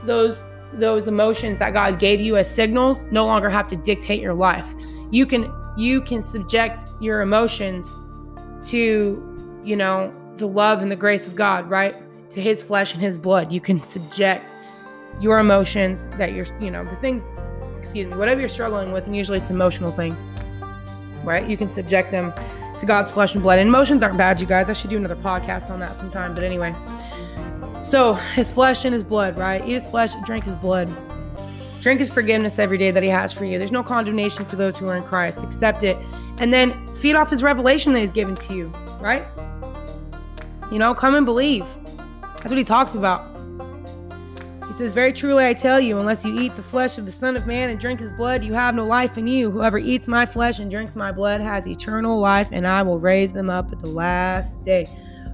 Those 0.05 0.43
those 0.75 1.09
emotions 1.09 1.59
that 1.59 1.73
God 1.73 1.99
gave 1.99 2.21
you 2.21 2.37
as 2.37 2.53
signals 2.53 3.05
no 3.11 3.27
longer 3.27 3.49
have 3.49 3.69
to 3.69 3.77
dictate 3.77 4.21
your 4.21 4.35
life. 4.35 4.67
You 5.11 5.27
can 5.27 5.53
you 5.77 6.01
can 6.01 6.23
subject 6.23 6.85
your 7.01 7.21
emotions 7.21 7.95
to, 8.67 9.61
you 9.65 9.77
know, 9.77 10.13
the 10.37 10.47
love 10.47 10.83
and 10.83 10.91
the 10.91 10.97
grace 10.97 11.29
of 11.29 11.37
God, 11.37 11.71
right? 11.71 11.95
To 12.31 12.41
his 12.41 12.61
flesh 12.61 12.95
and 12.95 13.03
his 13.03 13.17
blood. 13.17 13.53
You 13.53 13.61
can 13.61 13.83
subject 13.85 14.57
your 15.21 15.39
emotions 15.39 16.09
that 16.19 16.33
you're, 16.33 16.47
you 16.61 16.71
know, 16.71 16.85
the 16.85 16.97
things, 16.97 17.23
excuse 17.79 18.07
me, 18.07 18.17
whatever 18.17 18.41
you're 18.41 18.49
struggling 18.49 18.93
with, 18.93 19.07
and 19.07 19.17
usually 19.17 19.39
it's 19.39 19.51
an 19.51 19.57
emotional 19.57 19.93
thing, 19.93 20.17
right? 21.25 21.49
You 21.49 21.57
can 21.57 21.73
subject 21.73 22.11
them 22.11 22.33
to 22.79 22.87
God's 22.87 23.11
flesh 23.11 23.35
and 23.35 23.43
blood. 23.43 23.59
And 23.59 23.69
emotions 23.69 24.03
aren't 24.03 24.19
bad, 24.19 24.41
you 24.41 24.47
guys. 24.47 24.69
I 24.69 24.73
should 24.73 24.91
do 24.91 24.97
another 24.97 25.17
podcast 25.17 25.71
on 25.71 25.81
that 25.81 25.97
sometime. 25.97 26.35
But 26.35 26.45
anyway, 26.45 26.75
so 27.91 28.15
his 28.15 28.53
flesh 28.53 28.85
and 28.85 28.95
his 28.95 29.05
blood, 29.05 29.37
right? 29.37 29.67
Eat 29.67 29.75
his 29.75 29.87
flesh, 29.87 30.13
drink 30.25 30.45
his 30.45 30.57
blood. 30.57 30.89
Drink 31.81 32.01
his 32.01 32.11
forgiveness 32.11 32.59
every 32.59 32.77
day 32.77 32.91
that 32.91 33.03
he 33.03 33.09
has 33.09 33.33
for 33.33 33.45
you. 33.45 33.59
There's 33.59 33.73
no 33.73 33.83
condemnation 33.83 34.45
for 34.45 34.57
those 34.57 34.77
who 34.77 34.89
are 34.89 34.97
in 34.97 35.05
Christ. 35.05 35.43
Accept 35.43 35.85
it. 35.85 35.97
And 36.39 36.53
then 36.53 36.95
feed 36.97 37.15
off 37.15 37.31
his 37.31 37.43
revelation 37.43 37.93
that 37.93 38.01
he's 38.01 38.13
given 38.13 38.35
to 38.37 38.55
you, 38.55 38.67
right? 39.01 39.25
You 40.73 40.79
know, 40.79 40.95
come 40.95 41.15
and 41.15 41.25
believe. 41.25 41.65
That's 42.39 42.51
what 42.51 42.59
he 42.59 42.65
talks 42.65 42.95
about. 42.95 43.25
He 44.67 44.73
says, 44.75 44.93
Very 44.93 45.13
truly 45.13 45.47
I 45.47 45.55
tell 45.55 45.81
you, 45.81 45.99
unless 45.99 46.25
you 46.25 46.39
eat 46.39 46.55
the 46.57 46.63
flesh 46.63 46.99
of 46.99 47.07
the 47.07 47.13
Son 47.13 47.37
of 47.37 47.47
Man 47.47 47.71
and 47.71 47.81
drink 47.81 48.01
his 48.01 48.13
blood, 48.13 48.45
you 48.45 48.53
have 48.53 48.75
no 48.75 48.85
life 48.85 49.17
in 49.17 49.27
you. 49.27 49.51
Whoever 49.51 49.79
eats 49.79 50.09
my 50.09 50.27
flesh 50.27 50.59
and 50.59 50.71
drinks 50.71 50.95
my 50.95 51.11
blood 51.11 51.41
has 51.41 51.67
eternal 51.67 52.19
life, 52.19 52.49
and 52.53 52.67
I 52.67 52.83
will 52.83 52.99
raise 52.99 53.33
them 53.33 53.49
up 53.49 53.73
at 53.73 53.81
the 53.81 53.89
last 53.89 54.63
day. 54.63 54.89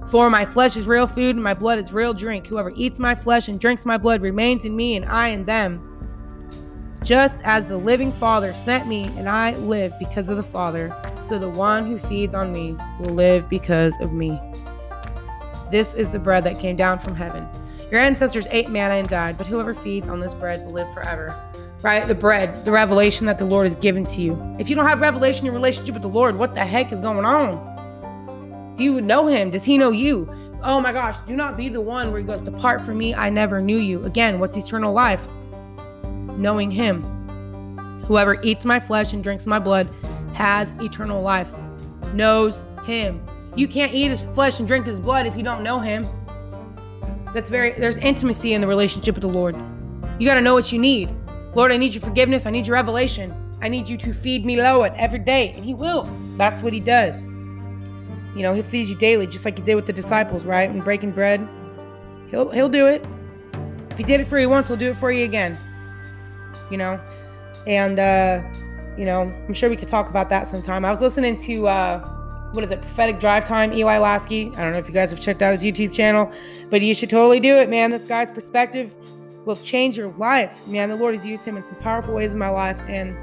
For 0.09 0.29
my 0.29 0.45
flesh 0.45 0.77
is 0.77 0.85
real 0.85 1.07
food, 1.07 1.35
and 1.35 1.43
my 1.43 1.53
blood 1.53 1.79
is 1.79 1.91
real 1.91 2.13
drink. 2.13 2.47
Whoever 2.47 2.71
eats 2.75 2.99
my 2.99 3.15
flesh 3.15 3.47
and 3.47 3.59
drinks 3.59 3.85
my 3.85 3.97
blood 3.97 4.21
remains 4.21 4.63
in 4.63 4.75
me, 4.75 4.95
and 4.95 5.05
I 5.05 5.29
in 5.29 5.45
them. 5.45 5.91
Just 7.03 7.37
as 7.43 7.65
the 7.65 7.77
living 7.77 8.11
Father 8.13 8.53
sent 8.53 8.87
me, 8.87 9.03
and 9.17 9.27
I 9.27 9.55
live 9.57 9.93
because 9.99 10.29
of 10.29 10.37
the 10.37 10.43
Father, 10.43 10.95
so 11.23 11.39
the 11.39 11.49
one 11.49 11.85
who 11.85 11.99
feeds 11.99 12.33
on 12.33 12.53
me 12.53 12.77
will 12.99 13.13
live 13.13 13.49
because 13.49 13.93
of 13.99 14.13
me. 14.13 14.39
This 15.71 15.93
is 15.95 16.09
the 16.09 16.19
bread 16.19 16.43
that 16.43 16.59
came 16.59 16.75
down 16.75 16.99
from 16.99 17.15
heaven. 17.15 17.47
Your 17.91 17.99
ancestors 17.99 18.47
ate 18.51 18.69
manna 18.69 18.95
and 18.95 19.07
died, 19.07 19.37
but 19.37 19.47
whoever 19.47 19.73
feeds 19.73 20.07
on 20.07 20.19
this 20.19 20.33
bread 20.33 20.65
will 20.65 20.73
live 20.73 20.91
forever. 20.93 21.35
Right? 21.81 22.07
The 22.07 22.15
bread, 22.15 22.65
the 22.65 22.71
revelation 22.71 23.25
that 23.27 23.37
the 23.37 23.45
Lord 23.45 23.65
has 23.65 23.75
given 23.75 24.05
to 24.05 24.21
you. 24.21 24.55
If 24.59 24.69
you 24.69 24.75
don't 24.75 24.87
have 24.87 25.01
revelation 25.01 25.41
in 25.41 25.45
your 25.45 25.53
relationship 25.53 25.93
with 25.93 26.01
the 26.01 26.07
Lord, 26.09 26.35
what 26.35 26.55
the 26.55 26.65
heck 26.65 26.91
is 26.91 27.01
going 27.01 27.25
on? 27.25 27.74
Do 28.75 28.83
you 28.83 28.99
know 29.01 29.27
him? 29.27 29.51
Does 29.51 29.63
he 29.63 29.77
know 29.77 29.91
you? 29.91 30.29
Oh 30.61 30.81
my 30.81 30.91
gosh, 30.91 31.15
do 31.27 31.35
not 31.35 31.55
be 31.55 31.69
the 31.69 31.81
one 31.81 32.11
where 32.11 32.19
he 32.19 32.25
goes, 32.25 32.41
Depart 32.41 32.81
from 32.81 32.97
me, 32.97 33.13
I 33.13 33.29
never 33.29 33.61
knew 33.61 33.77
you. 33.77 34.03
Again, 34.03 34.39
what's 34.39 34.57
eternal 34.57 34.93
life? 34.93 35.25
Knowing 36.37 36.71
him. 36.71 37.03
Whoever 38.07 38.41
eats 38.41 38.65
my 38.65 38.79
flesh 38.79 39.13
and 39.13 39.23
drinks 39.23 39.45
my 39.45 39.59
blood 39.59 39.89
has 40.33 40.73
eternal 40.81 41.21
life, 41.21 41.51
knows 42.13 42.63
him. 42.85 43.25
You 43.55 43.67
can't 43.67 43.93
eat 43.93 44.09
his 44.09 44.21
flesh 44.21 44.59
and 44.59 44.67
drink 44.67 44.85
his 44.85 44.99
blood 44.99 45.27
if 45.27 45.37
you 45.37 45.43
don't 45.43 45.63
know 45.63 45.79
him. 45.79 46.07
That's 47.33 47.49
very, 47.49 47.71
there's 47.71 47.97
intimacy 47.97 48.53
in 48.53 48.61
the 48.61 48.67
relationship 48.67 49.15
with 49.15 49.21
the 49.21 49.27
Lord. 49.27 49.55
You 50.19 50.27
got 50.27 50.35
to 50.35 50.41
know 50.41 50.53
what 50.53 50.71
you 50.71 50.79
need. 50.79 51.09
Lord, 51.53 51.71
I 51.71 51.77
need 51.77 51.93
your 51.93 52.01
forgiveness. 52.01 52.45
I 52.45 52.49
need 52.49 52.67
your 52.67 52.73
revelation. 52.73 53.33
I 53.61 53.69
need 53.69 53.87
you 53.87 53.97
to 53.97 54.13
feed 54.13 54.45
me 54.45 54.57
low 54.57 54.81
every 54.83 55.19
day. 55.19 55.51
And 55.55 55.63
he 55.63 55.73
will. 55.73 56.09
That's 56.37 56.61
what 56.61 56.73
he 56.73 56.79
does. 56.79 57.27
You 58.35 58.41
know, 58.41 58.53
he 58.53 58.61
feeds 58.61 58.89
you 58.89 58.95
daily, 58.95 59.27
just 59.27 59.45
like 59.45 59.57
he 59.57 59.63
did 59.63 59.75
with 59.75 59.85
the 59.85 59.93
disciples, 59.93 60.43
right? 60.43 60.69
And 60.69 60.83
breaking 60.83 61.11
bread. 61.11 61.47
He'll 62.29 62.49
he'll 62.49 62.69
do 62.69 62.87
it. 62.87 63.05
If 63.91 63.97
he 63.97 64.03
did 64.03 64.19
it 64.19 64.27
for 64.27 64.37
you 64.37 64.49
once, 64.49 64.67
he'll 64.67 64.77
do 64.77 64.91
it 64.91 64.97
for 64.97 65.11
you 65.11 65.23
again. 65.23 65.57
You 66.69 66.77
know? 66.77 66.99
And 67.65 67.99
uh, 67.99 68.43
you 68.97 69.05
know, 69.05 69.21
I'm 69.21 69.53
sure 69.53 69.69
we 69.69 69.77
could 69.77 69.87
talk 69.87 70.09
about 70.09 70.29
that 70.29 70.49
sometime. 70.49 70.83
I 70.83 70.91
was 70.91 71.01
listening 71.01 71.37
to 71.41 71.67
uh 71.67 72.11
what 72.51 72.63
is 72.63 72.71
it, 72.71 72.81
Prophetic 72.81 73.19
Drive 73.19 73.45
Time, 73.45 73.73
Eli 73.73 73.97
Lasky. 73.97 74.51
I 74.55 74.63
don't 74.63 74.71
know 74.71 74.77
if 74.77 74.87
you 74.87 74.93
guys 74.93 75.09
have 75.09 75.19
checked 75.19 75.41
out 75.41 75.53
his 75.53 75.61
YouTube 75.61 75.91
channel, 75.93 76.31
but 76.69 76.81
you 76.81 76.95
should 76.95 77.09
totally 77.09 77.39
do 77.39 77.55
it, 77.55 77.69
man. 77.69 77.91
This 77.91 78.07
guy's 78.07 78.31
perspective 78.31 78.95
will 79.45 79.57
change 79.57 79.97
your 79.97 80.13
life. 80.13 80.65
Man, 80.67 80.89
the 80.89 80.95
Lord 80.95 81.15
has 81.15 81.25
used 81.25 81.43
him 81.43 81.57
in 81.57 81.63
some 81.63 81.75
powerful 81.75 82.13
ways 82.13 82.31
in 82.31 82.39
my 82.39 82.49
life, 82.49 82.79
and 82.87 83.15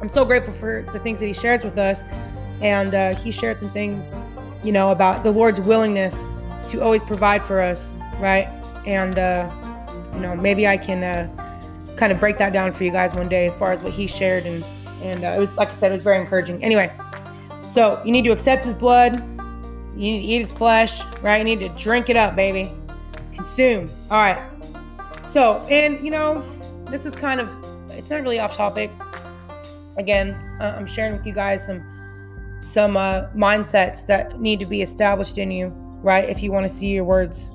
I'm 0.00 0.08
so 0.08 0.24
grateful 0.24 0.54
for 0.54 0.86
the 0.92 0.98
things 1.00 1.20
that 1.20 1.26
he 1.26 1.34
shares 1.34 1.62
with 1.62 1.78
us. 1.78 2.02
And 2.60 2.94
uh, 2.94 3.16
he 3.16 3.30
shared 3.30 3.60
some 3.60 3.70
things, 3.70 4.10
you 4.62 4.72
know, 4.72 4.90
about 4.90 5.24
the 5.24 5.30
Lord's 5.30 5.60
willingness 5.60 6.30
to 6.68 6.80
always 6.80 7.02
provide 7.02 7.44
for 7.44 7.60
us, 7.60 7.94
right? 8.18 8.48
And, 8.86 9.18
uh, 9.18 9.50
you 10.14 10.20
know, 10.20 10.34
maybe 10.34 10.66
I 10.66 10.76
can 10.76 11.02
uh, 11.02 11.94
kind 11.96 12.12
of 12.12 12.20
break 12.20 12.38
that 12.38 12.52
down 12.52 12.72
for 12.72 12.84
you 12.84 12.90
guys 12.90 13.14
one 13.14 13.28
day 13.28 13.46
as 13.46 13.54
far 13.54 13.72
as 13.72 13.82
what 13.82 13.92
he 13.92 14.06
shared. 14.06 14.46
And, 14.46 14.64
and 15.02 15.24
uh, 15.24 15.28
it 15.28 15.38
was, 15.38 15.54
like 15.56 15.68
I 15.68 15.72
said, 15.74 15.90
it 15.90 15.94
was 15.94 16.02
very 16.02 16.18
encouraging. 16.20 16.62
Anyway, 16.64 16.90
so 17.68 18.00
you 18.04 18.12
need 18.12 18.24
to 18.24 18.30
accept 18.30 18.64
his 18.64 18.76
blood. 18.76 19.16
You 19.94 20.00
need 20.00 20.20
to 20.20 20.26
eat 20.26 20.40
his 20.40 20.52
flesh, 20.52 21.00
right? 21.22 21.38
You 21.38 21.44
need 21.44 21.60
to 21.60 21.68
drink 21.82 22.08
it 22.08 22.16
up, 22.16 22.34
baby. 22.34 22.72
Consume. 23.34 23.90
All 24.10 24.18
right. 24.18 24.42
So, 25.26 25.58
and 25.70 26.04
you 26.04 26.10
know, 26.10 26.44
this 26.86 27.04
is 27.04 27.14
kind 27.14 27.40
of, 27.40 27.48
it's 27.90 28.10
not 28.10 28.22
really 28.22 28.38
off 28.38 28.56
topic. 28.56 28.90
Again, 29.96 30.32
uh, 30.60 30.74
I'm 30.76 30.86
sharing 30.86 31.12
with 31.12 31.26
you 31.26 31.32
guys 31.32 31.64
some 31.66 31.82
some 32.74 32.96
uh, 32.96 33.28
mindsets 33.36 34.04
that 34.06 34.40
need 34.40 34.58
to 34.58 34.66
be 34.66 34.82
established 34.82 35.38
in 35.38 35.52
you, 35.52 35.68
right? 36.02 36.28
If 36.28 36.42
you 36.42 36.50
want 36.50 36.68
to 36.68 36.76
see 36.76 36.88
your 36.88 37.04
words, 37.04 37.52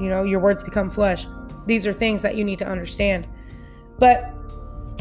you 0.00 0.08
know, 0.08 0.22
your 0.22 0.38
words 0.38 0.62
become 0.62 0.88
flesh. 0.88 1.26
These 1.66 1.84
are 1.84 1.92
things 1.92 2.22
that 2.22 2.36
you 2.36 2.44
need 2.44 2.60
to 2.60 2.66
understand. 2.66 3.26
But 3.98 4.32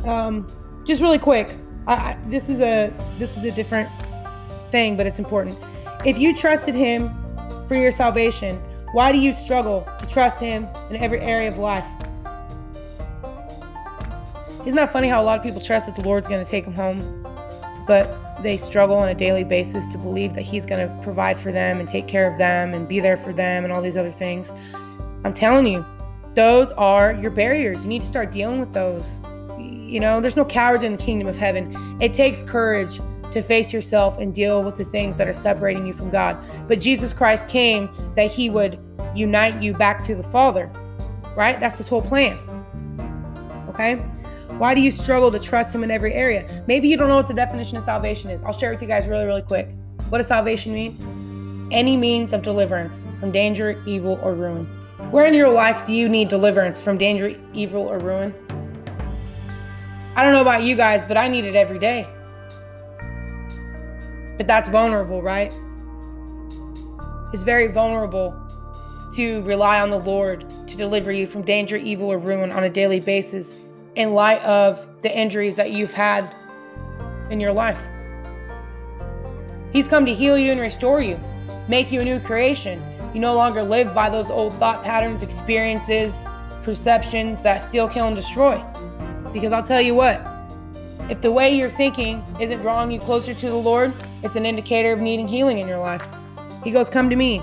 um, 0.04 0.48
just 0.84 1.00
really 1.00 1.20
quick, 1.20 1.52
I, 1.86 1.94
I, 1.94 2.18
this 2.26 2.50
is 2.50 2.60
a 2.60 2.92
this 3.20 3.36
is 3.38 3.44
a 3.44 3.52
different 3.52 3.90
thing, 4.72 4.98
but 4.98 5.06
it's 5.06 5.20
important. 5.20 5.58
If 6.06 6.18
you 6.18 6.36
trusted 6.36 6.74
Him 6.74 7.12
for 7.68 7.76
your 7.76 7.92
salvation, 7.92 8.58
why 8.94 9.12
do 9.12 9.20
you 9.20 9.34
struggle 9.36 9.88
to 10.00 10.08
trust 10.08 10.40
Him 10.40 10.68
in 10.90 10.96
every 10.96 11.20
area 11.20 11.50
of 11.50 11.60
life? 11.60 11.86
Isn't 14.66 14.76
that 14.76 14.92
funny 14.92 15.08
how 15.08 15.22
a 15.22 15.26
lot 15.26 15.38
of 15.38 15.44
people 15.44 15.62
trust 15.62 15.86
that 15.86 15.96
the 15.96 16.04
Lord's 16.04 16.28
going 16.28 16.44
to 16.44 16.50
take 16.50 16.66
them 16.66 16.74
home, 16.74 17.00
but 17.86 18.31
they 18.44 18.58
struggle 18.58 18.96
on 18.96 19.10
a 19.10 19.16
daily 19.16 19.44
basis 19.44 19.86
to 19.88 19.98
believe 19.98 20.34
that 20.36 20.44
He's 20.44 20.66
going 20.66 20.88
to 20.88 21.04
provide 21.04 21.40
for 21.40 21.52
them 21.52 21.80
and 21.80 21.88
take 21.88 22.08
care 22.08 22.32
of 22.32 22.38
them 22.38 22.74
and 22.74 22.88
be 22.88 23.00
there 23.00 23.18
for 23.18 23.34
them 23.34 23.64
and 23.64 23.72
all 23.72 23.82
these 23.82 23.98
other 23.98 24.12
things? 24.12 24.52
I'm 25.24 25.34
telling 25.34 25.68
you, 25.68 25.86
those 26.34 26.72
are 26.74 27.14
your 27.14 27.32
barriers. 27.32 27.84
You 27.84 27.90
need 27.90 28.02
to 28.02 28.08
start 28.08 28.32
dealing 28.32 28.60
with 28.60 28.74
those. 28.74 29.06
You 29.60 30.00
know, 30.00 30.22
there's 30.22 30.36
no 30.36 30.46
cowards 30.46 30.84
in 30.84 30.94
the 30.94 31.04
kingdom 31.04 31.28
of 31.28 31.38
heaven. 31.38 31.98
It 32.02 32.14
takes 32.14 32.44
courage 32.44 33.00
to 33.34 33.42
face 33.42 33.72
yourself 33.72 34.18
and 34.18 34.34
deal 34.34 34.64
with 34.64 34.76
the 34.76 34.86
things 34.86 35.18
that 35.18 35.28
are 35.28 35.34
separating 35.34 35.86
you 35.86 35.94
from 35.94 36.10
God. 36.10 36.38
But 36.68 36.80
Jesus 36.80 37.14
Christ 37.14 37.48
came 37.48 37.90
that 38.16 38.32
he 38.32 38.50
would 38.50 38.80
unite 39.16 39.62
you 39.62 39.74
back 39.74 40.04
to 40.04 40.16
the 40.16 40.24
Father, 40.24 40.72
right? 41.36 41.60
That's 41.60 41.78
his 41.78 41.88
whole 41.88 42.02
plan. 42.02 42.38
Okay? 43.70 44.02
Why 44.58 44.76
do 44.76 44.82
you 44.82 44.92
struggle 44.92 45.32
to 45.32 45.40
trust 45.40 45.74
him 45.74 45.84
in 45.84 45.92
every 45.92 46.14
area? 46.14 46.64
Maybe 46.68 46.88
you 46.88 46.98
don't 46.98 47.08
know 47.08 47.16
what 47.16 47.28
the 47.28 47.34
definition 47.34 47.78
of 47.78 47.84
salvation 47.84 48.30
is. 48.30 48.44
I'll 48.44 48.58
share 48.58 48.72
with 48.72 48.82
you 48.82 48.88
guys 48.88 49.08
really, 49.08 49.26
really 49.26 49.42
quick. 49.42 49.70
What 50.10 50.20
does 50.20 50.28
salvation 50.28 50.74
mean? 50.74 51.70
Any 51.72 51.98
means 51.98 52.34
of 52.34 52.42
deliverance 52.42 53.04
from 53.20 53.32
danger, 53.32 53.82
evil, 53.86 54.20
or 54.22 54.36
ruin. 54.36 54.66
Where 55.10 55.26
in 55.26 55.34
your 55.34 55.50
life 55.50 55.86
do 55.86 55.94
you 55.94 56.08
need 56.08 56.30
deliverance 56.30 56.80
from 56.80 56.98
danger, 56.98 57.36
evil, 57.54 57.82
or 57.82 57.98
ruin? 57.98 58.34
I 60.16 60.24
don't 60.24 60.34
know 60.34 60.42
about 60.42 60.64
you 60.64 60.76
guys, 60.76 61.04
but 61.06 61.18
I 61.18 61.28
need 61.28 61.46
it 61.46 61.56
every 61.56 61.80
day. 61.80 62.08
But 64.38 64.48
that's 64.48 64.70
vulnerable, 64.70 65.22
right? 65.22 65.54
It's 67.34 67.44
very 67.44 67.68
vulnerable 67.68 68.36
to 69.14 69.42
rely 69.44 69.80
on 69.80 69.90
the 69.90 70.00
Lord 70.00 70.46
to 70.68 70.78
deliver 70.78 71.12
you 71.12 71.28
from 71.28 71.42
danger, 71.44 71.78
evil, 71.78 72.12
or 72.12 72.18
ruin 72.18 72.52
on 72.52 72.64
a 72.64 72.70
daily 72.70 73.00
basis 73.00 73.54
in 73.96 74.14
light 74.14 74.42
of 74.42 74.86
the 75.02 75.16
injuries 75.16 75.56
that 75.56 75.72
you've 75.72 75.94
had 75.94 76.34
in 77.30 77.40
your 77.40 77.54
life. 77.54 77.80
He's 79.74 79.88
come 79.88 80.06
to 80.06 80.14
heal 80.14 80.38
you 80.38 80.52
and 80.52 80.60
restore 80.60 81.02
you, 81.02 81.20
make 81.68 81.92
you 81.92 82.02
a 82.02 82.04
new 82.04 82.20
creation. 82.20 82.84
You 83.14 83.20
no 83.20 83.36
longer 83.36 83.64
live 83.64 83.94
by 83.94 84.10
those 84.10 84.30
old 84.30 84.54
thought 84.56 84.84
patterns, 84.84 85.24
experiences, 85.24 86.14
perceptions 86.64 87.42
that 87.44 87.62
steal, 87.62 87.88
kill, 87.88 88.08
and 88.08 88.16
destroy. 88.16 88.64
Because 89.34 89.52
I'll 89.54 89.64
tell 89.64 89.82
you 89.82 89.96
what, 89.96 90.22
if 91.10 91.22
the 91.22 91.32
way 91.32 91.56
you're 91.56 91.70
thinking 91.70 92.24
isn't 92.40 92.62
drawing 92.62 92.92
you 92.92 93.00
closer 93.00 93.34
to 93.34 93.50
the 93.50 93.56
Lord, 93.56 93.94
it's 94.24 94.36
an 94.36 94.46
indicator 94.46 94.94
of 94.94 95.00
needing 95.00 95.28
healing 95.28 95.60
in 95.60 95.68
your 95.68 95.80
life. 95.80 96.08
He 96.64 96.72
goes, 96.72 96.90
Come 96.90 97.10
to 97.10 97.16
me, 97.16 97.40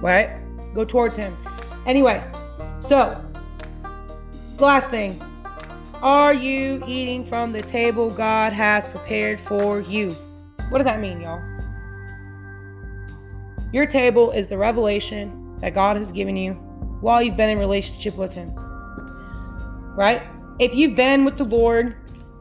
right? 0.00 0.30
Go 0.74 0.84
towards 0.84 1.16
Him. 1.16 1.36
Anyway, 1.86 2.22
so 2.80 3.20
last 4.58 4.90
thing. 4.90 5.20
Are 6.02 6.32
you 6.32 6.82
eating 6.86 7.26
from 7.26 7.52
the 7.52 7.60
table 7.60 8.08
God 8.08 8.54
has 8.54 8.88
prepared 8.88 9.38
for 9.38 9.80
you? 9.80 10.12
What 10.70 10.78
does 10.78 10.86
that 10.86 10.98
mean, 10.98 11.20
y'all? 11.20 11.42
Your 13.70 13.84
table 13.84 14.30
is 14.30 14.46
the 14.46 14.56
revelation 14.56 15.58
that 15.60 15.74
God 15.74 15.98
has 15.98 16.10
given 16.10 16.38
you 16.38 16.54
while 17.02 17.22
you've 17.22 17.36
been 17.36 17.50
in 17.50 17.58
relationship 17.58 18.16
with 18.16 18.32
Him. 18.32 18.50
Right? 19.94 20.22
If 20.58 20.74
you've 20.74 20.96
been 20.96 21.26
with 21.26 21.36
the 21.36 21.44
Lord, 21.44 21.96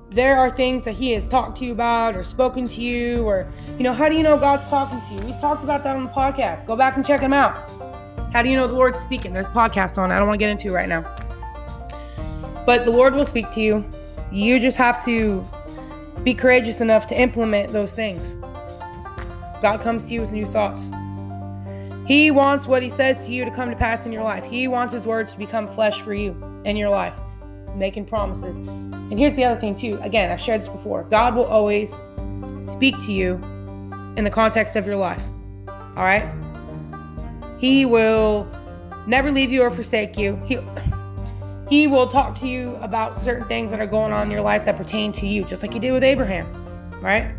there 0.09 0.37
are 0.37 0.49
things 0.49 0.85
that 0.85 0.95
He 0.95 1.11
has 1.11 1.27
talked 1.27 1.57
to 1.57 1.65
you 1.65 1.73
about 1.73 2.15
or 2.15 2.23
spoken 2.23 2.65
to 2.65 2.81
you, 2.81 3.27
or, 3.27 3.51
you 3.77 3.83
know, 3.83 3.93
how 3.93 4.07
do 4.07 4.15
you 4.15 4.23
know 4.23 4.37
God's 4.37 4.69
talking 4.69 5.01
to 5.01 5.13
you? 5.15 5.31
We've 5.31 5.41
talked 5.41 5.65
about 5.65 5.83
that 5.83 5.97
on 5.97 6.05
the 6.05 6.11
podcast. 6.11 6.65
Go 6.65 6.77
back 6.77 6.95
and 6.95 7.05
check 7.05 7.19
them 7.19 7.33
out. 7.33 7.57
How 8.31 8.41
do 8.41 8.49
you 8.49 8.55
know 8.55 8.67
the 8.67 8.73
Lord's 8.73 8.99
speaking? 9.01 9.33
There's 9.33 9.47
a 9.47 9.51
podcast 9.51 9.97
on. 9.97 10.13
I 10.13 10.17
don't 10.17 10.29
want 10.29 10.39
to 10.39 10.45
get 10.45 10.49
into 10.49 10.69
it 10.69 10.71
right 10.71 10.87
now. 10.87 11.28
But 12.69 12.85
the 12.85 12.91
Lord 12.91 13.15
will 13.15 13.25
speak 13.25 13.49
to 13.53 13.61
you. 13.61 13.83
You 14.31 14.59
just 14.59 14.77
have 14.77 15.03
to 15.05 15.43
be 16.23 16.35
courageous 16.35 16.81
enough 16.81 17.07
to 17.07 17.19
implement 17.19 17.73
those 17.73 17.91
things. 17.91 18.21
God 19.59 19.81
comes 19.81 20.05
to 20.05 20.13
you 20.13 20.21
with 20.21 20.31
new 20.31 20.45
thoughts. 20.45 20.79
He 22.05 22.29
wants 22.29 22.67
what 22.67 22.83
He 22.83 22.91
says 22.91 23.25
to 23.25 23.31
you 23.31 23.43
to 23.43 23.49
come 23.49 23.71
to 23.71 23.75
pass 23.75 24.05
in 24.05 24.11
your 24.11 24.21
life. 24.21 24.43
He 24.43 24.67
wants 24.67 24.93
His 24.93 25.07
words 25.07 25.31
to 25.31 25.39
become 25.39 25.67
flesh 25.67 25.99
for 26.01 26.13
you 26.13 26.39
in 26.63 26.77
your 26.77 26.91
life, 26.91 27.15
making 27.73 28.05
promises. 28.05 28.55
And 28.57 29.17
here's 29.17 29.35
the 29.35 29.45
other 29.45 29.59
thing, 29.59 29.73
too. 29.73 29.99
Again, 30.03 30.29
I've 30.29 30.39
shared 30.39 30.61
this 30.61 30.67
before. 30.67 31.05
God 31.05 31.33
will 31.33 31.45
always 31.45 31.95
speak 32.61 32.99
to 33.07 33.11
you 33.11 33.33
in 34.15 34.23
the 34.23 34.29
context 34.29 34.75
of 34.75 34.85
your 34.85 34.95
life. 34.95 35.23
All 35.67 36.03
right? 36.03 36.31
He 37.57 37.87
will 37.87 38.47
never 39.07 39.31
leave 39.31 39.51
you 39.51 39.63
or 39.63 39.71
forsake 39.71 40.19
you. 40.19 40.39
He 40.45 40.59
he 41.69 41.87
will 41.87 42.07
talk 42.07 42.37
to 42.39 42.47
you 42.47 42.75
about 42.81 43.17
certain 43.17 43.47
things 43.47 43.71
that 43.71 43.79
are 43.79 43.87
going 43.87 44.11
on 44.11 44.23
in 44.23 44.31
your 44.31 44.41
life 44.41 44.65
that 44.65 44.75
pertain 44.75 45.11
to 45.13 45.27
you, 45.27 45.45
just 45.45 45.61
like 45.61 45.71
he 45.71 45.79
did 45.79 45.91
with 45.91 46.03
Abraham, 46.03 46.47
right? 47.01 47.35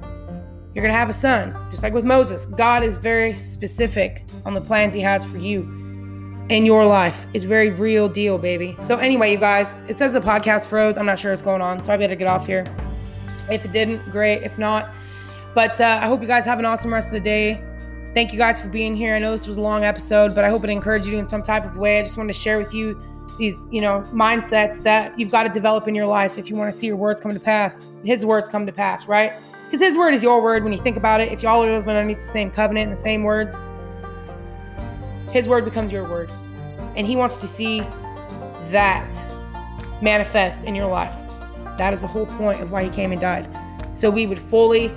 You're 0.73 0.83
going 0.83 0.93
to 0.93 0.99
have 0.99 1.11
a 1.11 1.15
son, 1.15 1.57
just 1.71 1.83
like 1.83 1.93
with 1.93 2.05
Moses. 2.05 2.47
God 2.47 2.85
is 2.85 2.99
very 2.99 3.35
specific 3.35 4.25
on 4.47 4.55
the 4.55 4.61
plans 4.61 4.95
he 4.95 5.01
has 5.01 5.25
for 5.25 5.39
you 5.39 5.63
in 6.49 6.65
your 6.65 6.87
life. 6.87 7.27
It's 7.35 7.45
very 7.45 7.71
real 7.71 8.09
deal, 8.09 8.39
baby. 8.39 8.77
So, 8.83 8.97
anyway, 8.97 9.33
you 9.33 9.39
guys, 9.39 9.69
it 9.89 9.97
says 9.97 10.13
the 10.13 10.21
podcast 10.21 10.67
froze. 10.67 10.97
I'm 10.97 11.07
not 11.07 11.19
sure 11.19 11.33
what's 11.33 11.43
going 11.43 11.61
on, 11.61 11.83
so 11.83 11.93
I 11.93 11.97
better 11.97 12.15
get 12.15 12.29
off 12.29 12.47
here. 12.47 12.65
If 13.51 13.65
it 13.65 13.73
didn't, 13.73 14.11
great. 14.13 14.45
If 14.45 14.59
not, 14.59 14.95
but 15.57 15.81
uh, 15.81 15.99
I 16.01 16.07
hope 16.07 16.23
you 16.23 16.29
guys 16.29 16.45
have 16.45 16.61
an 16.61 16.65
awesome 16.65 16.93
rest 16.93 17.09
of 17.09 17.15
the 17.15 17.21
day. 17.21 17.61
Thank 18.15 18.33
you 18.33 18.39
guys 18.39 18.61
for 18.61 18.69
being 18.69 18.95
here. 18.95 19.15
I 19.15 19.19
know 19.19 19.33
this 19.33 19.47
was 19.49 19.57
a 19.57 19.61
long 19.61 19.85
episode, 19.85 20.35
but 20.35 20.45
I 20.45 20.51
hope 20.51 20.63
it 20.63 20.71
encouraged 20.71 21.07
you 21.07 21.19
in 21.19 21.29
some 21.29 21.43
type 21.43 21.65
of 21.65 21.77
way. 21.77 21.99
I 21.99 22.03
just 22.03 22.17
wanted 22.17 22.33
to 22.33 22.39
share 22.39 22.59
with 22.59 22.75
you 22.75 23.01
these, 23.41 23.67
you 23.71 23.81
know, 23.81 24.05
mindsets 24.13 24.83
that 24.83 25.19
you've 25.19 25.31
got 25.31 25.45
to 25.45 25.49
develop 25.49 25.89
in 25.89 25.95
your 25.95 26.07
life 26.07 26.37
if 26.37 26.51
you 26.51 26.57
want 26.57 26.71
to 26.71 26.79
see 26.79 26.87
your 26.87 26.97
words 26.97 27.23
come 27.23 27.33
to 27.33 27.41
pass. 27.41 27.87
His 28.05 28.25
words 28.27 28.51
come 28.51 28.67
to 28.67 28.73
pass, 28.73 29.07
right? 29.07 29.33
Because 29.65 29.81
his 29.81 29.97
word 29.97 30.13
is 30.13 30.23
your 30.23 30.43
word 30.43 30.63
when 30.63 30.75
you 30.75 30.79
think 30.79 30.99
about 30.99 31.23
it. 31.23 31.33
If 31.33 31.43
y'all 31.43 31.65
are 31.65 31.79
living 31.79 31.89
underneath 31.89 32.19
the 32.19 32.33
same 32.33 32.51
covenant 32.51 32.85
and 32.85 32.93
the 32.93 33.01
same 33.01 33.25
words, 33.25 33.59
his 35.33 35.49
word 35.49 35.65
becomes 35.65 35.91
your 35.91 36.07
word. 36.07 36.31
And 36.97 37.07
he 37.07 37.17
wants 37.17 37.39
to 37.39 37.47
see 37.47 37.81
that 38.71 39.11
manifest 40.03 40.65
in 40.65 40.75
your 40.75 40.89
life. 40.89 41.15
That 41.79 41.95
is 41.95 42.03
the 42.03 42.09
whole 42.09 42.27
point 42.27 42.61
of 42.61 42.71
why 42.71 42.85
he 42.85 42.91
came 42.91 43.11
and 43.11 43.21
died. 43.21 43.49
So 43.95 44.11
we 44.11 44.27
would 44.27 44.39
fully 44.39 44.93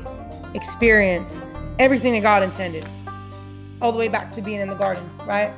experience 0.54 1.41
everything 1.80 2.12
that 2.14 2.24
God 2.24 2.44
intended, 2.44 2.86
all 3.82 3.94
the 3.94 3.98
way 3.98 4.10
back 4.10 4.34
to 4.34 4.41
being 4.41 4.60
in 4.60 4.68
the 4.68 4.76
garden, 4.76 5.10
right? 5.26 5.54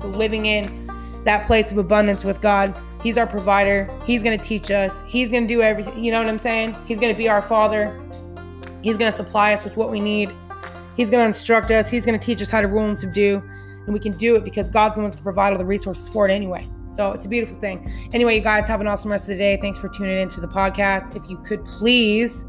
So 0.00 0.06
living 0.06 0.46
in 0.46 0.83
that 1.24 1.46
place 1.46 1.72
of 1.72 1.78
abundance 1.78 2.24
with 2.24 2.40
God. 2.40 2.74
He's 3.02 3.18
our 3.18 3.26
provider. 3.26 3.90
He's 4.06 4.22
going 4.22 4.38
to 4.38 4.44
teach 4.44 4.70
us. 4.70 5.02
He's 5.06 5.30
going 5.30 5.46
to 5.46 5.54
do 5.54 5.62
everything. 5.62 6.02
You 6.02 6.12
know 6.12 6.20
what 6.20 6.28
I'm 6.28 6.38
saying? 6.38 6.76
He's 6.86 6.98
going 6.98 7.12
to 7.12 7.18
be 7.18 7.28
our 7.28 7.42
father. 7.42 8.00
He's 8.82 8.96
going 8.96 9.10
to 9.10 9.16
supply 9.16 9.52
us 9.52 9.64
with 9.64 9.76
what 9.76 9.90
we 9.90 10.00
need. 10.00 10.30
He's 10.96 11.10
going 11.10 11.22
to 11.22 11.26
instruct 11.26 11.70
us. 11.70 11.90
He's 11.90 12.06
going 12.06 12.18
to 12.18 12.24
teach 12.24 12.40
us 12.40 12.48
how 12.48 12.60
to 12.60 12.68
rule 12.68 12.86
and 12.86 12.98
subdue. 12.98 13.42
And 13.84 13.92
we 13.92 14.00
can 14.00 14.16
do 14.16 14.36
it 14.36 14.44
because 14.44 14.70
God's 14.70 14.96
the 14.96 15.02
one 15.02 15.10
to 15.10 15.22
provide 15.22 15.52
all 15.52 15.58
the 15.58 15.64
resources 15.64 16.08
for 16.08 16.28
it 16.28 16.32
anyway. 16.32 16.68
So 16.90 17.12
it's 17.12 17.26
a 17.26 17.28
beautiful 17.28 17.58
thing. 17.58 17.90
Anyway, 18.12 18.36
you 18.36 18.40
guys 18.40 18.66
have 18.66 18.80
an 18.80 18.86
awesome 18.86 19.10
rest 19.10 19.24
of 19.24 19.30
the 19.30 19.38
day. 19.38 19.58
Thanks 19.60 19.78
for 19.78 19.88
tuning 19.88 20.18
into 20.18 20.40
the 20.40 20.46
podcast. 20.46 21.16
If 21.16 21.28
you 21.28 21.36
could 21.38 21.64
please 21.64 22.44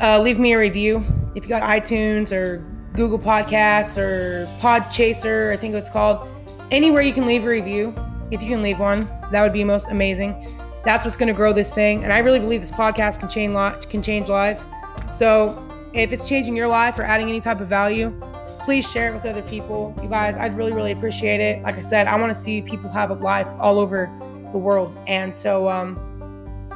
uh, 0.00 0.20
leave 0.20 0.38
me 0.38 0.54
a 0.54 0.58
review. 0.58 1.04
If 1.34 1.44
you 1.44 1.48
got 1.48 1.62
iTunes 1.62 2.32
or 2.32 2.58
Google 2.94 3.18
Podcasts 3.18 3.98
or 3.98 4.46
Podchaser, 4.60 5.52
I 5.52 5.56
think 5.56 5.74
it's 5.74 5.90
called 5.90 6.26
anywhere 6.70 7.02
you 7.02 7.12
can 7.12 7.26
leave 7.26 7.44
a 7.44 7.48
review, 7.48 7.94
if 8.30 8.42
you 8.42 8.48
can 8.48 8.62
leave 8.62 8.78
one, 8.78 9.08
that 9.32 9.42
would 9.42 9.52
be 9.52 9.64
most 9.64 9.88
amazing. 9.88 10.54
That's 10.84 11.04
what's 11.04 11.16
going 11.16 11.28
to 11.28 11.34
grow 11.34 11.52
this 11.52 11.70
thing, 11.70 12.04
and 12.04 12.12
I 12.12 12.18
really 12.18 12.40
believe 12.40 12.60
this 12.60 12.70
podcast 12.70 13.20
can 13.20 13.28
change 13.28 13.88
can 13.88 14.02
change 14.02 14.28
lives. 14.28 14.66
So, 15.12 15.64
if 15.92 16.12
it's 16.12 16.28
changing 16.28 16.56
your 16.56 16.68
life 16.68 16.98
or 16.98 17.02
adding 17.02 17.28
any 17.28 17.40
type 17.40 17.60
of 17.60 17.68
value, 17.68 18.12
please 18.60 18.88
share 18.88 19.10
it 19.10 19.14
with 19.14 19.24
other 19.24 19.42
people. 19.42 19.94
You 20.02 20.08
guys, 20.08 20.36
I'd 20.36 20.56
really 20.56 20.72
really 20.72 20.92
appreciate 20.92 21.40
it. 21.40 21.62
Like 21.62 21.76
I 21.76 21.80
said, 21.80 22.06
I 22.06 22.16
want 22.18 22.34
to 22.34 22.40
see 22.40 22.62
people 22.62 22.88
have 22.90 23.10
a 23.10 23.14
life 23.14 23.48
all 23.58 23.78
over 23.78 24.06
the 24.52 24.58
world, 24.58 24.96
and 25.06 25.34
so 25.34 25.68
um, 25.68 25.98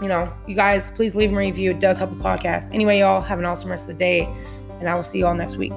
you 0.03 0.09
know, 0.09 0.33
you 0.47 0.57
guys, 0.57 0.91
please 0.91 1.15
leave 1.15 1.33
a 1.33 1.37
review. 1.37 1.71
It 1.71 1.81
does 1.81 1.97
help 1.97 2.11
the 2.11 2.17
podcast. 2.17 2.75
Anyway, 2.75 2.99
y'all 2.99 3.21
have 3.21 3.39
an 3.39 3.45
awesome 3.45 3.71
rest 3.71 3.85
of 3.85 3.89
the 3.89 3.95
day, 3.95 4.29
and 4.81 4.89
I 4.89 4.95
will 4.95 5.05
see 5.05 5.19
you 5.19 5.27
all 5.27 5.35
next 5.35 5.57
week. 5.57 5.73